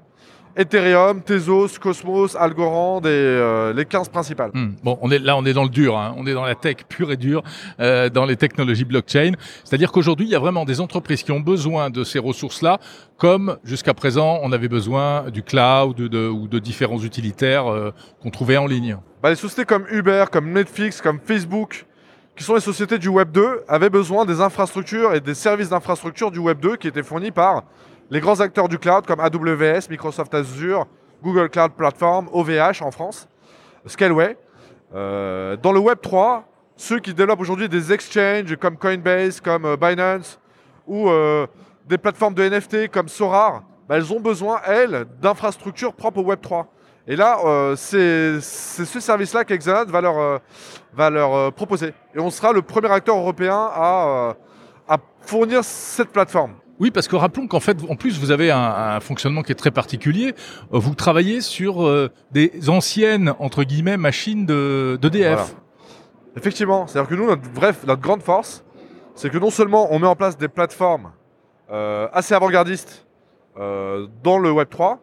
Ethereum, 0.56 1.22
Tezos, 1.24 1.80
Cosmos, 1.80 2.36
Algorand 2.36 3.02
et 3.02 3.08
euh, 3.08 3.74
les 3.74 3.86
15 3.86 4.10
principales. 4.10 4.52
Hmm. 4.54 4.74
Bon, 4.84 5.00
on 5.02 5.10
est 5.10 5.18
là, 5.18 5.36
on 5.36 5.46
est 5.46 5.54
dans 5.54 5.64
le 5.64 5.70
dur, 5.70 5.98
hein. 5.98 6.14
on 6.18 6.28
est 6.28 6.34
dans 6.34 6.46
la 6.46 6.54
tech 6.54 6.78
pure 6.88 7.12
et 7.12 7.18
dure, 7.18 7.42
euh, 7.80 8.10
dans 8.10 8.26
les 8.26 8.36
technologies 8.36 8.86
blockchain. 8.86 9.32
C'est-à-dire 9.64 9.92
qu'aujourd'hui, 9.92 10.28
il 10.28 10.32
y 10.32 10.36
a 10.36 10.40
vraiment 10.40 10.66
des 10.66 10.80
entreprises 10.80 11.24
qui 11.24 11.32
ont 11.32 11.40
besoin 11.40 11.90
de 11.90 12.04
ces 12.04 12.20
ressources-là, 12.20 12.80
comme 13.18 13.58
jusqu'à 13.64 13.96
présent, 13.96 14.40
on 14.44 14.52
avait 14.52 14.68
besoin 14.68 15.32
du 15.32 15.42
cloud 15.42 16.00
ou 16.00 16.10
de, 16.10 16.28
ou 16.28 16.48
de 16.48 16.60
différents 16.60 17.02
utilitaires 17.02 17.72
euh, 17.72 17.92
qu'on 18.22 18.30
trouvait 18.30 18.58
en 18.58 18.68
ligne. 18.68 18.98
Bah, 19.24 19.30
les 19.30 19.36
sociétés 19.36 19.66
comme 19.66 19.86
Uber, 19.90 20.26
comme 20.32 20.52
Netflix, 20.52 21.02
comme 21.02 21.20
Facebook, 21.20 21.86
qui 22.36 22.44
sont 22.44 22.56
les 22.56 22.62
sociétés 22.62 22.98
du 22.98 23.10
Web 23.10 23.32
2, 23.32 23.64
avaient 23.68 23.90
besoin 23.90 24.26
des 24.26 24.42
infrastructures 24.42 25.14
et 25.14 25.20
des 25.20 25.36
services 25.36 25.70
d'infrastructure 25.70 26.32
du 26.32 26.40
Web 26.40 26.60
2 26.60 26.78
qui 26.78 26.88
étaient 26.88 27.04
fournis 27.04 27.32
par 27.32 27.64
les 28.10 28.20
grands 28.20 28.40
acteurs 28.40 28.68
du 28.68 28.80
cloud 28.80 29.06
comme 29.06 29.20
AWS, 29.20 29.90
Microsoft 29.90 30.34
Azure, 30.34 30.88
Google 31.22 31.50
Cloud 31.50 31.72
Platform, 31.78 32.28
OVH 32.32 32.82
en 32.82 32.92
France, 32.92 33.28
Scaleway. 33.86 34.38
Euh, 34.96 35.58
dans 35.58 35.72
le 35.72 35.80
Web 35.80 36.00
3, 36.02 36.48
ceux 36.76 37.00
qui 37.00 37.14
développent 37.14 37.40
aujourd'hui 37.40 37.70
des 37.70 37.94
exchanges 37.94 38.56
comme 38.58 38.78
Coinbase, 38.78 39.40
comme 39.40 39.66
euh, 39.66 39.78
Binance, 39.78 40.40
ou 40.88 41.10
euh, 41.10 41.48
des 41.88 41.98
plateformes 41.98 42.34
de 42.34 42.44
NFT 42.44 42.92
comme 42.92 43.08
Sorar, 43.08 43.64
bah, 43.88 43.98
elles 43.98 44.12
ont 44.12 44.20
besoin, 44.20 44.60
elles, 44.66 45.06
d'infrastructures 45.22 45.94
propres 45.94 46.20
au 46.20 46.24
Web 46.24 46.42
3. 46.42 46.68
Et 47.06 47.18
là, 47.18 47.40
euh, 47.44 47.76
c'est 47.76 48.40
ce 48.40 49.00
service-là 49.00 49.44
va 49.88 50.02
leur, 50.02 50.18
euh, 50.18 50.38
va 50.94 51.10
leur 51.10 51.34
euh, 51.34 51.52
proposer. 51.52 51.94
Et 52.16 52.20
on 52.20 52.30
sera 52.30 52.54
le 52.54 52.62
premier 52.62 52.90
acteur 52.90 53.18
européen 53.18 53.70
à, 53.74 54.08
euh, 54.08 54.34
à 54.88 54.98
fournir 55.22 55.66
cette 55.66 56.10
plateforme. 56.10 56.54
Oui, 56.80 56.92
parce 56.92 57.10
que 57.10 57.18
rappelons 57.18 57.48
qu'en 57.48 57.60
fait, 57.60 57.78
en 57.90 57.96
plus, 57.98 58.18
vous 58.20 58.32
avez 58.32 58.52
un, 58.52 58.58
un 58.58 59.00
fonctionnement 59.02 59.44
qui 59.44 59.52
est 59.52 59.56
très 59.56 59.72
particulier. 59.72 60.34
Vous 60.72 60.96
travaillez 60.96 61.42
sur 61.42 61.88
des 62.32 62.70
anciennes, 62.70 63.34
entre 63.38 63.64
guillemets, 63.64 63.96
machines 63.96 64.46
de 64.46 64.98
d'EDF. 65.00 65.34
Voilà. 65.34 65.46
Effectivement, 66.36 66.88
c'est-à-dire 66.88 67.10
que 67.10 67.16
nous, 67.16 67.28
notre, 67.28 67.48
bref, 67.54 67.84
notre 67.86 68.02
grande 68.02 68.24
force, 68.24 68.66
c'est 69.14 69.30
que 69.30 69.38
non 69.38 69.52
seulement 69.52 69.94
on 69.94 70.00
met 70.00 70.08
en 70.08 70.16
place 70.16 70.36
des 70.36 70.48
plateformes 70.48 71.12
assez 71.70 72.34
avant-gardistes 72.34 73.06
dans 73.56 74.40
le 74.40 74.52
Web 74.52 74.68
3, 74.70 75.00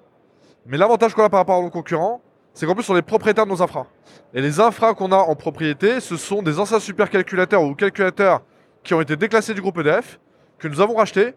mais 0.67 0.77
l'avantage 0.79 1.15
qu'on 1.15 1.25
a 1.25 1.29
par 1.31 1.41
rapport 1.41 1.59
à 1.59 1.63
nos 1.63 1.71
concurrents, 1.71 2.21
c'est 2.53 2.67
qu'en 2.67 2.75
plus 2.75 2.89
on 2.91 2.97
est 2.97 3.03
propriétaire 3.03 3.45
de 3.47 3.51
nos 3.51 3.63
infras. 3.63 3.87
Et 4.35 4.41
les 4.43 4.61
infras 4.61 4.95
qu'on 4.95 5.13
a 5.13 5.17
en 5.17 5.35
propriété, 5.35 6.01
ce 6.01 6.17
sont 6.17 6.43
des 6.43 6.59
anciens 6.59 6.81
supercalculateurs 6.81 7.63
ou 7.63 7.75
calculateurs 7.75 8.43
qui 8.83 8.95
ont 8.95 9.01
été 9.01 9.17
déclassés 9.17 9.55
du 9.55 9.61
groupe 9.61 9.79
EDF, 9.79 10.19
que 10.59 10.69
nous 10.69 10.81
avons 10.81 10.95
rachetés, 10.97 11.35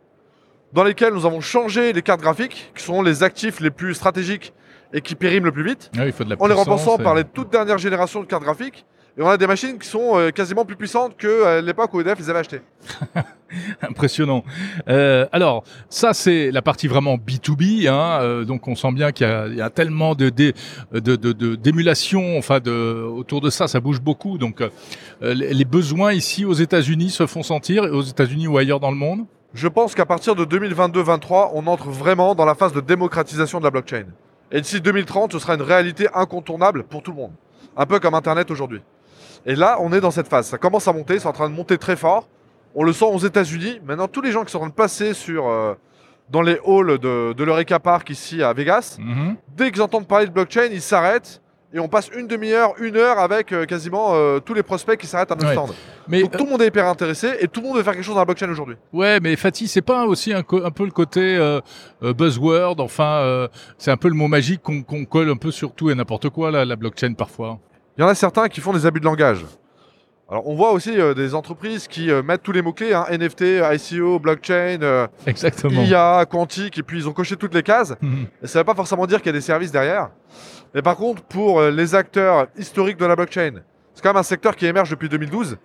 dans 0.73 0.83
lesquels 0.83 1.13
nous 1.13 1.25
avons 1.25 1.39
changé 1.41 1.93
les 1.93 2.01
cartes 2.01 2.21
graphiques, 2.21 2.71
qui 2.75 2.83
sont 2.83 3.01
les 3.01 3.21
actifs 3.23 3.59
les 3.59 3.69
plus 3.69 3.93
stratégiques 3.93 4.53
et 4.91 5.01
qui 5.01 5.15
périment 5.15 5.45
le 5.45 5.51
plus 5.51 5.63
vite 5.63 5.91
Ah 5.95 5.99
oui, 6.01 6.07
il 6.07 6.13
faut 6.13 6.23
de 6.23 6.29
la 6.29 6.35
en 6.39 6.47
les 6.47 6.53
remplaçant 6.53 6.97
et- 6.97 7.03
par 7.03 7.15
les 7.15 7.23
toutes 7.23 7.51
dernières 7.51 7.77
générations 7.77 8.21
de 8.21 8.25
cartes 8.25 8.43
graphiques. 8.43 8.85
Et 9.15 9.21
on 9.21 9.27
a 9.29 9.37
des 9.37 9.45
machines 9.45 9.77
qui 9.77 9.87
sont 9.87 10.17
euh, 10.17 10.31
quasiment 10.31 10.65
plus 10.65 10.75
puissantes 10.75 11.15
qu'à 11.17 11.61
l'époque 11.61 11.93
où 11.93 12.01
EDF 12.01 12.17
les 12.17 12.29
avait 12.31 12.39
achetées. 12.39 12.61
Impressionnant. 13.81 14.43
Euh, 14.87 15.27
alors, 15.31 15.63
ça, 15.89 16.13
c'est 16.13 16.49
la 16.49 16.63
partie 16.63 16.87
vraiment 16.87 17.17
B2B. 17.17 17.87
Hein, 17.87 18.19
euh, 18.21 18.43
donc, 18.45 18.67
on 18.67 18.75
sent 18.75 18.91
bien 18.91 19.11
qu'il 19.11 19.27
y, 19.27 19.29
a- 19.29 19.47
il 19.47 19.55
y 19.55 19.61
a 19.61 19.69
tellement 19.69 20.15
de, 20.15 20.29
dé- 20.29 20.53
de, 20.91 20.99
de, 21.15 21.31
de- 21.31 21.55
d'émulation. 21.55 22.37
Enfin, 22.39 22.59
de, 22.59 22.71
autour 22.71 23.41
de 23.41 23.51
ça, 23.51 23.67
ça 23.67 23.79
bouge 23.79 24.01
beaucoup. 24.01 24.39
Donc, 24.39 24.61
euh, 24.61 24.69
les, 25.21 25.53
les 25.53 25.65
besoins 25.65 26.11
ici 26.13 26.43
aux 26.45 26.53
États-Unis 26.53 27.11
se 27.11 27.27
font 27.27 27.43
sentir, 27.43 27.83
aux 27.83 28.01
États-Unis 28.01 28.47
ou 28.47 28.57
ailleurs 28.57 28.79
dans 28.79 28.91
le 28.91 28.97
monde? 28.97 29.25
Je 29.53 29.67
pense 29.67 29.93
qu'à 29.93 30.07
partir 30.07 30.33
de 30.35 30.45
2022-23, 30.45 31.51
on 31.53 31.67
entre 31.67 31.89
vraiment 31.89 32.33
dans 32.33 32.45
la 32.45 32.55
phase 32.55 32.73
de 32.73 32.81
démocratisation 32.81 33.59
de 33.59 33.63
la 33.65 33.69
blockchain. 33.69 34.05
Et 34.51 34.59
d'ici 34.61 34.81
2030, 34.81 35.33
ce 35.33 35.37
sera 35.39 35.53
une 35.53 35.61
réalité 35.61 36.07
incontournable 36.15 36.83
pour 36.83 37.03
tout 37.03 37.11
le 37.11 37.17
monde. 37.17 37.31
Un 37.77 37.85
peu 37.85 37.99
comme 37.99 38.15
Internet 38.15 38.49
aujourd'hui. 38.49 38.81
Et 39.45 39.55
là, 39.55 39.77
on 39.81 39.91
est 39.93 40.01
dans 40.01 40.11
cette 40.11 40.27
phase. 40.27 40.47
Ça 40.47 40.57
commence 40.57 40.87
à 40.87 40.93
monter, 40.93 41.19
c'est 41.19 41.27
en 41.27 41.33
train 41.33 41.49
de 41.49 41.55
monter 41.55 41.77
très 41.77 41.95
fort. 41.95 42.27
On 42.75 42.83
le 42.83 42.93
sent 42.93 43.05
aux 43.05 43.19
États-Unis. 43.19 43.79
Maintenant, 43.85 44.07
tous 44.07 44.21
les 44.21 44.31
gens 44.31 44.43
qui 44.43 44.51
sont 44.51 44.57
en 44.57 44.61
train 44.61 44.69
de 44.69 44.73
passer 44.73 45.13
sur, 45.13 45.47
euh, 45.47 45.73
dans 46.29 46.41
les 46.41 46.57
halls 46.65 46.97
de, 46.97 47.33
de 47.33 47.43
l'Eureka 47.43 47.79
Park 47.79 48.09
ici 48.09 48.41
à 48.41 48.53
Vegas, 48.53 48.97
Mhm. 48.99 49.35
dès 49.55 49.71
qu'ils 49.71 49.81
entendent 49.81 50.07
parler 50.07 50.25
de 50.27 50.31
blockchain, 50.31 50.69
ils 50.71 50.81
s'arrêtent 50.81 51.41
et 51.73 51.79
on 51.79 51.87
passe 51.87 52.09
une 52.17 52.27
demi-heure, 52.27 52.73
une 52.79 52.95
heure 52.97 53.19
avec 53.19 53.51
euh, 53.51 53.65
quasiment 53.65 54.11
euh, 54.13 54.39
tous 54.39 54.53
les 54.53 54.63
prospects 54.63 54.97
qui 54.99 55.05
s'arrêtent 55.07 55.31
à 55.31 55.35
notre 55.35 55.47
Ouais. 55.47 55.53
stand. 55.53 55.71
Mais 56.07 56.21
Donc 56.21 56.37
tout 56.37 56.45
le 56.45 56.49
monde 56.51 56.61
est 56.61 56.67
hyper 56.67 56.87
intéressé 56.87 57.31
et 57.39 57.47
tout 57.47 57.61
le 57.61 57.67
monde 57.67 57.77
veut 57.77 57.83
faire 57.83 57.93
quelque 57.93 58.03
chose 58.05 58.15
dans 58.15 58.21
la 58.21 58.25
blockchain 58.25 58.49
aujourd'hui. 58.49 58.75
Ouais, 58.93 59.19
mais 59.19 59.35
Fatih, 59.35 59.67
c'est 59.67 59.81
pas 59.81 60.05
aussi 60.05 60.31
un, 60.33 60.41
peu 60.43 60.85
le 60.85 60.91
côté 60.91 61.35
euh, 61.35 61.59
buzzword. 62.01 62.79
Enfin, 62.79 63.47
c'est 63.77 63.91
un 63.91 63.97
peu 63.97 64.07
le 64.07 64.15
mot 64.15 64.27
magique 64.27 64.61
qu'on 64.61 64.81
qu'on 64.83 65.05
colle 65.05 65.29
un 65.29 65.35
peu 65.37 65.51
sur 65.51 65.73
tout 65.73 65.89
et 65.89 65.95
n'importe 65.95 66.29
quoi 66.29 66.49
là, 66.51 66.63
la 66.65 66.75
blockchain 66.75 67.13
parfois. 67.13 67.59
Il 67.97 68.01
y 68.01 68.03
en 68.03 68.07
a 68.07 68.15
certains 68.15 68.47
qui 68.49 68.59
font 68.59 68.73
des 68.73 68.85
abus 68.85 68.99
de 68.99 69.05
langage. 69.05 69.45
Alors 70.29 70.47
on 70.47 70.55
voit 70.55 70.71
aussi 70.71 70.99
euh, 70.99 71.13
des 71.13 71.35
entreprises 71.35 71.87
qui 71.87 72.09
euh, 72.09 72.23
mettent 72.23 72.41
tous 72.41 72.53
les 72.53 72.61
mots-clés, 72.61 72.93
hein, 72.93 73.05
NFT, 73.11 73.61
ICO, 73.73 74.19
blockchain, 74.19 74.79
euh, 74.81 75.07
Exactement. 75.27 75.83
IA, 75.83 76.25
quantique, 76.29 76.79
et 76.79 76.83
puis 76.83 76.97
ils 76.97 77.07
ont 77.07 77.13
coché 77.13 77.35
toutes 77.35 77.53
les 77.53 77.61
cases. 77.61 77.93
Mhm. 78.01 78.27
Et 78.41 78.47
ça 78.47 78.59
ne 78.59 78.61
veut 78.61 78.65
pas 78.65 78.73
forcément 78.73 79.05
dire 79.05 79.19
qu'il 79.19 79.27
y 79.27 79.29
a 79.29 79.33
des 79.33 79.41
services 79.41 79.71
derrière. 79.71 80.09
Mais 80.73 80.81
par 80.81 80.95
contre, 80.95 81.21
pour 81.23 81.61
les 81.61 81.93
acteurs 81.93 82.47
historiques 82.57 82.97
de 82.97 83.05
la 83.05 83.15
blockchain, 83.15 83.61
c'est 83.93 84.01
quand 84.01 84.09
même 84.09 84.17
un 84.17 84.23
secteur 84.23 84.55
qui 84.55 84.65
émerge 84.65 84.89
depuis 84.89 85.07
2012. 85.07 85.57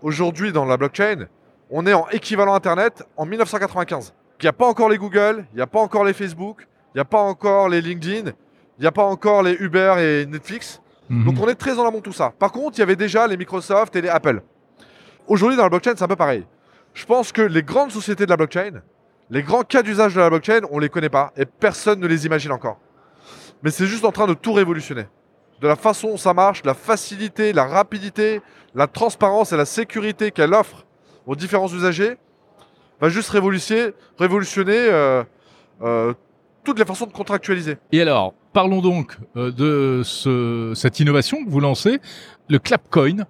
Aujourd'hui, 0.00 0.52
dans 0.52 0.64
la 0.64 0.76
blockchain, 0.76 1.26
on 1.70 1.84
est 1.86 1.94
en 1.94 2.06
équivalent 2.12 2.54
Internet 2.54 3.02
en 3.16 3.26
1995. 3.26 4.14
Il 4.40 4.44
n'y 4.44 4.48
a 4.48 4.52
pas 4.52 4.66
encore 4.66 4.90
les 4.90 4.98
Google, 4.98 5.44
il 5.52 5.56
n'y 5.56 5.62
a 5.62 5.66
pas 5.66 5.80
encore 5.80 6.04
les 6.04 6.12
Facebook, 6.12 6.68
il 6.94 6.98
n'y 6.98 7.00
a 7.00 7.04
pas 7.04 7.20
encore 7.20 7.68
les 7.68 7.80
LinkedIn, 7.80 8.30
il 8.78 8.80
n'y 8.82 8.86
a 8.86 8.92
pas 8.92 9.04
encore 9.04 9.42
les 9.42 9.54
Uber 9.54 9.94
et 9.98 10.26
Netflix. 10.26 10.80
Mhm. 11.08 11.24
Donc 11.24 11.34
on 11.40 11.48
est 11.48 11.54
très 11.54 11.78
en 11.78 11.86
amont 11.86 11.98
de 11.98 12.02
tout 12.02 12.12
ça. 12.12 12.32
Par 12.38 12.52
contre, 12.52 12.78
il 12.78 12.80
y 12.80 12.82
avait 12.82 12.96
déjà 12.96 13.26
les 13.26 13.36
Microsoft 13.36 13.94
et 13.96 14.02
les 14.02 14.08
Apple. 14.08 14.42
Aujourd'hui, 15.26 15.56
dans 15.56 15.62
la 15.62 15.68
blockchain, 15.68 15.92
c'est 15.96 16.04
un 16.04 16.08
peu 16.08 16.16
pareil. 16.16 16.46
Je 16.92 17.04
pense 17.04 17.32
que 17.32 17.42
les 17.42 17.62
grandes 17.62 17.90
sociétés 17.90 18.24
de 18.24 18.30
la 18.30 18.36
blockchain, 18.36 18.82
les 19.30 19.42
grands 19.42 19.62
cas 19.62 19.82
d'usage 19.82 20.14
de 20.14 20.20
la 20.20 20.28
blockchain, 20.28 20.60
on 20.70 20.78
les 20.78 20.88
connaît 20.88 21.08
pas 21.08 21.32
et 21.36 21.44
personne 21.46 22.00
ne 22.00 22.06
les 22.06 22.26
imagine 22.26 22.52
encore. 22.52 22.78
Mais 23.62 23.70
c'est 23.70 23.86
juste 23.86 24.04
en 24.04 24.12
train 24.12 24.26
de 24.26 24.34
tout 24.34 24.52
révolutionner. 24.52 25.06
De 25.60 25.68
la 25.68 25.76
façon 25.76 26.08
dont 26.08 26.16
ça 26.16 26.34
marche, 26.34 26.62
la 26.64 26.74
facilité, 26.74 27.52
la 27.52 27.64
rapidité, 27.64 28.42
la 28.74 28.86
transparence 28.86 29.52
et 29.52 29.56
la 29.56 29.64
sécurité 29.64 30.30
qu'elle 30.30 30.52
offre 30.52 30.84
aux 31.26 31.36
différents 31.36 31.68
usagers 31.68 32.16
va 33.00 33.08
juste 33.08 33.30
révolutionner, 33.30 33.92
révolutionner 34.18 34.76
euh, 34.76 35.24
euh, 35.82 36.12
toutes 36.64 36.78
les 36.78 36.84
façons 36.84 37.06
de 37.06 37.12
contractualiser. 37.12 37.76
Et 37.92 38.00
alors, 38.00 38.34
parlons 38.52 38.80
donc 38.80 39.16
euh, 39.36 39.50
de 39.52 40.02
ce- 40.04 40.72
cette 40.74 40.98
innovation 41.00 41.44
que 41.44 41.50
vous 41.50 41.60
lancez, 41.60 42.00
le 42.48 42.58
Clapcoin, 42.58 43.24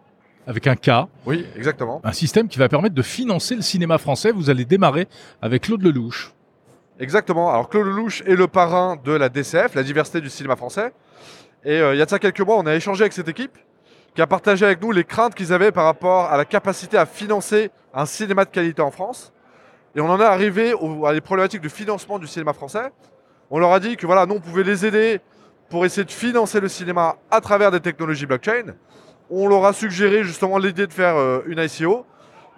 avec 0.46 0.66
un 0.66 0.76
K, 0.76 0.90
Oui, 1.26 1.44
exactement. 1.56 2.00
un 2.04 2.12
système 2.12 2.48
qui 2.48 2.58
va 2.58 2.68
permettre 2.68 2.94
de 2.94 3.02
financer 3.02 3.54
le 3.56 3.62
cinéma 3.62 3.98
français. 3.98 4.30
Vous 4.30 4.50
allez 4.50 4.64
démarrer 4.64 5.08
avec 5.42 5.62
Claude 5.64 5.82
Lelouch. 5.82 6.32
Exactement. 7.00 7.50
Alors 7.50 7.68
Claude 7.68 7.86
Lelouch 7.86 8.22
est 8.26 8.36
le 8.36 8.46
parrain 8.46 8.96
de 9.02 9.12
la 9.12 9.28
DCF, 9.28 9.74
la 9.74 9.82
diversité 9.82 10.20
du 10.20 10.30
cinéma 10.30 10.54
français. 10.56 10.92
Et 11.64 11.78
euh, 11.80 11.94
il 11.94 11.98
y 11.98 12.02
a 12.02 12.04
de 12.04 12.10
ça 12.10 12.18
quelques 12.18 12.40
mois, 12.42 12.56
on 12.58 12.66
a 12.66 12.74
échangé 12.74 13.02
avec 13.02 13.12
cette 13.14 13.28
équipe 13.28 13.56
qui 14.14 14.22
a 14.22 14.26
partagé 14.28 14.64
avec 14.64 14.80
nous 14.80 14.92
les 14.92 15.02
craintes 15.02 15.34
qu'ils 15.34 15.52
avaient 15.52 15.72
par 15.72 15.86
rapport 15.86 16.26
à 16.26 16.36
la 16.36 16.44
capacité 16.44 16.96
à 16.96 17.04
financer 17.06 17.70
un 17.92 18.06
cinéma 18.06 18.44
de 18.44 18.50
qualité 18.50 18.80
en 18.82 18.90
France. 18.92 19.32
Et 19.96 20.00
on 20.00 20.08
en 20.10 20.20
est 20.20 20.24
arrivé 20.24 20.72
à 21.06 21.12
les 21.12 21.20
problématiques 21.20 21.62
de 21.62 21.68
financement 21.68 22.18
du 22.18 22.26
cinéma 22.26 22.52
français. 22.52 22.90
On 23.56 23.60
leur 23.60 23.72
a 23.72 23.78
dit 23.78 23.96
que 23.96 24.04
voilà, 24.04 24.26
nous 24.26 24.34
on 24.34 24.40
pouvait 24.40 24.64
les 24.64 24.84
aider 24.84 25.20
pour 25.70 25.84
essayer 25.86 26.04
de 26.04 26.10
financer 26.10 26.58
le 26.58 26.66
cinéma 26.66 27.18
à 27.30 27.40
travers 27.40 27.70
des 27.70 27.78
technologies 27.78 28.26
blockchain. 28.26 28.74
On 29.30 29.46
leur 29.46 29.64
a 29.64 29.72
suggéré 29.72 30.24
justement 30.24 30.58
l'idée 30.58 30.88
de 30.88 30.92
faire 30.92 31.14
euh, 31.16 31.38
une 31.46 31.60
ICO. 31.60 32.04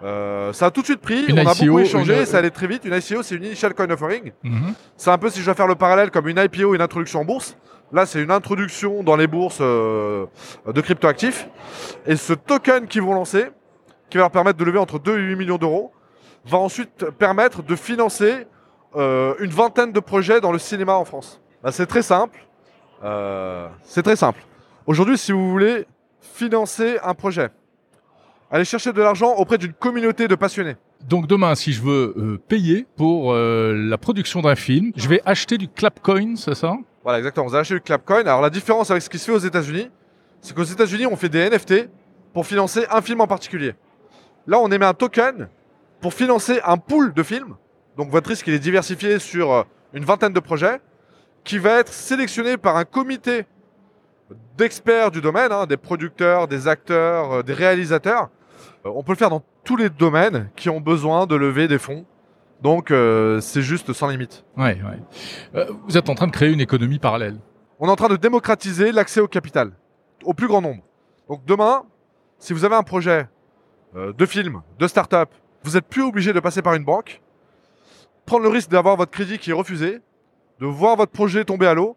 Euh, 0.03 0.51
ça 0.53 0.65
a 0.65 0.71
tout 0.71 0.81
de 0.81 0.87
suite 0.87 0.99
pris, 1.01 1.25
Une 1.27 1.39
on 1.39 1.45
a 1.45 1.53
ICO, 1.53 1.65
beaucoup 1.67 1.79
échangé, 1.81 2.19
une- 2.21 2.25
ça 2.25 2.39
allait 2.39 2.49
très 2.49 2.65
vite. 2.65 2.83
Une 2.83 2.95
ICO, 2.95 3.21
c'est 3.21 3.35
une 3.35 3.43
Initial 3.43 3.75
Coin 3.75 3.87
Offering. 3.91 4.31
Mhm. 4.41 4.73
C'est 4.95 5.11
un 5.11 5.19
peu 5.19 5.29
si 5.29 5.39
je 5.39 5.45
dois 5.45 5.53
faire 5.53 5.67
le 5.67 5.75
parallèle 5.75 6.09
comme 6.09 6.27
une 6.29 6.39
IPO, 6.39 6.73
une 6.73 6.81
introduction 6.81 7.19
en 7.21 7.25
bourse. 7.25 7.55
Là, 7.91 8.07
c'est 8.07 8.19
une 8.23 8.31
introduction 8.31 9.03
dans 9.03 9.15
les 9.15 9.27
bourses 9.27 9.59
euh, 9.61 10.25
de 10.65 10.81
cryptoactifs. 10.81 11.47
Et 12.07 12.15
ce 12.15 12.33
token 12.33 12.87
qu'ils 12.87 13.03
vont 13.03 13.13
lancer, 13.13 13.45
qui 14.09 14.17
va 14.17 14.23
leur 14.23 14.31
permettre 14.31 14.57
de 14.57 14.65
lever 14.65 14.79
entre 14.79 14.97
2 14.97 15.19
et 15.19 15.21
8 15.21 15.35
millions 15.35 15.57
d'euros, 15.59 15.91
va 16.45 16.57
ensuite 16.57 17.05
permettre 17.19 17.61
de 17.61 17.75
financer 17.75 18.47
euh, 18.97 19.35
une 19.39 19.51
vingtaine 19.51 19.91
de 19.91 19.99
projets 19.99 20.41
dans 20.41 20.51
le 20.51 20.59
cinéma 20.59 20.93
en 20.93 21.05
France. 21.05 21.41
Bah, 21.63 21.71
c'est 21.71 21.85
très 21.85 22.01
simple. 22.01 22.39
Euh, 23.03 23.67
c'est 23.83 24.03
très 24.03 24.15
simple. 24.15 24.41
Aujourd'hui, 24.85 25.17
si 25.17 25.31
vous 25.31 25.49
voulez 25.49 25.85
financer 26.21 26.97
un 27.03 27.13
projet, 27.13 27.49
allez 28.51 28.65
chercher 28.65 28.93
de 28.93 29.01
l'argent 29.01 29.33
auprès 29.35 29.57
d'une 29.57 29.73
communauté 29.73 30.27
de 30.27 30.35
passionnés. 30.35 30.75
Donc 31.07 31.27
demain, 31.27 31.55
si 31.55 31.73
je 31.73 31.81
veux 31.81 32.13
euh, 32.17 32.39
payer 32.47 32.85
pour 32.95 33.33
euh, 33.33 33.73
la 33.75 33.97
production 33.97 34.41
d'un 34.41 34.55
film, 34.55 34.91
je 34.95 35.07
vais 35.07 35.21
acheter 35.25 35.57
du 35.57 35.67
Clapcoin, 35.67 36.35
c'est 36.35 36.55
ça? 36.55 36.75
Voilà, 37.03 37.19
exactement. 37.19 37.45
Vous 37.45 37.53
avez 37.53 37.61
acheté 37.61 37.75
du 37.75 37.81
Clapcoin. 37.81 38.21
Alors 38.21 38.41
la 38.41 38.49
différence 38.49 38.89
avec 38.91 39.03
ce 39.03 39.09
qui 39.09 39.19
se 39.19 39.25
fait 39.25 39.31
aux 39.31 39.37
États-Unis, 39.37 39.89
c'est 40.41 40.55
qu'aux 40.55 40.63
États-Unis, 40.63 41.05
on 41.05 41.15
fait 41.15 41.29
des 41.29 41.49
NFT 41.49 41.89
pour 42.33 42.45
financer 42.45 42.85
un 42.89 43.01
film 43.01 43.21
en 43.21 43.27
particulier. 43.27 43.73
Là, 44.47 44.59
on 44.59 44.71
émet 44.71 44.85
un 44.85 44.93
token 44.93 45.49
pour 46.01 46.13
financer 46.13 46.59
un 46.65 46.77
pool 46.77 47.13
de 47.13 47.23
films. 47.23 47.55
Donc 47.97 48.09
votre 48.09 48.29
risque, 48.29 48.47
il 48.47 48.53
est 48.53 48.59
diversifié 48.59 49.19
sur 49.19 49.51
euh, 49.51 49.63
une 49.93 50.05
vingtaine 50.05 50.33
de 50.33 50.39
projets 50.39 50.79
qui 51.43 51.57
va 51.57 51.79
être 51.79 51.93
sélectionné 51.93 52.57
par 52.57 52.77
un 52.77 52.85
comité 52.85 53.45
d'experts 54.57 55.11
du 55.11 55.21
domaine, 55.21 55.51
hein, 55.51 55.65
des 55.65 55.77
producteurs, 55.77 56.47
des 56.47 56.67
acteurs, 56.67 57.31
euh, 57.31 57.43
des 57.43 57.53
réalisateurs. 57.53 58.29
Euh, 58.85 58.91
on 58.93 59.03
peut 59.03 59.13
le 59.13 59.17
faire 59.17 59.29
dans 59.29 59.43
tous 59.63 59.77
les 59.77 59.89
domaines 59.89 60.49
qui 60.55 60.69
ont 60.69 60.81
besoin 60.81 61.25
de 61.25 61.35
lever 61.35 61.67
des 61.67 61.77
fonds. 61.77 62.05
Donc 62.61 62.89
euh, 62.89 63.39
c'est 63.39 63.61
juste 63.61 63.93
sans 63.93 64.07
limite. 64.07 64.43
Ouais, 64.57 64.77
ouais. 65.53 65.67
Vous 65.87 65.97
êtes 65.97 66.09
en 66.09 66.15
train 66.15 66.27
de 66.27 66.31
créer 66.31 66.51
une 66.51 66.61
économie 66.61 66.99
parallèle. 66.99 67.37
On 67.79 67.87
est 67.87 67.91
en 67.91 67.95
train 67.95 68.09
de 68.09 68.15
démocratiser 68.15 68.91
l'accès 68.91 69.19
au 69.19 69.27
capital 69.27 69.71
au 70.23 70.33
plus 70.33 70.47
grand 70.47 70.61
nombre. 70.61 70.81
Donc 71.29 71.45
demain, 71.45 71.83
si 72.39 72.53
vous 72.53 72.65
avez 72.65 72.75
un 72.75 72.83
projet 72.83 73.27
de 73.95 74.25
film, 74.25 74.61
de 74.79 74.87
start-up, 74.87 75.29
vous 75.63 75.73
n'êtes 75.73 75.85
plus 75.85 76.01
obligé 76.01 76.33
de 76.33 76.39
passer 76.39 76.61
par 76.61 76.73
une 76.73 76.83
banque, 76.83 77.21
prendre 78.27 78.43
le 78.43 78.49
risque 78.49 78.69
d'avoir 78.69 78.95
votre 78.95 79.11
crédit 79.11 79.39
qui 79.39 79.49
est 79.49 79.53
refusé, 79.53 79.99
de 80.59 80.65
voir 80.67 80.95
votre 80.95 81.11
projet 81.11 81.43
tomber 81.45 81.65
à 81.65 81.73
l'eau. 81.73 81.95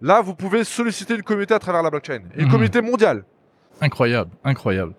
Là, 0.00 0.22
vous 0.22 0.34
pouvez 0.34 0.64
solliciter 0.64 1.14
une 1.14 1.22
communauté 1.22 1.54
à 1.54 1.58
travers 1.60 1.82
la 1.82 1.90
blockchain. 1.90 2.22
Et 2.34 2.40
une 2.40 2.46
Mhm. 2.46 2.50
communauté 2.50 2.80
mondiale. 2.80 3.24
Incroyable, 3.80 4.30
incroyable. 4.44 4.94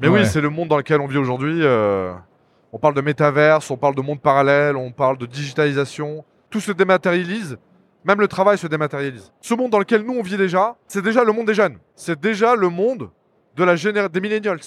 Mais 0.00 0.08
Ouais. 0.08 0.20
oui, 0.20 0.26
c'est 0.26 0.40
le 0.40 0.50
monde 0.50 0.68
dans 0.68 0.76
lequel 0.76 1.00
on 1.00 1.06
vit 1.06 1.18
aujourd'hui. 1.18 1.60
euh, 1.62 2.12
on 2.72 2.78
parle 2.78 2.94
de 2.94 3.00
métaverse, 3.00 3.70
on 3.70 3.76
parle 3.76 3.94
de 3.94 4.00
monde 4.02 4.20
parallèle, 4.20 4.76
on 4.76 4.92
parle 4.92 5.16
de 5.18 5.26
digitalisation. 5.26 6.24
Tout 6.50 6.60
se 6.60 6.72
dématérialise. 6.72 7.58
Même 8.04 8.18
le 8.20 8.28
travail 8.28 8.56
se 8.58 8.66
dématérialise. 8.66 9.30
Ce 9.40 9.54
monde 9.54 9.70
dans 9.70 9.78
lequel 9.78 10.02
nous 10.02 10.14
on 10.14 10.22
vit 10.22 10.36
déjà, 10.36 10.76
c'est 10.86 11.02
déjà 11.02 11.22
le 11.22 11.32
monde 11.32 11.46
des 11.46 11.54
jeunes. 11.54 11.78
C'est 11.94 12.18
déjà 12.18 12.54
le 12.56 12.68
monde 12.68 13.10
de 13.56 13.64
la 13.64 13.76
génération 13.76 14.10
des 14.12 14.20
millennials. 14.20 14.60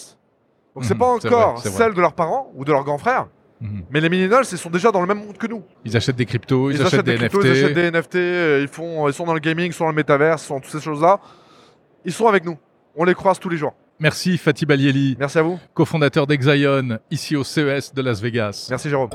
Donc 0.75 0.83
c'est 0.85 0.93
Mhm, 0.93 0.99
pas 0.99 1.07
encore 1.07 1.59
celle 1.59 1.93
de 1.93 2.01
leurs 2.01 2.13
parents 2.13 2.51
ou 2.55 2.63
de 2.63 2.71
leurs 2.71 2.83
grands 2.83 2.97
frères, 2.97 3.27
Mhm. 3.63 3.83
mais 3.91 4.01
les 4.01 4.09
millennials, 4.09 4.43
ils 4.51 4.57
sont 4.57 4.69
déjà 4.69 4.91
dans 4.91 4.99
le 4.99 5.07
même 5.07 5.19
monde 5.25 5.37
que 5.37 5.47
nous. 5.47 5.63
Ils 5.85 5.95
achètent 5.95 6.17
des 6.17 6.25
cryptos, 6.25 6.69
ils, 6.69 6.81
achètent, 6.81 7.05
des, 7.05 7.15
cryptos, 7.15 7.39
NFT. 7.39 7.45
ils 7.45 7.63
achètent 7.63 7.75
des 7.75 7.91
NFT, 7.91 8.15
euh, 8.15 8.59
ils, 8.61 8.67
font, 8.67 9.07
ils 9.07 9.13
sont 9.13 9.25
dans 9.25 9.33
le 9.33 9.39
gaming, 9.39 9.67
ils 9.67 9.73
sont 9.73 9.85
dans 9.85 9.91
le 9.91 9.95
métaverse, 9.95 10.43
ils 10.43 10.47
sont 10.47 10.55
dans 10.55 10.59
toutes 10.59 10.71
ces 10.71 10.81
choses-là. 10.81 11.19
Ils 12.03 12.11
sont 12.11 12.27
avec 12.27 12.43
nous. 12.43 12.57
On 12.93 13.05
les 13.05 13.13
croise 13.15 13.39
tous 13.39 13.47
les 13.47 13.55
jours. 13.55 13.73
Merci 13.99 14.37
Fatih 14.37 14.65
Balieli, 14.65 15.15
Merci 15.17 15.37
à 15.39 15.43
vous. 15.43 15.57
cofondateur 15.73 16.27
d'Exion, 16.27 16.99
ici 17.09 17.37
au 17.37 17.45
CES 17.45 17.93
de 17.93 18.01
Las 18.01 18.19
Vegas. 18.21 18.67
Merci 18.69 18.89
Jérôme. 18.89 19.09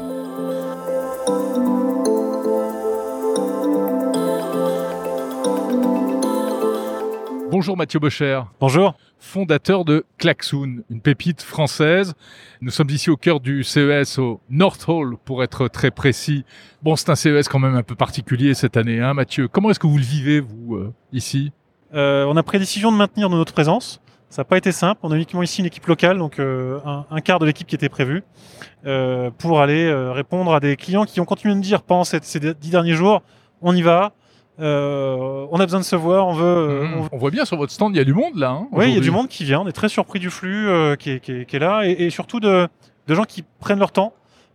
Bonjour 7.50 7.76
Mathieu 7.76 7.98
Bocher, 7.98 8.40
Bonjour. 8.60 8.94
Fondateur 9.18 9.84
de 9.84 10.04
Klaxoon, 10.18 10.78
une 10.90 11.00
pépite 11.00 11.42
française. 11.42 12.14
Nous 12.60 12.70
sommes 12.70 12.90
ici 12.90 13.10
au 13.10 13.16
cœur 13.16 13.40
du 13.40 13.64
CES 13.64 14.18
au 14.18 14.40
North 14.48 14.84
Hall 14.88 15.16
pour 15.24 15.42
être 15.42 15.68
très 15.68 15.90
précis. 15.90 16.44
Bon, 16.82 16.96
c'est 16.96 17.10
un 17.10 17.16
CES 17.16 17.48
quand 17.48 17.58
même 17.58 17.74
un 17.74 17.82
peu 17.82 17.94
particulier 17.94 18.54
cette 18.54 18.76
année, 18.76 19.00
hein 19.00 19.14
Mathieu. 19.14 19.48
Comment 19.48 19.70
est-ce 19.70 19.80
que 19.80 19.86
vous 19.86 19.98
le 19.98 20.04
vivez, 20.04 20.40
vous, 20.40 20.76
euh, 20.76 20.92
ici? 21.12 21.52
Euh, 21.94 22.24
on 22.26 22.36
a 22.36 22.42
pris 22.42 22.58
décision 22.58 22.92
de 22.92 22.96
maintenir 22.96 23.28
notre 23.28 23.52
présence. 23.52 24.00
Ça 24.30 24.42
n'a 24.42 24.44
pas 24.44 24.58
été 24.58 24.72
simple. 24.72 25.00
On 25.02 25.10
a 25.10 25.16
uniquement 25.16 25.42
ici 25.42 25.60
une 25.60 25.66
équipe 25.66 25.86
locale, 25.86 26.18
donc 26.18 26.38
euh, 26.38 26.78
un, 27.10 27.20
quart 27.20 27.38
de 27.38 27.46
l'équipe 27.46 27.66
qui 27.66 27.74
était 27.74 27.88
prévue, 27.88 28.22
pour 29.38 29.60
aller 29.60 29.90
répondre 30.12 30.54
à 30.54 30.60
des 30.60 30.76
clients 30.76 31.04
qui 31.04 31.18
ont 31.20 31.24
continué 31.24 31.54
de 31.54 31.58
me 31.58 31.64
dire 31.64 31.82
pendant 31.82 32.04
ces 32.04 32.20
dix 32.20 32.70
derniers 32.70 32.94
jours, 32.94 33.22
on 33.62 33.74
y 33.74 33.80
va, 33.80 34.12
euh, 34.60 35.46
on 35.50 35.60
a 35.60 35.64
besoin 35.64 35.80
de 35.80 35.84
se 35.84 35.96
voir, 35.96 36.26
on 36.26 36.32
veut... 36.34 36.44
euh, 36.44 36.82
Mhm. 36.84 36.94
on 36.98 37.02
veut- 37.02 37.08
On 37.12 37.18
voit 37.18 37.30
bien 37.30 37.44
sur 37.44 37.56
votre 37.56 37.72
stand, 37.72 37.94
il 37.94 37.98
y 37.98 38.00
a 38.00 38.04
du 38.04 38.14
monde 38.14 38.36
là. 38.36 38.50
hein, 38.50 38.66
Oui, 38.72 38.86
il 38.88 38.94
y 38.94 38.98
a 38.98 39.00
du 39.00 39.10
monde 39.10 39.28
qui 39.28 39.44
vient. 39.44 39.60
On 39.60 39.68
est 39.68 39.72
très 39.72 39.88
surpris 39.88 40.18
du 40.18 40.30
flux 40.30 40.68
euh, 40.68 40.96
qui, 40.96 41.10
est, 41.10 41.20
qui 41.20 41.32
est- 41.32 41.44
qui 41.48 41.56
est 41.56 41.60
là, 41.60 41.82
et, 41.84 41.92
et 41.92 42.10
surtout 42.10 42.40
de, 42.40 42.68
de 43.06 43.14
gens 43.14 43.24
qui 43.24 43.44
prennent 43.60 43.78
leur 43.78 43.92
temps, 43.92 44.12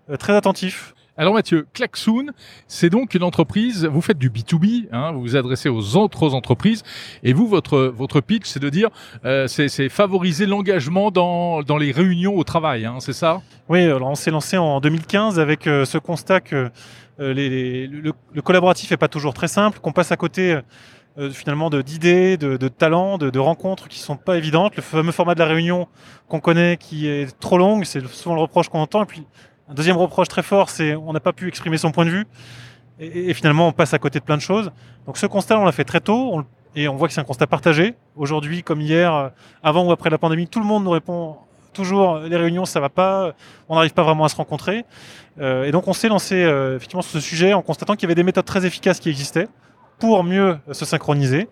euh, 0.09 0.17
très 0.17 0.33
attentifs. 0.35 0.93
Alors 1.15 1.35
Mathieu, 1.35 1.67
Klaxoon, 1.73 2.31
c'est 2.67 2.89
donc 2.89 3.13
une 3.13 3.21
entreprise, 3.21 3.85
vous 3.85 4.01
faites 4.01 4.17
du 4.17 4.31
B2B, 4.31 4.87
hein, 4.91 5.11
vous 5.11 5.21
vous 5.21 5.35
adressez 5.35 5.69
aux 5.69 5.95
autres 5.95 6.33
entreprises, 6.33 6.81
et 7.21 7.33
vous, 7.33 7.45
votre, 7.47 7.77
votre 7.95 8.19
pitch, 8.19 8.47
c'est 8.47 8.59
de 8.59 8.69
dire, 8.69 8.89
euh, 9.23 9.45
c'est 9.45 9.67
c'est 9.67 9.89
favoriser 9.89 10.47
l'engagement 10.47 11.11
dans, 11.11 11.61
dans 11.61 11.77
les 11.77 11.91
réunions 11.91 12.35
au 12.35 12.43
travail, 12.43 12.85
hein, 12.85 12.95
c'est 12.99 13.13
ça? 13.13 13.41
Oui, 13.69 13.83
alors 13.83 14.09
on 14.09 14.15
s'est 14.15 14.31
lancé 14.31 14.57
en 14.57 14.79
2015 14.81 15.39
avec 15.39 15.67
euh, 15.67 15.85
ce 15.85 15.99
constat 15.99 16.41
que 16.41 16.71
les- 17.19 17.87
le, 17.87 18.41
collaboratif 18.41 18.91
est 18.91 18.97
pas 18.97 19.07
toujours 19.07 19.33
très 19.33 19.47
simple, 19.47 19.79
qu'on 19.79 19.91
passe 19.91 20.11
à 20.11 20.17
côté 20.17 20.59
euh, 21.19 21.29
finalement 21.29 21.69
de- 21.69 21.81
d'idées, 21.83 22.37
de, 22.37 22.67
talents, 22.67 23.17
de, 23.17 23.39
rencontres 23.39 23.87
qui 23.87 23.99
sont 23.99 24.17
pas 24.17 24.37
évidentes. 24.37 24.75
Le 24.75 24.81
fameux 24.81 25.11
format 25.11 25.35
de 25.35 25.39
la 25.39 25.45
réunion 25.45 25.87
qu'on 26.27 26.39
connaît 26.39 26.77
qui 26.77 27.07
est 27.07 27.37
trop 27.39 27.57
longue, 27.57 27.85
c'est 27.85 28.05
souvent 28.07 28.35
le 28.35 28.41
reproche 28.41 28.69
qu'on 28.69 28.79
entend. 28.79 29.03
Et 29.03 29.05
puis 29.05 29.23
un 29.69 29.75
deuxième 29.75 29.97
reproche 29.97 30.27
très 30.27 30.41
fort, 30.41 30.69
c'est 30.69 30.95
on 30.95 31.13
n'a 31.13 31.19
pas 31.19 31.33
pu 31.33 31.47
exprimer 31.47 31.77
son 31.77 31.91
point 31.91 32.05
de 32.05 32.09
vue. 32.09 32.25
Et, 32.99 33.33
finalement, 33.33 33.67
on 33.67 33.71
passe 33.71 33.93
à 33.93 33.99
côté 33.99 34.19
de 34.19 34.23
plein 34.23 34.37
de 34.37 34.41
choses. 34.41 34.71
Donc 35.05 35.17
ce 35.17 35.25
constat, 35.25 35.59
on 35.59 35.65
l'a 35.65 35.71
fait 35.71 35.83
très 35.83 35.99
tôt. 35.99 36.43
et 36.75 36.87
on 36.87 36.95
voit 36.95 37.07
que 37.07 37.13
c'est 37.13 37.21
un 37.21 37.25
constat 37.25 37.47
partagé. 37.47 37.95
Aujourd'hui, 38.15 38.63
comme 38.63 38.81
hier, 38.81 39.13
euh, 39.13 39.29
avant 39.61 39.85
ou 39.85 39.91
après 39.91 40.09
la 40.09 40.17
pandémie, 40.17 40.47
tout 40.47 40.59
le 40.59 40.65
monde 40.65 40.83
nous 40.83 40.89
répond 40.89 41.37
toujours 41.73 42.19
les 42.19 42.37
réunions, 42.37 42.65
ça 42.65 42.79
va 42.79 42.89
pas, 42.89 43.33
on 43.69 43.75
n'arrive 43.75 43.93
pas 43.93 44.03
vraiment 44.03 44.23
à 44.25 44.29
se 44.29 44.35
rencontrer. 44.35 44.85
Euh, 45.41 45.65
et 45.65 45.71
donc 45.71 45.87
on 45.87 45.93
s'est 45.93 46.09
lancé 46.09 46.35
euh, 46.43 46.75
effectivement 46.77 47.01
sur 47.01 47.11
ce 47.11 47.19
sujet 47.19 47.53
en 47.53 47.61
constatant 47.61 47.95
qu'il 47.95 48.03
y 48.03 48.07
avait 48.07 48.15
des 48.15 48.23
méthodes 48.23 48.45
très 48.45 48.65
efficaces 48.65 48.99
qui 48.99 49.09
existaient 49.09 49.47
pour 49.99 50.23
mieux 50.23 50.57
se 50.71 50.85
synchroniser. 50.85 51.49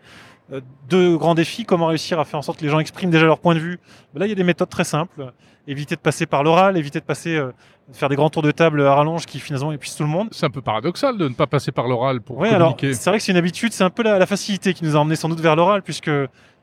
Euh, 0.54 0.62
deux 0.90 1.18
grands 1.18 1.34
défis, 1.36 1.66
comment 1.66 1.88
réussir 1.88 2.20
à 2.20 2.26
faire 2.26 2.40
en 2.40 2.44
sorte 2.44 2.60
que 2.60 2.64
les 2.64 2.70
gens 2.70 2.80
expriment 2.80 3.10
déjà 3.12 3.26
leur 3.26 3.40
point 3.40 3.56
de 3.56 3.60
vue. 3.60 3.80
Ben 4.14 4.20
là, 4.20 4.26
il 4.28 4.30
y 4.30 4.34
a 4.34 4.36
des 4.36 4.44
méthodes 4.44 4.70
très 4.70 4.84
simples. 4.84 5.32
Éviter 5.68 5.96
de 5.96 6.02
passer 6.02 6.26
par 6.26 6.44
l'oral, 6.44 6.76
éviter 6.76 7.00
de 7.00 7.06
passer, 7.06 7.36
euh, 7.36 7.52
de 7.88 7.96
faire 7.96 8.10
des 8.10 8.16
grands 8.16 8.30
tours 8.32 8.42
de 8.42 8.52
table 8.52 8.82
à 8.86 8.96
rallonge 8.96 9.26
qui 9.26 9.40
finalement 9.40 9.72
épuisent 9.72 9.96
tout 9.96 10.04
le 10.04 10.10
monde. 10.10 10.28
C'est 10.32 10.46
un 10.46 10.50
peu 10.50 10.62
paradoxal 10.62 11.18
de 11.18 11.28
ne 11.28 11.34
pas 11.34 11.48
passer 11.48 11.72
par 11.72 11.88
l'oral 11.88 12.20
pour 12.22 12.38
Ouais, 12.40 12.50
alors 12.50 12.76
communiquer. 12.76 13.00
c'est 13.00 13.10
vrai 13.10 13.20
que 13.20 13.24
c'est 13.24 13.32
une 13.32 13.38
habitude, 13.38 13.72
c'est 13.72 13.84
un 13.84 13.90
peu 13.92 14.04
la, 14.04 14.18
la 14.20 14.26
facilité 14.26 14.74
qui 14.74 14.84
nous 14.84 14.96
a 14.96 15.00
emmené 15.00 15.16
sans 15.16 15.30
doute 15.30 15.40
vers 15.40 15.56
l'oral, 15.56 15.84
puisque 15.84 16.10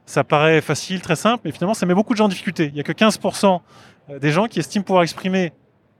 ça 0.08 0.24
paraît 0.24 0.60
facile, 0.60 1.00
très 1.00 1.16
simple, 1.16 1.42
mais 1.44 1.52
finalement 1.52 1.74
ça 1.74 1.84
met 1.86 1.94
beaucoup 1.94 2.12
de 2.14 2.18
gens 2.18 2.24
en 2.24 2.28
difficulté. 2.28 2.70
Il 2.72 2.76
y 2.76 2.80
a 2.80 2.82
que 2.82 2.92
15% 2.92 3.60
des 4.20 4.30
gens 4.32 4.46
qui 4.46 4.58
estiment 4.58 4.82
pouvoir 4.84 5.02
exprimer 5.02 5.52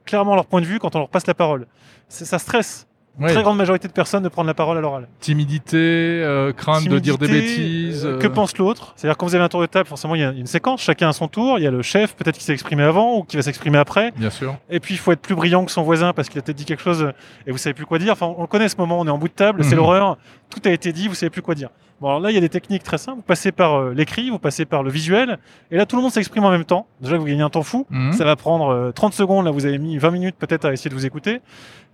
clairement 0.07 0.35
leur 0.35 0.47
point 0.47 0.61
de 0.63 0.67
vue 0.67 0.79
quand 0.79 0.97
on 0.97 1.01
leur 1.01 1.09
passe 1.11 1.27
la 1.27 1.35
parole. 1.35 1.67
C'est- 2.09 2.25
Ça 2.25 2.39
stresse 2.39 2.87
Ouais. 3.21 3.33
très 3.33 3.43
grande 3.43 3.59
majorité 3.59 3.89
de 3.89 3.93
personnes 3.93 4.23
de 4.23 4.29
prendre 4.29 4.47
la 4.47 4.55
parole 4.55 4.79
à 4.79 4.81
l'oral. 4.81 5.09
Timidité, 5.19 5.77
euh, 5.77 6.53
crainte 6.53 6.87
de 6.87 6.99
dire 7.01 7.19
des 7.19 7.27
bêtises. 7.27 8.07
euh, 8.07 8.15
euh, 8.15 8.19
Que 8.19 8.29
pense 8.29 8.57
l'autre? 8.59 8.93
C'est-à-dire 8.97 9.17
quand 9.17 9.27
vous 9.27 9.35
avez 9.35 9.43
un 9.43 9.49
tour 9.49 9.61
de 9.61 9.67
table, 9.67 9.89
forcément 9.89 10.15
il 10.15 10.21
y 10.21 10.25
a 10.25 10.31
une 10.31 10.47
séquence, 10.47 10.81
chacun 10.83 11.09
à 11.09 11.13
son 11.13 11.27
tour. 11.27 11.59
Il 11.59 11.65
y 11.65 11.67
a 11.67 11.71
le 11.73 11.83
chef 11.83 12.15
peut-être 12.15 12.39
qui 12.39 12.45
s'est 12.45 12.53
exprimé 12.53 12.85
avant 12.85 13.17
ou 13.19 13.25
qui 13.25 13.37
va 13.37 13.43
s'exprimer 13.43 13.79
après. 13.79 14.13
Bien 14.13 14.31
sûr. 14.31 14.57
Et 14.71 14.79
puis 14.79 14.95
il 14.95 14.99
faut 14.99 15.11
être 15.13 15.21
plus 15.21 15.35
brillant 15.35 15.65
que 15.65 15.73
son 15.73 15.83
voisin 15.83 16.13
parce 16.13 16.29
qu'il 16.29 16.39
a 16.39 16.43
peut-être 16.43 16.57
dit 16.57 16.65
quelque 16.65 16.83
chose 16.83 17.13
et 17.47 17.51
vous 17.51 17.59
savez 17.59 17.75
plus 17.75 17.87
quoi 17.87 17.99
dire. 17.99 18.13
Enfin, 18.13 18.33
on 18.39 18.43
le 18.43 18.47
connaît 18.47 18.69
ce 18.69 18.77
moment, 18.77 19.01
on 19.01 19.07
est 19.07 19.11
en 19.11 19.19
bout 19.19 19.29
de 19.29 19.33
table, 19.35 19.65
c'est 19.65 19.71
Mhm. 19.71 19.77
l'horreur. 19.79 20.17
Tout 20.49 20.61
a 20.65 20.71
été 20.71 20.93
dit, 20.93 21.09
vous 21.09 21.15
savez 21.15 21.31
plus 21.31 21.43
quoi 21.43 21.55
dire. 21.57 21.71
Bon, 22.01 22.09
alors 22.09 22.21
là 22.21 22.31
il 22.31 22.35
y 22.35 22.39
a 22.39 22.41
des 22.41 22.49
techniques 22.49 22.85
très 22.85 22.99
simples. 22.99 23.17
Vous 23.19 23.23
passez 23.23 23.51
par 23.51 23.75
euh, 23.75 23.93
l'écrit, 23.93 24.31
vous 24.31 24.39
passez 24.39 24.65
par 24.65 24.83
le 24.85 24.91
visuel, 24.91 25.39
et 25.71 25.77
là 25.77 25.85
tout 25.85 25.97
le 25.97 26.03
monde 26.03 26.13
s'exprime 26.13 26.45
en 26.45 26.51
même 26.51 26.65
temps. 26.65 26.87
Déjà 27.01 27.19
vous 27.19 27.25
gagnez 27.25 27.43
un 27.43 27.51
temps 27.51 27.63
fou. 27.65 27.87
Mhm. 27.91 28.13
Ça 28.13 28.25
va 28.25 28.37
prendre 28.37 28.69
euh, 28.69 28.93
30 28.93 29.13
secondes. 29.15 29.45
Là 29.45 29.51
vous 29.51 29.67
avez 29.67 29.79
mis 29.79 29.99
20 29.99 30.11
minutes 30.13 30.37
peut-être 30.39 30.65
à 30.65 30.73
essayer 30.73 30.91
de 30.91 30.95
vous 30.95 31.07
écouter. 31.07 31.41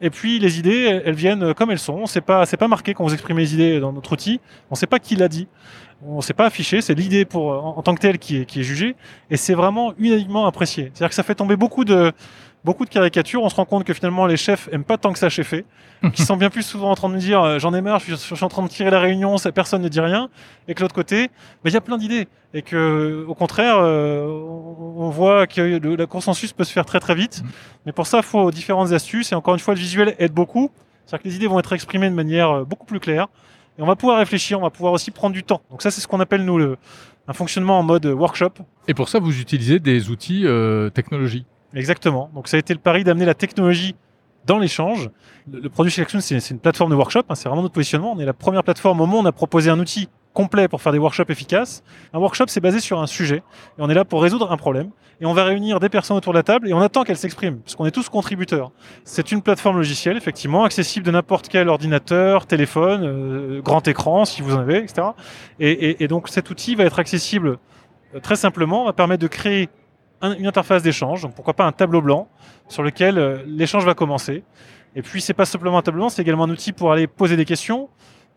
Et 0.02 0.10
puis 0.10 0.38
les 0.38 0.58
idées, 0.58 0.82
elles, 0.82 1.02
elles 1.06 1.14
viennent 1.14 1.42
euh, 1.42 1.54
comme 1.54 1.70
elles 1.70 1.78
sont. 1.78 1.94
On 1.94 2.06
sait 2.06 2.20
pas, 2.20 2.44
c'est 2.44 2.56
pas 2.58 2.68
marqué 2.68 2.92
quand 2.92 3.04
vous 3.04 3.14
exprimez 3.14 3.42
les 3.42 3.54
idées 3.54 3.80
dans 3.80 3.92
notre 3.92 4.12
outil. 4.12 4.40
On 4.70 4.74
sait 4.74 4.86
pas 4.86 4.98
qui 4.98 5.16
l'a 5.16 5.28
dit. 5.28 5.48
On 6.06 6.20
sait 6.20 6.34
pas 6.34 6.44
affiché. 6.46 6.82
C'est 6.82 6.94
l'idée 6.94 7.24
pour 7.24 7.52
euh, 7.52 7.56
en, 7.56 7.78
en 7.78 7.82
tant 7.82 7.94
que 7.94 8.00
telle 8.00 8.18
qui 8.18 8.38
est, 8.38 8.44
qui 8.44 8.60
est 8.60 8.64
jugée. 8.64 8.96
Et 9.30 9.38
c'est 9.38 9.54
vraiment 9.54 9.94
unanimement 9.98 10.46
apprécié. 10.46 10.90
C'est-à-dire 10.92 11.08
que 11.08 11.14
ça 11.14 11.22
fait 11.22 11.34
tomber 11.34 11.56
beaucoup 11.56 11.84
de 11.86 12.12
beaucoup 12.64 12.84
de 12.84 12.90
caricatures. 12.90 13.42
On 13.42 13.48
se 13.48 13.54
rend 13.54 13.64
compte 13.64 13.84
que 13.84 13.94
finalement 13.94 14.26
les 14.26 14.36
chefs 14.36 14.68
aiment 14.72 14.84
pas 14.84 14.98
tant 14.98 15.12
que 15.12 15.18
ça 15.18 15.28
cheffer. 15.28 15.64
qui 16.12 16.22
sont 16.26 16.36
bien 16.36 16.50
plus 16.50 16.62
souvent 16.62 16.90
en 16.90 16.94
train 16.94 17.08
de 17.08 17.16
dire 17.16 17.42
euh, 17.42 17.58
j'en 17.58 17.74
ai 17.74 17.80
marre, 17.80 18.00
je 18.00 18.14
suis, 18.14 18.28
je 18.28 18.34
suis 18.34 18.44
en 18.44 18.48
train 18.48 18.62
de 18.62 18.68
tirer 18.68 18.90
la 18.90 19.00
réunion, 19.00 19.38
ça, 19.38 19.52
personne 19.52 19.82
ne 19.82 19.88
dit 19.88 20.00
rien. 20.00 20.28
Et 20.68 20.74
que 20.74 20.82
l'autre 20.82 20.94
côté, 20.94 21.28
bah, 21.62 21.70
il 21.70 21.72
y 21.72 21.76
a 21.76 21.80
plein 21.80 21.98
d'idées. 21.98 22.28
Et 22.54 22.62
que 22.62 23.24
au 23.28 23.34
contraire, 23.34 23.76
euh, 23.78 24.26
on, 24.26 25.10
voit 25.10 25.46
que 25.46 25.60
le, 25.60 25.96
le 25.96 26.06
consensus 26.06 26.52
peut 26.52 26.64
se 26.64 26.72
faire 26.72 26.84
très 26.84 27.00
très 27.00 27.14
vite. 27.14 27.42
Mhm. 27.42 27.50
Mais 27.86 27.92
pour 27.92 28.06
ça, 28.06 28.18
il 28.18 28.24
faut 28.24 28.50
différentes 28.50 28.92
astuces. 28.92 29.32
Et 29.32 29.34
encore 29.34 29.54
une 29.54 29.60
fois, 29.60 29.74
le 29.74 29.80
visuel 29.80 30.14
aide 30.18 30.32
beaucoup. 30.32 30.70
C'est-à-dire 31.04 31.22
que 31.22 31.28
les 31.28 31.36
idées 31.36 31.46
vont 31.46 31.58
être 31.58 31.72
exprimées 31.72 32.08
de 32.08 32.14
manière 32.14 32.50
euh, 32.50 32.64
beaucoup 32.64 32.86
plus 32.86 33.00
claire. 33.00 33.28
Et 33.78 33.82
on 33.82 33.86
va 33.86 33.96
pouvoir 33.96 34.18
réfléchir, 34.18 34.58
on 34.58 34.62
va 34.62 34.70
pouvoir 34.70 34.92
aussi 34.92 35.10
prendre 35.10 35.34
du 35.34 35.42
temps. 35.42 35.60
Donc 35.70 35.82
ça, 35.82 35.90
c'est 35.90 36.00
ce 36.00 36.06
qu'on 36.06 36.20
appelle 36.20 36.44
nous 36.44 36.58
le, 36.58 36.78
un 37.26 37.32
fonctionnement 37.32 37.78
en 37.78 37.82
mode 37.82 38.06
workshop. 38.06 38.52
Et 38.86 38.94
pour 38.94 39.08
ça, 39.08 39.18
vous 39.18 39.40
utilisez 39.40 39.80
des 39.80 40.10
outils 40.10 40.46
euh, 40.46 40.90
technologiques. 40.90 41.46
Exactement. 41.74 42.30
Donc 42.34 42.48
ça 42.48 42.56
a 42.56 42.60
été 42.60 42.72
le 42.74 42.80
pari 42.80 43.04
d'amener 43.04 43.24
la 43.24 43.34
technologie 43.34 43.94
dans 44.46 44.58
l'échange. 44.58 45.10
Le, 45.50 45.60
le 45.60 45.68
produit 45.68 45.90
chez 45.92 46.02
Action, 46.02 46.20
c'est 46.20 46.50
une 46.50 46.58
plateforme 46.58 46.90
de 46.90 46.96
workshop. 46.96 47.22
hein, 47.28 47.34
c'est 47.34 47.48
vraiment 47.48 47.62
notre 47.62 47.74
positionnement. 47.74 48.12
On 48.12 48.18
est 48.20 48.24
la 48.26 48.32
première 48.34 48.62
plateforme 48.62 49.00
au 49.00 49.06
monde. 49.06 49.24
On 49.26 49.28
a 49.28 49.32
proposé 49.32 49.70
un 49.70 49.78
outil 49.78 50.08
complet 50.34 50.66
pour 50.68 50.82
faire 50.82 50.92
des 50.92 50.98
workshops 50.98 51.30
efficaces. 51.30 51.82
Un 52.12 52.18
workshop, 52.18 52.44
c'est 52.48 52.60
basé 52.60 52.80
sur 52.80 53.00
un 53.00 53.06
sujet. 53.06 53.36
Et 53.36 53.42
on 53.78 53.88
est 53.88 53.94
là 53.94 54.04
pour 54.04 54.20
résoudre 54.22 54.50
un 54.50 54.56
problème. 54.56 54.90
Et 55.20 55.26
on 55.26 55.32
va 55.32 55.44
réunir 55.44 55.78
des 55.78 55.88
personnes 55.88 56.16
autour 56.16 56.32
de 56.32 56.38
la 56.38 56.42
table 56.42 56.68
et 56.68 56.72
on 56.74 56.80
attend 56.80 57.04
qu'elles 57.04 57.16
s'expriment, 57.16 57.58
parce 57.60 57.76
qu'on 57.76 57.86
est 57.86 57.92
tous 57.92 58.08
contributeurs. 58.08 58.72
C'est 59.04 59.30
une 59.30 59.42
plateforme 59.42 59.76
logicielle, 59.76 60.16
effectivement, 60.16 60.64
accessible 60.64 61.06
de 61.06 61.12
n'importe 61.12 61.46
quel 61.48 61.68
ordinateur, 61.68 62.46
téléphone, 62.46 63.02
euh, 63.04 63.62
grand 63.62 63.86
écran, 63.86 64.24
si 64.24 64.42
vous 64.42 64.56
en 64.56 64.58
avez, 64.58 64.78
etc. 64.78 65.06
Et, 65.60 65.70
et- 65.70 66.02
et 66.02 66.08
donc 66.08 66.28
cet 66.28 66.50
outil 66.50 66.74
va 66.74 66.82
être 66.82 66.98
accessible 66.98 67.58
euh, 68.16 68.20
très 68.20 68.34
simplement, 68.34 68.86
va 68.86 68.92
permettre 68.92 69.22
de 69.22 69.28
créer 69.28 69.68
un- 70.24 70.36
une 70.36 70.46
interface 70.46 70.82
d'échange, 70.82 71.22
donc 71.22 71.34
pourquoi 71.34 71.54
pas 71.54 71.64
un 71.64 71.72
tableau 71.72 72.00
blanc 72.02 72.28
sur 72.68 72.82
lequel 72.82 73.18
euh, 73.18 73.38
l'échange 73.46 73.84
va 73.84 73.94
commencer. 73.94 74.42
Et 74.96 75.02
puis 75.02 75.20
c'est 75.20 75.34
pas 75.34 75.44
simplement 75.44 75.78
un 75.78 75.82
tableau 75.82 76.00
blanc, 76.02 76.08
c'est 76.08 76.22
également 76.22 76.44
un 76.44 76.50
outil 76.50 76.72
pour 76.72 76.92
aller 76.92 77.06
poser 77.06 77.36
des 77.36 77.44
questions, 77.44 77.88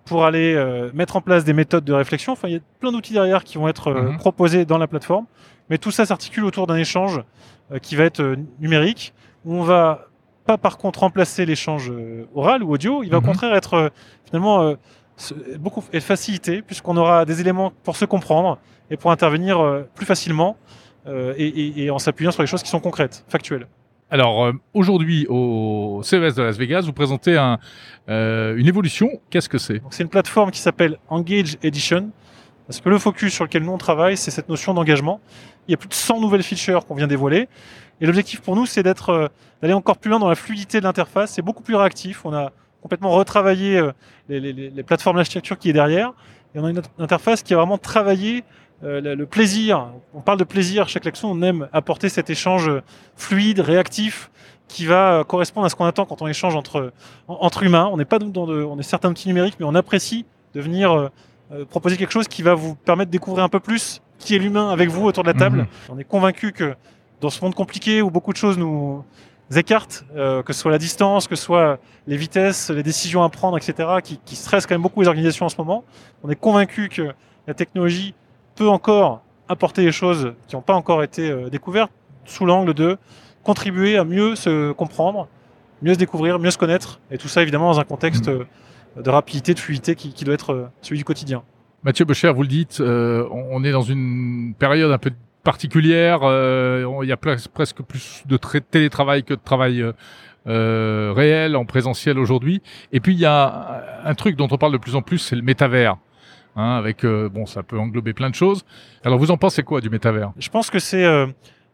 pour 0.05 0.25
aller 0.25 0.53
euh, 0.55 0.89
mettre 0.93 1.15
en 1.15 1.21
place 1.21 1.43
des 1.43 1.53
méthodes 1.53 1.83
de 1.85 1.93
réflexion. 1.93 2.33
Enfin, 2.33 2.47
il 2.47 2.53
y 2.55 2.57
a 2.57 2.61
plein 2.79 2.91
d'outils 2.91 3.13
derrière 3.13 3.43
qui 3.43 3.57
vont 3.57 3.67
être 3.67 3.87
euh, 3.89 4.11
Mhm. 4.11 4.17
proposés 4.17 4.65
dans 4.65 4.77
la 4.77 4.87
plateforme, 4.87 5.25
mais 5.69 5.77
tout 5.77 5.91
ça 5.91 6.05
s'articule 6.05 6.45
autour 6.45 6.65
d'un 6.67 6.77
échange 6.77 7.21
qui 7.81 7.95
va 7.97 8.05
être 8.05 8.35
numérique, 8.59 9.13
où 9.45 9.53
on 9.55 9.63
va 9.63 10.05
pas 10.45 10.57
par 10.57 10.77
contre 10.77 11.01
remplacer 11.01 11.45
l'échange 11.45 11.91
oral 12.33 12.63
ou 12.63 12.71
audio, 12.73 13.03
il 13.03 13.09
va 13.11 13.17
Mhm. 13.19 13.23
au 13.23 13.27
contraire 13.27 13.53
être 13.55 13.91
finalement 14.25 14.75
beaucoup 15.59 15.83
facilité 15.99 16.61
puisqu'on 16.61 16.95
aura 16.95 17.25
des 17.25 17.41
éléments 17.41 17.73
pour 17.83 17.95
se 17.97 18.05
comprendre 18.05 18.57
et 18.89 18.95
pour 18.97 19.11
intervenir 19.11 19.59
plus 19.95 20.05
facilement 20.05 20.55
euh, 21.07 21.33
et, 21.37 21.47
et- 21.47 21.83
et 21.85 21.89
en 21.91 21.99
s'appuyant 21.99 22.31
sur 22.31 22.41
les 22.43 22.47
choses 22.47 22.63
qui 22.63 22.69
sont 22.69 22.79
concrètes, 22.79 23.23
factuelles. 23.27 23.67
Alors, 24.09 24.45
euh, 24.45 24.53
aujourd'hui, 24.73 25.25
au 25.29 26.01
CES 26.03 26.35
de 26.35 26.41
Las 26.43 26.57
Vegas, 26.57 26.81
vous 26.81 26.93
présentez 26.93 27.35
un, 27.37 27.59
euh, 28.09 28.55
une 28.55 28.67
évolution. 28.67 29.09
Qu'est-ce 29.29 29.49
que 29.49 29.57
c'est? 29.57 29.81
C'est 29.89 30.03
une 30.03 30.09
plateforme 30.09 30.51
qui 30.51 30.59
s'appelle 30.59 30.97
Engage 31.09 31.57
Edition. 31.63 32.09
Parce 32.67 32.79
que 32.81 32.89
le 32.89 32.99
focus 32.99 33.33
sur 33.33 33.43
lequel 33.45 33.63
nous 33.63 33.71
on 33.71 33.77
travaille, 33.77 34.17
c'est 34.17 34.31
cette 34.31 34.49
notion 34.49 34.73
d'engagement. 34.73 35.19
Il 35.67 35.71
y 35.71 35.73
a 35.73 35.77
plus 35.77 35.87
de 35.89 35.93
100 35.93 36.19
nouvelles 36.21 36.43
features 36.43 36.85
qu'on 36.85 36.95
vient 36.95 37.07
dévoiler. 37.07 37.47
Et 38.01 38.05
l'objectif 38.05 38.41
pour 38.41 38.55
nous, 38.55 38.65
c'est 38.65 38.83
d'être, 38.83 39.31
d'aller 39.61 39.73
encore 39.73 39.97
plus 39.97 40.09
loin 40.09 40.19
dans 40.19 40.27
la 40.29 40.35
fluidité 40.35 40.79
de 40.79 40.83
l'interface. 40.85 41.31
C'est 41.31 41.41
beaucoup 41.41 41.63
plus 41.63 41.75
réactif. 41.75 42.25
On 42.25 42.33
a 42.33 42.51
complètement 42.81 43.11
retravaillé 43.11 43.81
les, 44.29 44.39
les- 44.53 44.83
plateformes 44.83 45.15
d'architecture 45.17 45.57
qui 45.57 45.69
est 45.69 45.73
derrière. 45.73 46.13
Et 46.55 46.59
on 46.59 46.65
a 46.65 46.69
une 46.69 46.79
int- 46.79 46.83
interface 46.99 47.41
qui 47.41 47.53
a 47.53 47.57
vraiment 47.57 47.77
travaillé 47.77 48.43
euh, 48.83 49.15
le, 49.15 49.25
plaisir. 49.25 49.87
On 50.13 50.21
parle 50.21 50.37
de 50.37 50.43
plaisir 50.43 50.87
chez 50.87 50.99
Klaxon. 50.99 51.29
On 51.29 51.41
aime 51.41 51.67
apporter 51.73 52.09
cet 52.09 52.29
échange 52.29 52.69
fluide, 53.15 53.59
réactif, 53.59 54.29
qui 54.67 54.85
va 54.85 55.13
euh, 55.19 55.23
correspondre 55.23 55.65
à 55.65 55.69
ce 55.69 55.75
qu'on 55.75 55.85
attend 55.85 56.05
quand 56.05 56.21
on 56.21 56.27
échange 56.27 56.55
entre, 56.55 56.91
en- 57.27 57.37
entre 57.41 57.63
humains. 57.63 57.89
On 57.91 57.97
n'est 57.97 58.05
pas 58.05 58.19
dans 58.19 58.45
de, 58.45 58.63
on 58.63 58.77
est 58.79 58.83
certes 58.83 59.05
un 59.05 59.11
outil 59.11 59.27
numérique, 59.27 59.55
mais 59.59 59.65
on 59.65 59.75
apprécie 59.75 60.25
de 60.53 60.61
venir 60.61 60.91
euh, 60.93 61.65
proposer 61.69 61.97
quelque 61.97 62.11
chose 62.11 62.27
qui 62.27 62.43
va 62.43 62.53
vous 62.53 62.75
permettre 62.75 63.09
de 63.09 63.13
découvrir 63.13 63.43
un 63.43 63.49
peu 63.49 63.59
plus 63.59 64.01
qui 64.19 64.35
est 64.35 64.39
l'humain 64.39 64.69
avec 64.69 64.89
vous 64.89 65.05
autour 65.05 65.23
de 65.23 65.29
la 65.29 65.33
table. 65.33 65.59
Mhm. 65.59 65.67
On 65.89 65.97
est 65.99 66.03
convaincu 66.03 66.51
que 66.51 66.75
dans 67.21 67.29
ce 67.29 67.43
monde 67.43 67.55
compliqué 67.55 68.01
où 68.01 68.11
beaucoup 68.11 68.31
de 68.33 68.37
choses 68.37 68.57
nous 68.57 69.03
écartent, 69.55 70.05
euh, 70.15 70.43
que 70.43 70.53
ce 70.53 70.59
soit 70.61 70.71
la 70.71 70.77
distance, 70.77 71.27
que 71.27 71.35
ce 71.35 71.43
soit 71.43 71.79
les 72.05 72.17
vitesses, 72.17 72.69
les 72.69 72.83
décisions 72.83 73.23
à 73.23 73.29
prendre, 73.29 73.57
etc., 73.57 73.89
qui, 74.03 74.19
qui 74.25 74.35
stressent 74.35 74.65
quand 74.67 74.75
même 74.75 74.81
beaucoup 74.81 75.01
les 75.01 75.07
organisations 75.07 75.45
en 75.45 75.49
ce 75.49 75.55
moment, 75.57 75.83
on 76.23 76.29
est 76.29 76.35
convaincu 76.35 76.89
que 76.89 77.13
la 77.47 77.53
technologie 77.53 78.13
peut 78.57 78.67
encore 78.69 79.21
apporter 79.49 79.83
des 79.83 79.91
choses 79.91 80.33
qui 80.47 80.55
n'ont 80.55 80.61
pas 80.61 80.73
encore 80.73 81.03
été 81.03 81.29
euh, 81.29 81.49
découvertes 81.49 81.91
sous 82.25 82.45
l'angle 82.45 82.73
de 82.73 82.97
contribuer 83.43 83.97
à 83.97 84.03
mieux 84.03 84.35
se 84.35 84.71
comprendre, 84.73 85.27
mieux 85.81 85.93
se 85.93 85.99
découvrir, 85.99 86.37
mieux 86.39 86.51
se 86.51 86.57
connaître, 86.57 86.99
et 87.11 87.17
tout 87.17 87.27
ça 87.29 87.41
évidemment 87.41 87.71
dans 87.71 87.79
un 87.79 87.85
contexte 87.85 88.27
euh, 88.27 88.43
de 89.01 89.09
rapidité, 89.09 89.53
de 89.53 89.59
fluidité 89.59 89.95
qui, 89.95 90.11
qui 90.11 90.25
doit 90.25 90.33
être 90.33 90.51
euh, 90.53 90.65
celui 90.81 90.97
du 90.97 91.05
quotidien. 91.05 91.43
Mathieu 91.83 92.03
Bocher, 92.03 92.33
vous 92.33 92.41
le 92.41 92.47
dites, 92.47 92.79
euh, 92.81 93.25
on 93.31 93.63
est 93.63 93.71
dans 93.71 93.83
une 93.83 94.53
période 94.57 94.91
un 94.91 94.97
peu 94.97 95.11
particulière. 95.43 96.19
euh, 96.23 96.99
Il 97.03 97.07
y 97.07 97.11
a 97.13 97.15
pres- 97.15 97.47
presque 97.47 97.81
plus 97.83 98.23
de 98.25 98.35
tra- 98.37 98.59
télétravail 98.59 99.23
que 99.23 99.33
de 99.35 99.39
travail 99.41 99.85
euh, 100.47 101.13
réel 101.15 101.55
en 101.55 101.63
présentiel 101.65 102.19
aujourd'hui. 102.19 102.61
Et 102.91 102.99
puis 102.99 103.13
il 103.13 103.19
y 103.19 103.25
a 103.25 103.83
un 104.03 104.15
truc 104.15 104.35
dont 104.35 104.47
on 104.51 104.57
parle 104.57 104.73
de 104.73 104.77
plus 104.77 104.95
en 104.95 105.01
plus, 105.01 105.19
c'est 105.19 105.35
le 105.37 105.41
métavers. 105.43 105.95
Hein, 106.57 106.75
avec 106.75 107.05
euh, 107.05 107.29
bon, 107.29 107.45
ça 107.45 107.61
peut 107.61 107.77
englober 107.77 108.13
plein 108.13 108.31
de 108.31 108.35
choses. 108.35 108.65
Alors 109.03 109.19
vous 109.19 109.29
en 109.29 109.37
pensez 109.37 109.61
quoi 109.61 109.79
du 109.79 109.91
métavers? 109.91 110.31
Je 110.39 110.49
pense 110.49 110.71
que 110.71 110.79
c'est, 110.79 111.05
euh, 111.05 111.27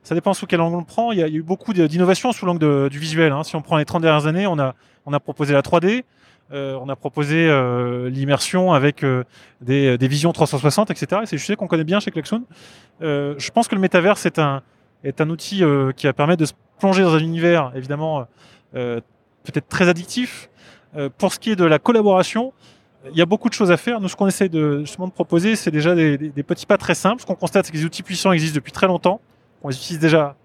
ça 0.04 0.14
dépend 0.14 0.34
sous 0.34 0.46
quel 0.46 0.60
angle 0.60 0.76
on 0.76 0.80
le 0.80 0.86
prend. 0.86 1.14
Il 1.14 1.20
y 1.20 1.24
a, 1.24 1.28
eu 1.30 1.42
beaucoup 1.42 1.72
d'innovations 1.72 2.34
sous 2.34 2.46
l'angle 2.46 2.90
du 2.90 3.00
visuel. 3.00 3.32
hein. 3.32 3.44
Si 3.44 3.56
on 3.56 3.62
prend 3.62 3.78
les 3.78 3.86
30 3.86 4.02
dernières 4.02 4.28
années, 4.28 4.46
on 4.46 4.60
a, 4.60 4.76
on 5.06 5.14
a 5.14 5.22
proposé 5.22 5.54
la 5.54 5.62
3D, 5.62 6.04
euh, 6.52 6.78
on 6.82 6.90
a 6.90 6.98
proposé 6.98 7.48
l'immersion 8.10 8.74
avec 8.74 9.06
des, 9.62 9.98
visions 10.02 10.34
360, 10.34 10.92
etc. 10.92 11.22
Et 11.24 11.26
c'est 11.28 11.38
je 11.38 11.46
sais 11.46 11.56
qu'on 11.56 11.68
connaît 11.68 11.86
bien 11.86 12.02
chez 12.02 12.12
Klaxon. 12.12 12.44
Je 13.00 13.52
pense 13.52 13.70
que 13.70 13.76
le 13.76 13.82
métavers 13.82 14.18
c'est 14.18 14.38
un, 14.38 14.64
est 15.06 15.22
un 15.22 15.30
outil 15.30 15.64
qui 15.96 16.08
va 16.08 16.14
permettre 16.14 16.42
de 16.42 16.46
se 16.46 16.54
plonger 16.80 17.04
dans 17.04 17.16
un 17.16 17.20
univers 17.20 17.72
évidemment 17.74 18.28
peut-être 18.74 19.70
très 19.70 19.88
addictif. 19.88 20.50
Pour 21.18 21.34
ce 21.34 21.40
qui 21.40 21.52
est 21.52 21.56
de 21.56 21.66
la 21.66 21.80
collaboration, 21.80 22.54
il 23.12 23.18
y 23.18 23.22
a 23.22 23.26
beaucoup 23.26 23.50
de 23.50 23.54
choses 23.54 23.72
à 23.72 23.78
faire. 23.78 24.00
Nous, 24.00 24.08
ce 24.08 24.16
qu'on 24.16 24.28
essaie 24.28 24.50
de, 24.50 24.80
justement 24.80 25.08
de 25.08 25.12
proposer, 25.14 25.56
c'est 25.56 25.72
déjà 25.72 25.94
des, 25.96 26.18
des- 26.18 26.30
des 26.30 26.44
petits 26.44 26.66
pas 26.66 26.78
très 26.78 26.96
simples. 26.96 27.22
Ce 27.22 27.26
qu'on 27.26 27.36
constate, 27.36 27.66
c'est 27.66 27.72
que 27.72 27.78
les 27.78 27.86
outils 27.86 28.04
puissants 28.04 28.32
existent 28.32 28.56
depuis 28.56 28.72
très 28.72 28.88
longtemps. 28.88 29.20
On 29.64 29.70
les 29.70 29.76
utilise 29.76 30.00
déjà 30.00 30.36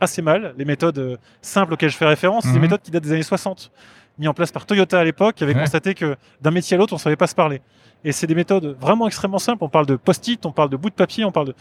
assez 0.00 0.22
mal. 0.22 0.54
Les 0.58 0.64
méthodes 0.64 0.98
euh, 0.98 1.16
simples 1.42 1.74
auxquelles 1.74 1.90
je 1.90 1.96
fais 1.96 2.06
référence, 2.06 2.44
c'est 2.44 2.50
des 2.52 2.56
Mhm. 2.56 2.62
méthodes 2.62 2.80
qui 2.82 2.90
datent 2.90 3.02
des 3.04 3.12
années 3.12 3.22
60. 3.22 3.70
mis 4.18 4.28
en 4.28 4.34
place 4.34 4.52
par 4.52 4.66
Toyota 4.66 4.98
à 5.00 5.04
l'époque, 5.04 5.36
qui 5.36 5.44
avait 5.44 5.54
Ouais. 5.54 5.60
constaté 5.60 5.94
que 5.94 6.14
d'un 6.42 6.50
métier 6.50 6.74
à 6.74 6.78
l'autre, 6.78 6.92
on 6.92 6.96
ne 6.96 7.00
savait 7.00 7.16
pas 7.16 7.26
se 7.28 7.34
parler. 7.34 7.62
Et 8.04 8.12
c'est 8.12 8.26
des 8.26 8.34
méthodes 8.34 8.76
vraiment 8.78 9.06
extrêmement 9.06 9.38
simples. 9.38 9.64
On 9.64 9.70
parle 9.70 9.86
de 9.86 9.96
post-it, 9.96 10.44
on 10.44 10.52
parle 10.52 10.68
de 10.68 10.76
bout 10.76 10.90
de 10.90 10.94
papier, 10.94 11.24
on 11.24 11.32
parle 11.32 11.46
de. 11.48 11.54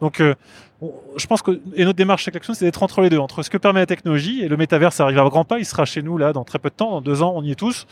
Donc, 0.00 0.20
euh, 0.22 0.34
on- 0.80 0.94
je 1.18 1.26
pense 1.26 1.42
que 1.42 1.60
et 1.74 1.84
notre 1.84 1.96
démarche 1.98 2.22
chez 2.24 2.30
Klaxon, 2.30 2.54
c'est 2.54 2.64
d'être 2.64 2.82
entre 2.82 3.02
les 3.02 3.10
deux, 3.10 3.18
entre 3.18 3.42
ce 3.42 3.50
que 3.50 3.58
permet 3.58 3.80
la 3.80 3.86
technologie 3.86 4.42
et 4.42 4.48
le 4.48 4.56
métavers 4.56 4.98
arrive 4.98 5.18
à 5.18 5.24
grands 5.28 5.44
pas. 5.44 5.58
Il 5.58 5.66
sera 5.66 5.84
chez 5.84 6.00
nous 6.00 6.16
là 6.16 6.32
dans 6.32 6.44
très 6.44 6.58
peu 6.58 6.70
de 6.70 6.74
temps, 6.74 6.90
dans 6.90 7.00
deux 7.02 7.22
ans, 7.22 7.34
on 7.36 7.42
y 7.42 7.50
est 7.50 7.54
tous. 7.54 7.86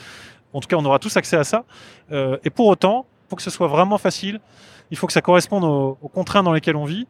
En 0.55 0.61
tout 0.61 0.69
cas, 0.69 0.77
on 0.77 0.85
aura 0.85 0.99
tous 0.99 1.17
accès 1.17 1.37
à 1.37 1.45
ça. 1.45 1.65
Euh, 2.13 2.39
et 2.45 2.51
pour 2.51 2.69
autant, 2.69 3.07
pour 3.29 3.37
que 3.37 3.43
ce 3.43 3.51
soit 3.51 3.67
vraiment 3.67 3.99
facile, 3.99 4.41
il 4.91 4.97
faut 4.97 5.07
que 5.07 5.13
ça 5.13 5.21
corresponde 5.21 5.65
aux, 5.65 6.09
contraintes 6.09 6.45
dans 6.45 6.53
lesquelles 6.53 6.77
on 6.77 6.85
vit. 6.85 7.07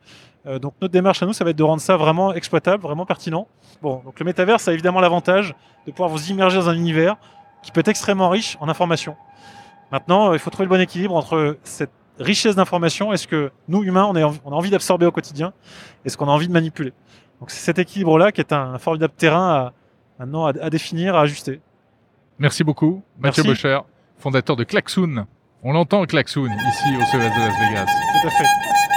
Euh, 0.46 0.58
donc 0.58 0.74
notre 0.80 0.92
démarche 0.92 1.22
à 1.22 1.26
nous, 1.26 1.32
ça 1.32 1.44
va 1.44 1.50
être 1.50 1.56
de 1.56 1.62
rendre 1.62 1.82
ça 1.82 1.96
vraiment 1.96 2.32
exploitable, 2.32 2.82
vraiment 2.82 3.06
pertinent. 3.06 3.46
Bon, 3.82 4.02
donc 4.04 4.18
le 4.18 4.24
métavers, 4.24 4.60
ça 4.60 4.70
a 4.70 4.74
évidemment 4.74 5.00
l'avantage 5.00 5.54
de 5.86 5.90
pouvoir 5.90 6.08
vous 6.08 6.30
immerger 6.30 6.56
dans 6.56 6.68
un 6.70 6.74
univers 6.74 7.16
qui 7.62 7.70
peut 7.70 7.80
être 7.80 7.88
extrêmement 7.88 8.30
riche 8.30 8.56
en 8.60 8.68
informations. 8.68 9.16
Maintenant, 9.92 10.30
euh, 10.30 10.34
il 10.34 10.38
faut 10.38 10.50
trouver 10.50 10.64
le 10.64 10.70
bon 10.70 10.80
équilibre 10.80 11.14
entre 11.14 11.58
cette 11.64 11.92
richesse 12.18 12.56
d'informations 12.56 13.12
et 13.12 13.16
ce 13.16 13.26
que 13.26 13.50
nous, 13.68 13.82
humains, 13.82 14.04
on, 14.04 14.16
a 14.16 14.54
envie 14.54 14.70
d'absorber 14.70 15.04
au 15.04 15.10
quotidien 15.10 15.52
et 16.04 16.08
ce 16.08 16.16
qu'on 16.16 16.28
a 16.28 16.30
envie 16.30 16.48
de 16.48 16.52
manipuler. 16.52 16.92
Donc 17.40 17.50
c'est 17.50 17.64
cet 17.64 17.78
équilibre-là 17.78 18.32
qui 18.32 18.40
est 18.40 18.52
un, 18.52 18.78
formidable 18.78 19.14
terrain 19.16 19.72
à, 20.20 20.54
à 20.62 20.70
définir, 20.70 21.16
à 21.16 21.22
ajuster. 21.22 21.60
Merci 22.38 22.64
beaucoup, 22.64 23.02
Mathieu. 23.18 23.42
Bocher, 23.44 23.80
fondateur 24.18 24.56
de 24.56 24.64
Klaxoon. 24.64 25.26
On 25.62 25.72
l'entend 25.72 26.04
Klaxoon 26.04 26.50
ici 26.68 26.96
au 26.96 27.04
CES 27.04 27.12
de 27.12 27.18
Las 27.18 27.58
Vegas. 27.58 27.86
Tout 28.20 28.28
à 28.28 28.30
fait. 28.30 28.93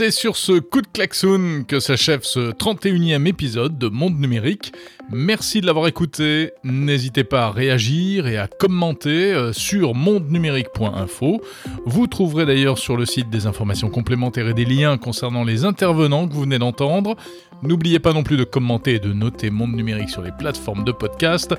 C'est 0.00 0.10
sur 0.10 0.38
ce 0.38 0.58
coup 0.58 0.80
de 0.80 0.86
klaxon 0.86 1.62
que 1.68 1.78
s'achève 1.78 2.22
ce 2.22 2.52
31e 2.52 3.26
épisode 3.26 3.76
de 3.76 3.88
Monde 3.88 4.18
Numérique. 4.18 4.72
Merci 5.10 5.60
de 5.60 5.66
l'avoir 5.66 5.88
écouté. 5.88 6.52
N'hésitez 6.64 7.22
pas 7.22 7.44
à 7.44 7.50
réagir 7.50 8.26
et 8.26 8.38
à 8.38 8.48
commenter 8.48 9.30
euh, 9.30 9.52
sur 9.52 9.94
mondenumérique.info. 9.94 11.42
Vous 11.84 12.06
trouverez 12.06 12.46
d'ailleurs 12.46 12.78
sur 12.78 12.96
le 12.96 13.04
site 13.04 13.28
des 13.28 13.44
informations 13.44 13.90
complémentaires 13.90 14.48
et 14.48 14.54
des 14.54 14.64
liens 14.64 14.96
concernant 14.96 15.44
les 15.44 15.66
intervenants 15.66 16.26
que 16.26 16.32
vous 16.32 16.44
venez 16.44 16.58
d'entendre. 16.58 17.14
N'oubliez 17.62 17.98
pas 17.98 18.14
non 18.14 18.22
plus 18.22 18.38
de 18.38 18.44
commenter 18.44 18.94
et 18.94 19.00
de 19.00 19.12
noter 19.12 19.50
Monde 19.50 19.74
Numérique 19.74 20.08
sur 20.08 20.22
les 20.22 20.32
plateformes 20.32 20.84
de 20.84 20.92
podcast 20.92 21.54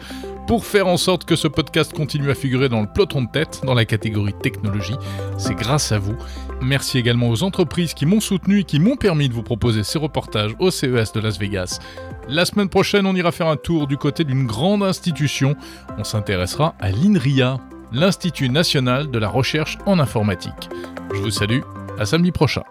pour 0.47 0.65
faire 0.65 0.87
en 0.87 0.97
sorte 0.97 1.25
que 1.25 1.35
ce 1.35 1.47
podcast 1.47 1.93
continue 1.93 2.31
à 2.31 2.35
figurer 2.35 2.69
dans 2.69 2.81
le 2.81 2.87
peloton 2.91 3.21
de 3.21 3.29
tête 3.31 3.61
dans 3.63 3.75
la 3.75 3.85
catégorie 3.85 4.33
technologie. 4.41 4.97
C'est 5.37 5.53
grâce 5.53 5.91
à 5.91 5.99
vous. 5.99 6.15
Merci 6.61 6.99
également 6.99 7.29
aux 7.29 7.41
entreprises 7.41 7.95
qui 7.95 8.05
m'ont 8.05 8.19
soutenu 8.19 8.59
et 8.59 8.63
qui 8.63 8.79
m'ont 8.79 8.95
permis 8.95 9.27
de 9.27 9.33
vous 9.33 9.41
proposer 9.41 9.83
ces 9.83 9.97
reportages 9.97 10.55
au 10.59 10.69
CES 10.69 11.11
de 11.11 11.19
Las 11.19 11.39
Vegas. 11.39 11.79
La 12.27 12.45
semaine 12.45 12.69
prochaine, 12.69 13.07
on 13.07 13.15
ira 13.15 13.31
faire 13.31 13.47
un 13.47 13.57
tour 13.57 13.87
du 13.87 13.97
côté 13.97 14.23
d'une 14.23 14.45
grande 14.45 14.83
institution. 14.83 15.55
On 15.97 16.03
s'intéressera 16.03 16.75
à 16.79 16.91
l'INRIA, 16.91 17.57
l'Institut 17.91 18.49
national 18.49 19.09
de 19.09 19.17
la 19.17 19.27
recherche 19.27 19.79
en 19.87 19.99
informatique. 19.99 20.69
Je 21.13 21.19
vous 21.19 21.31
salue, 21.31 21.61
à 21.97 22.05
samedi 22.05 22.31
prochain. 22.31 22.61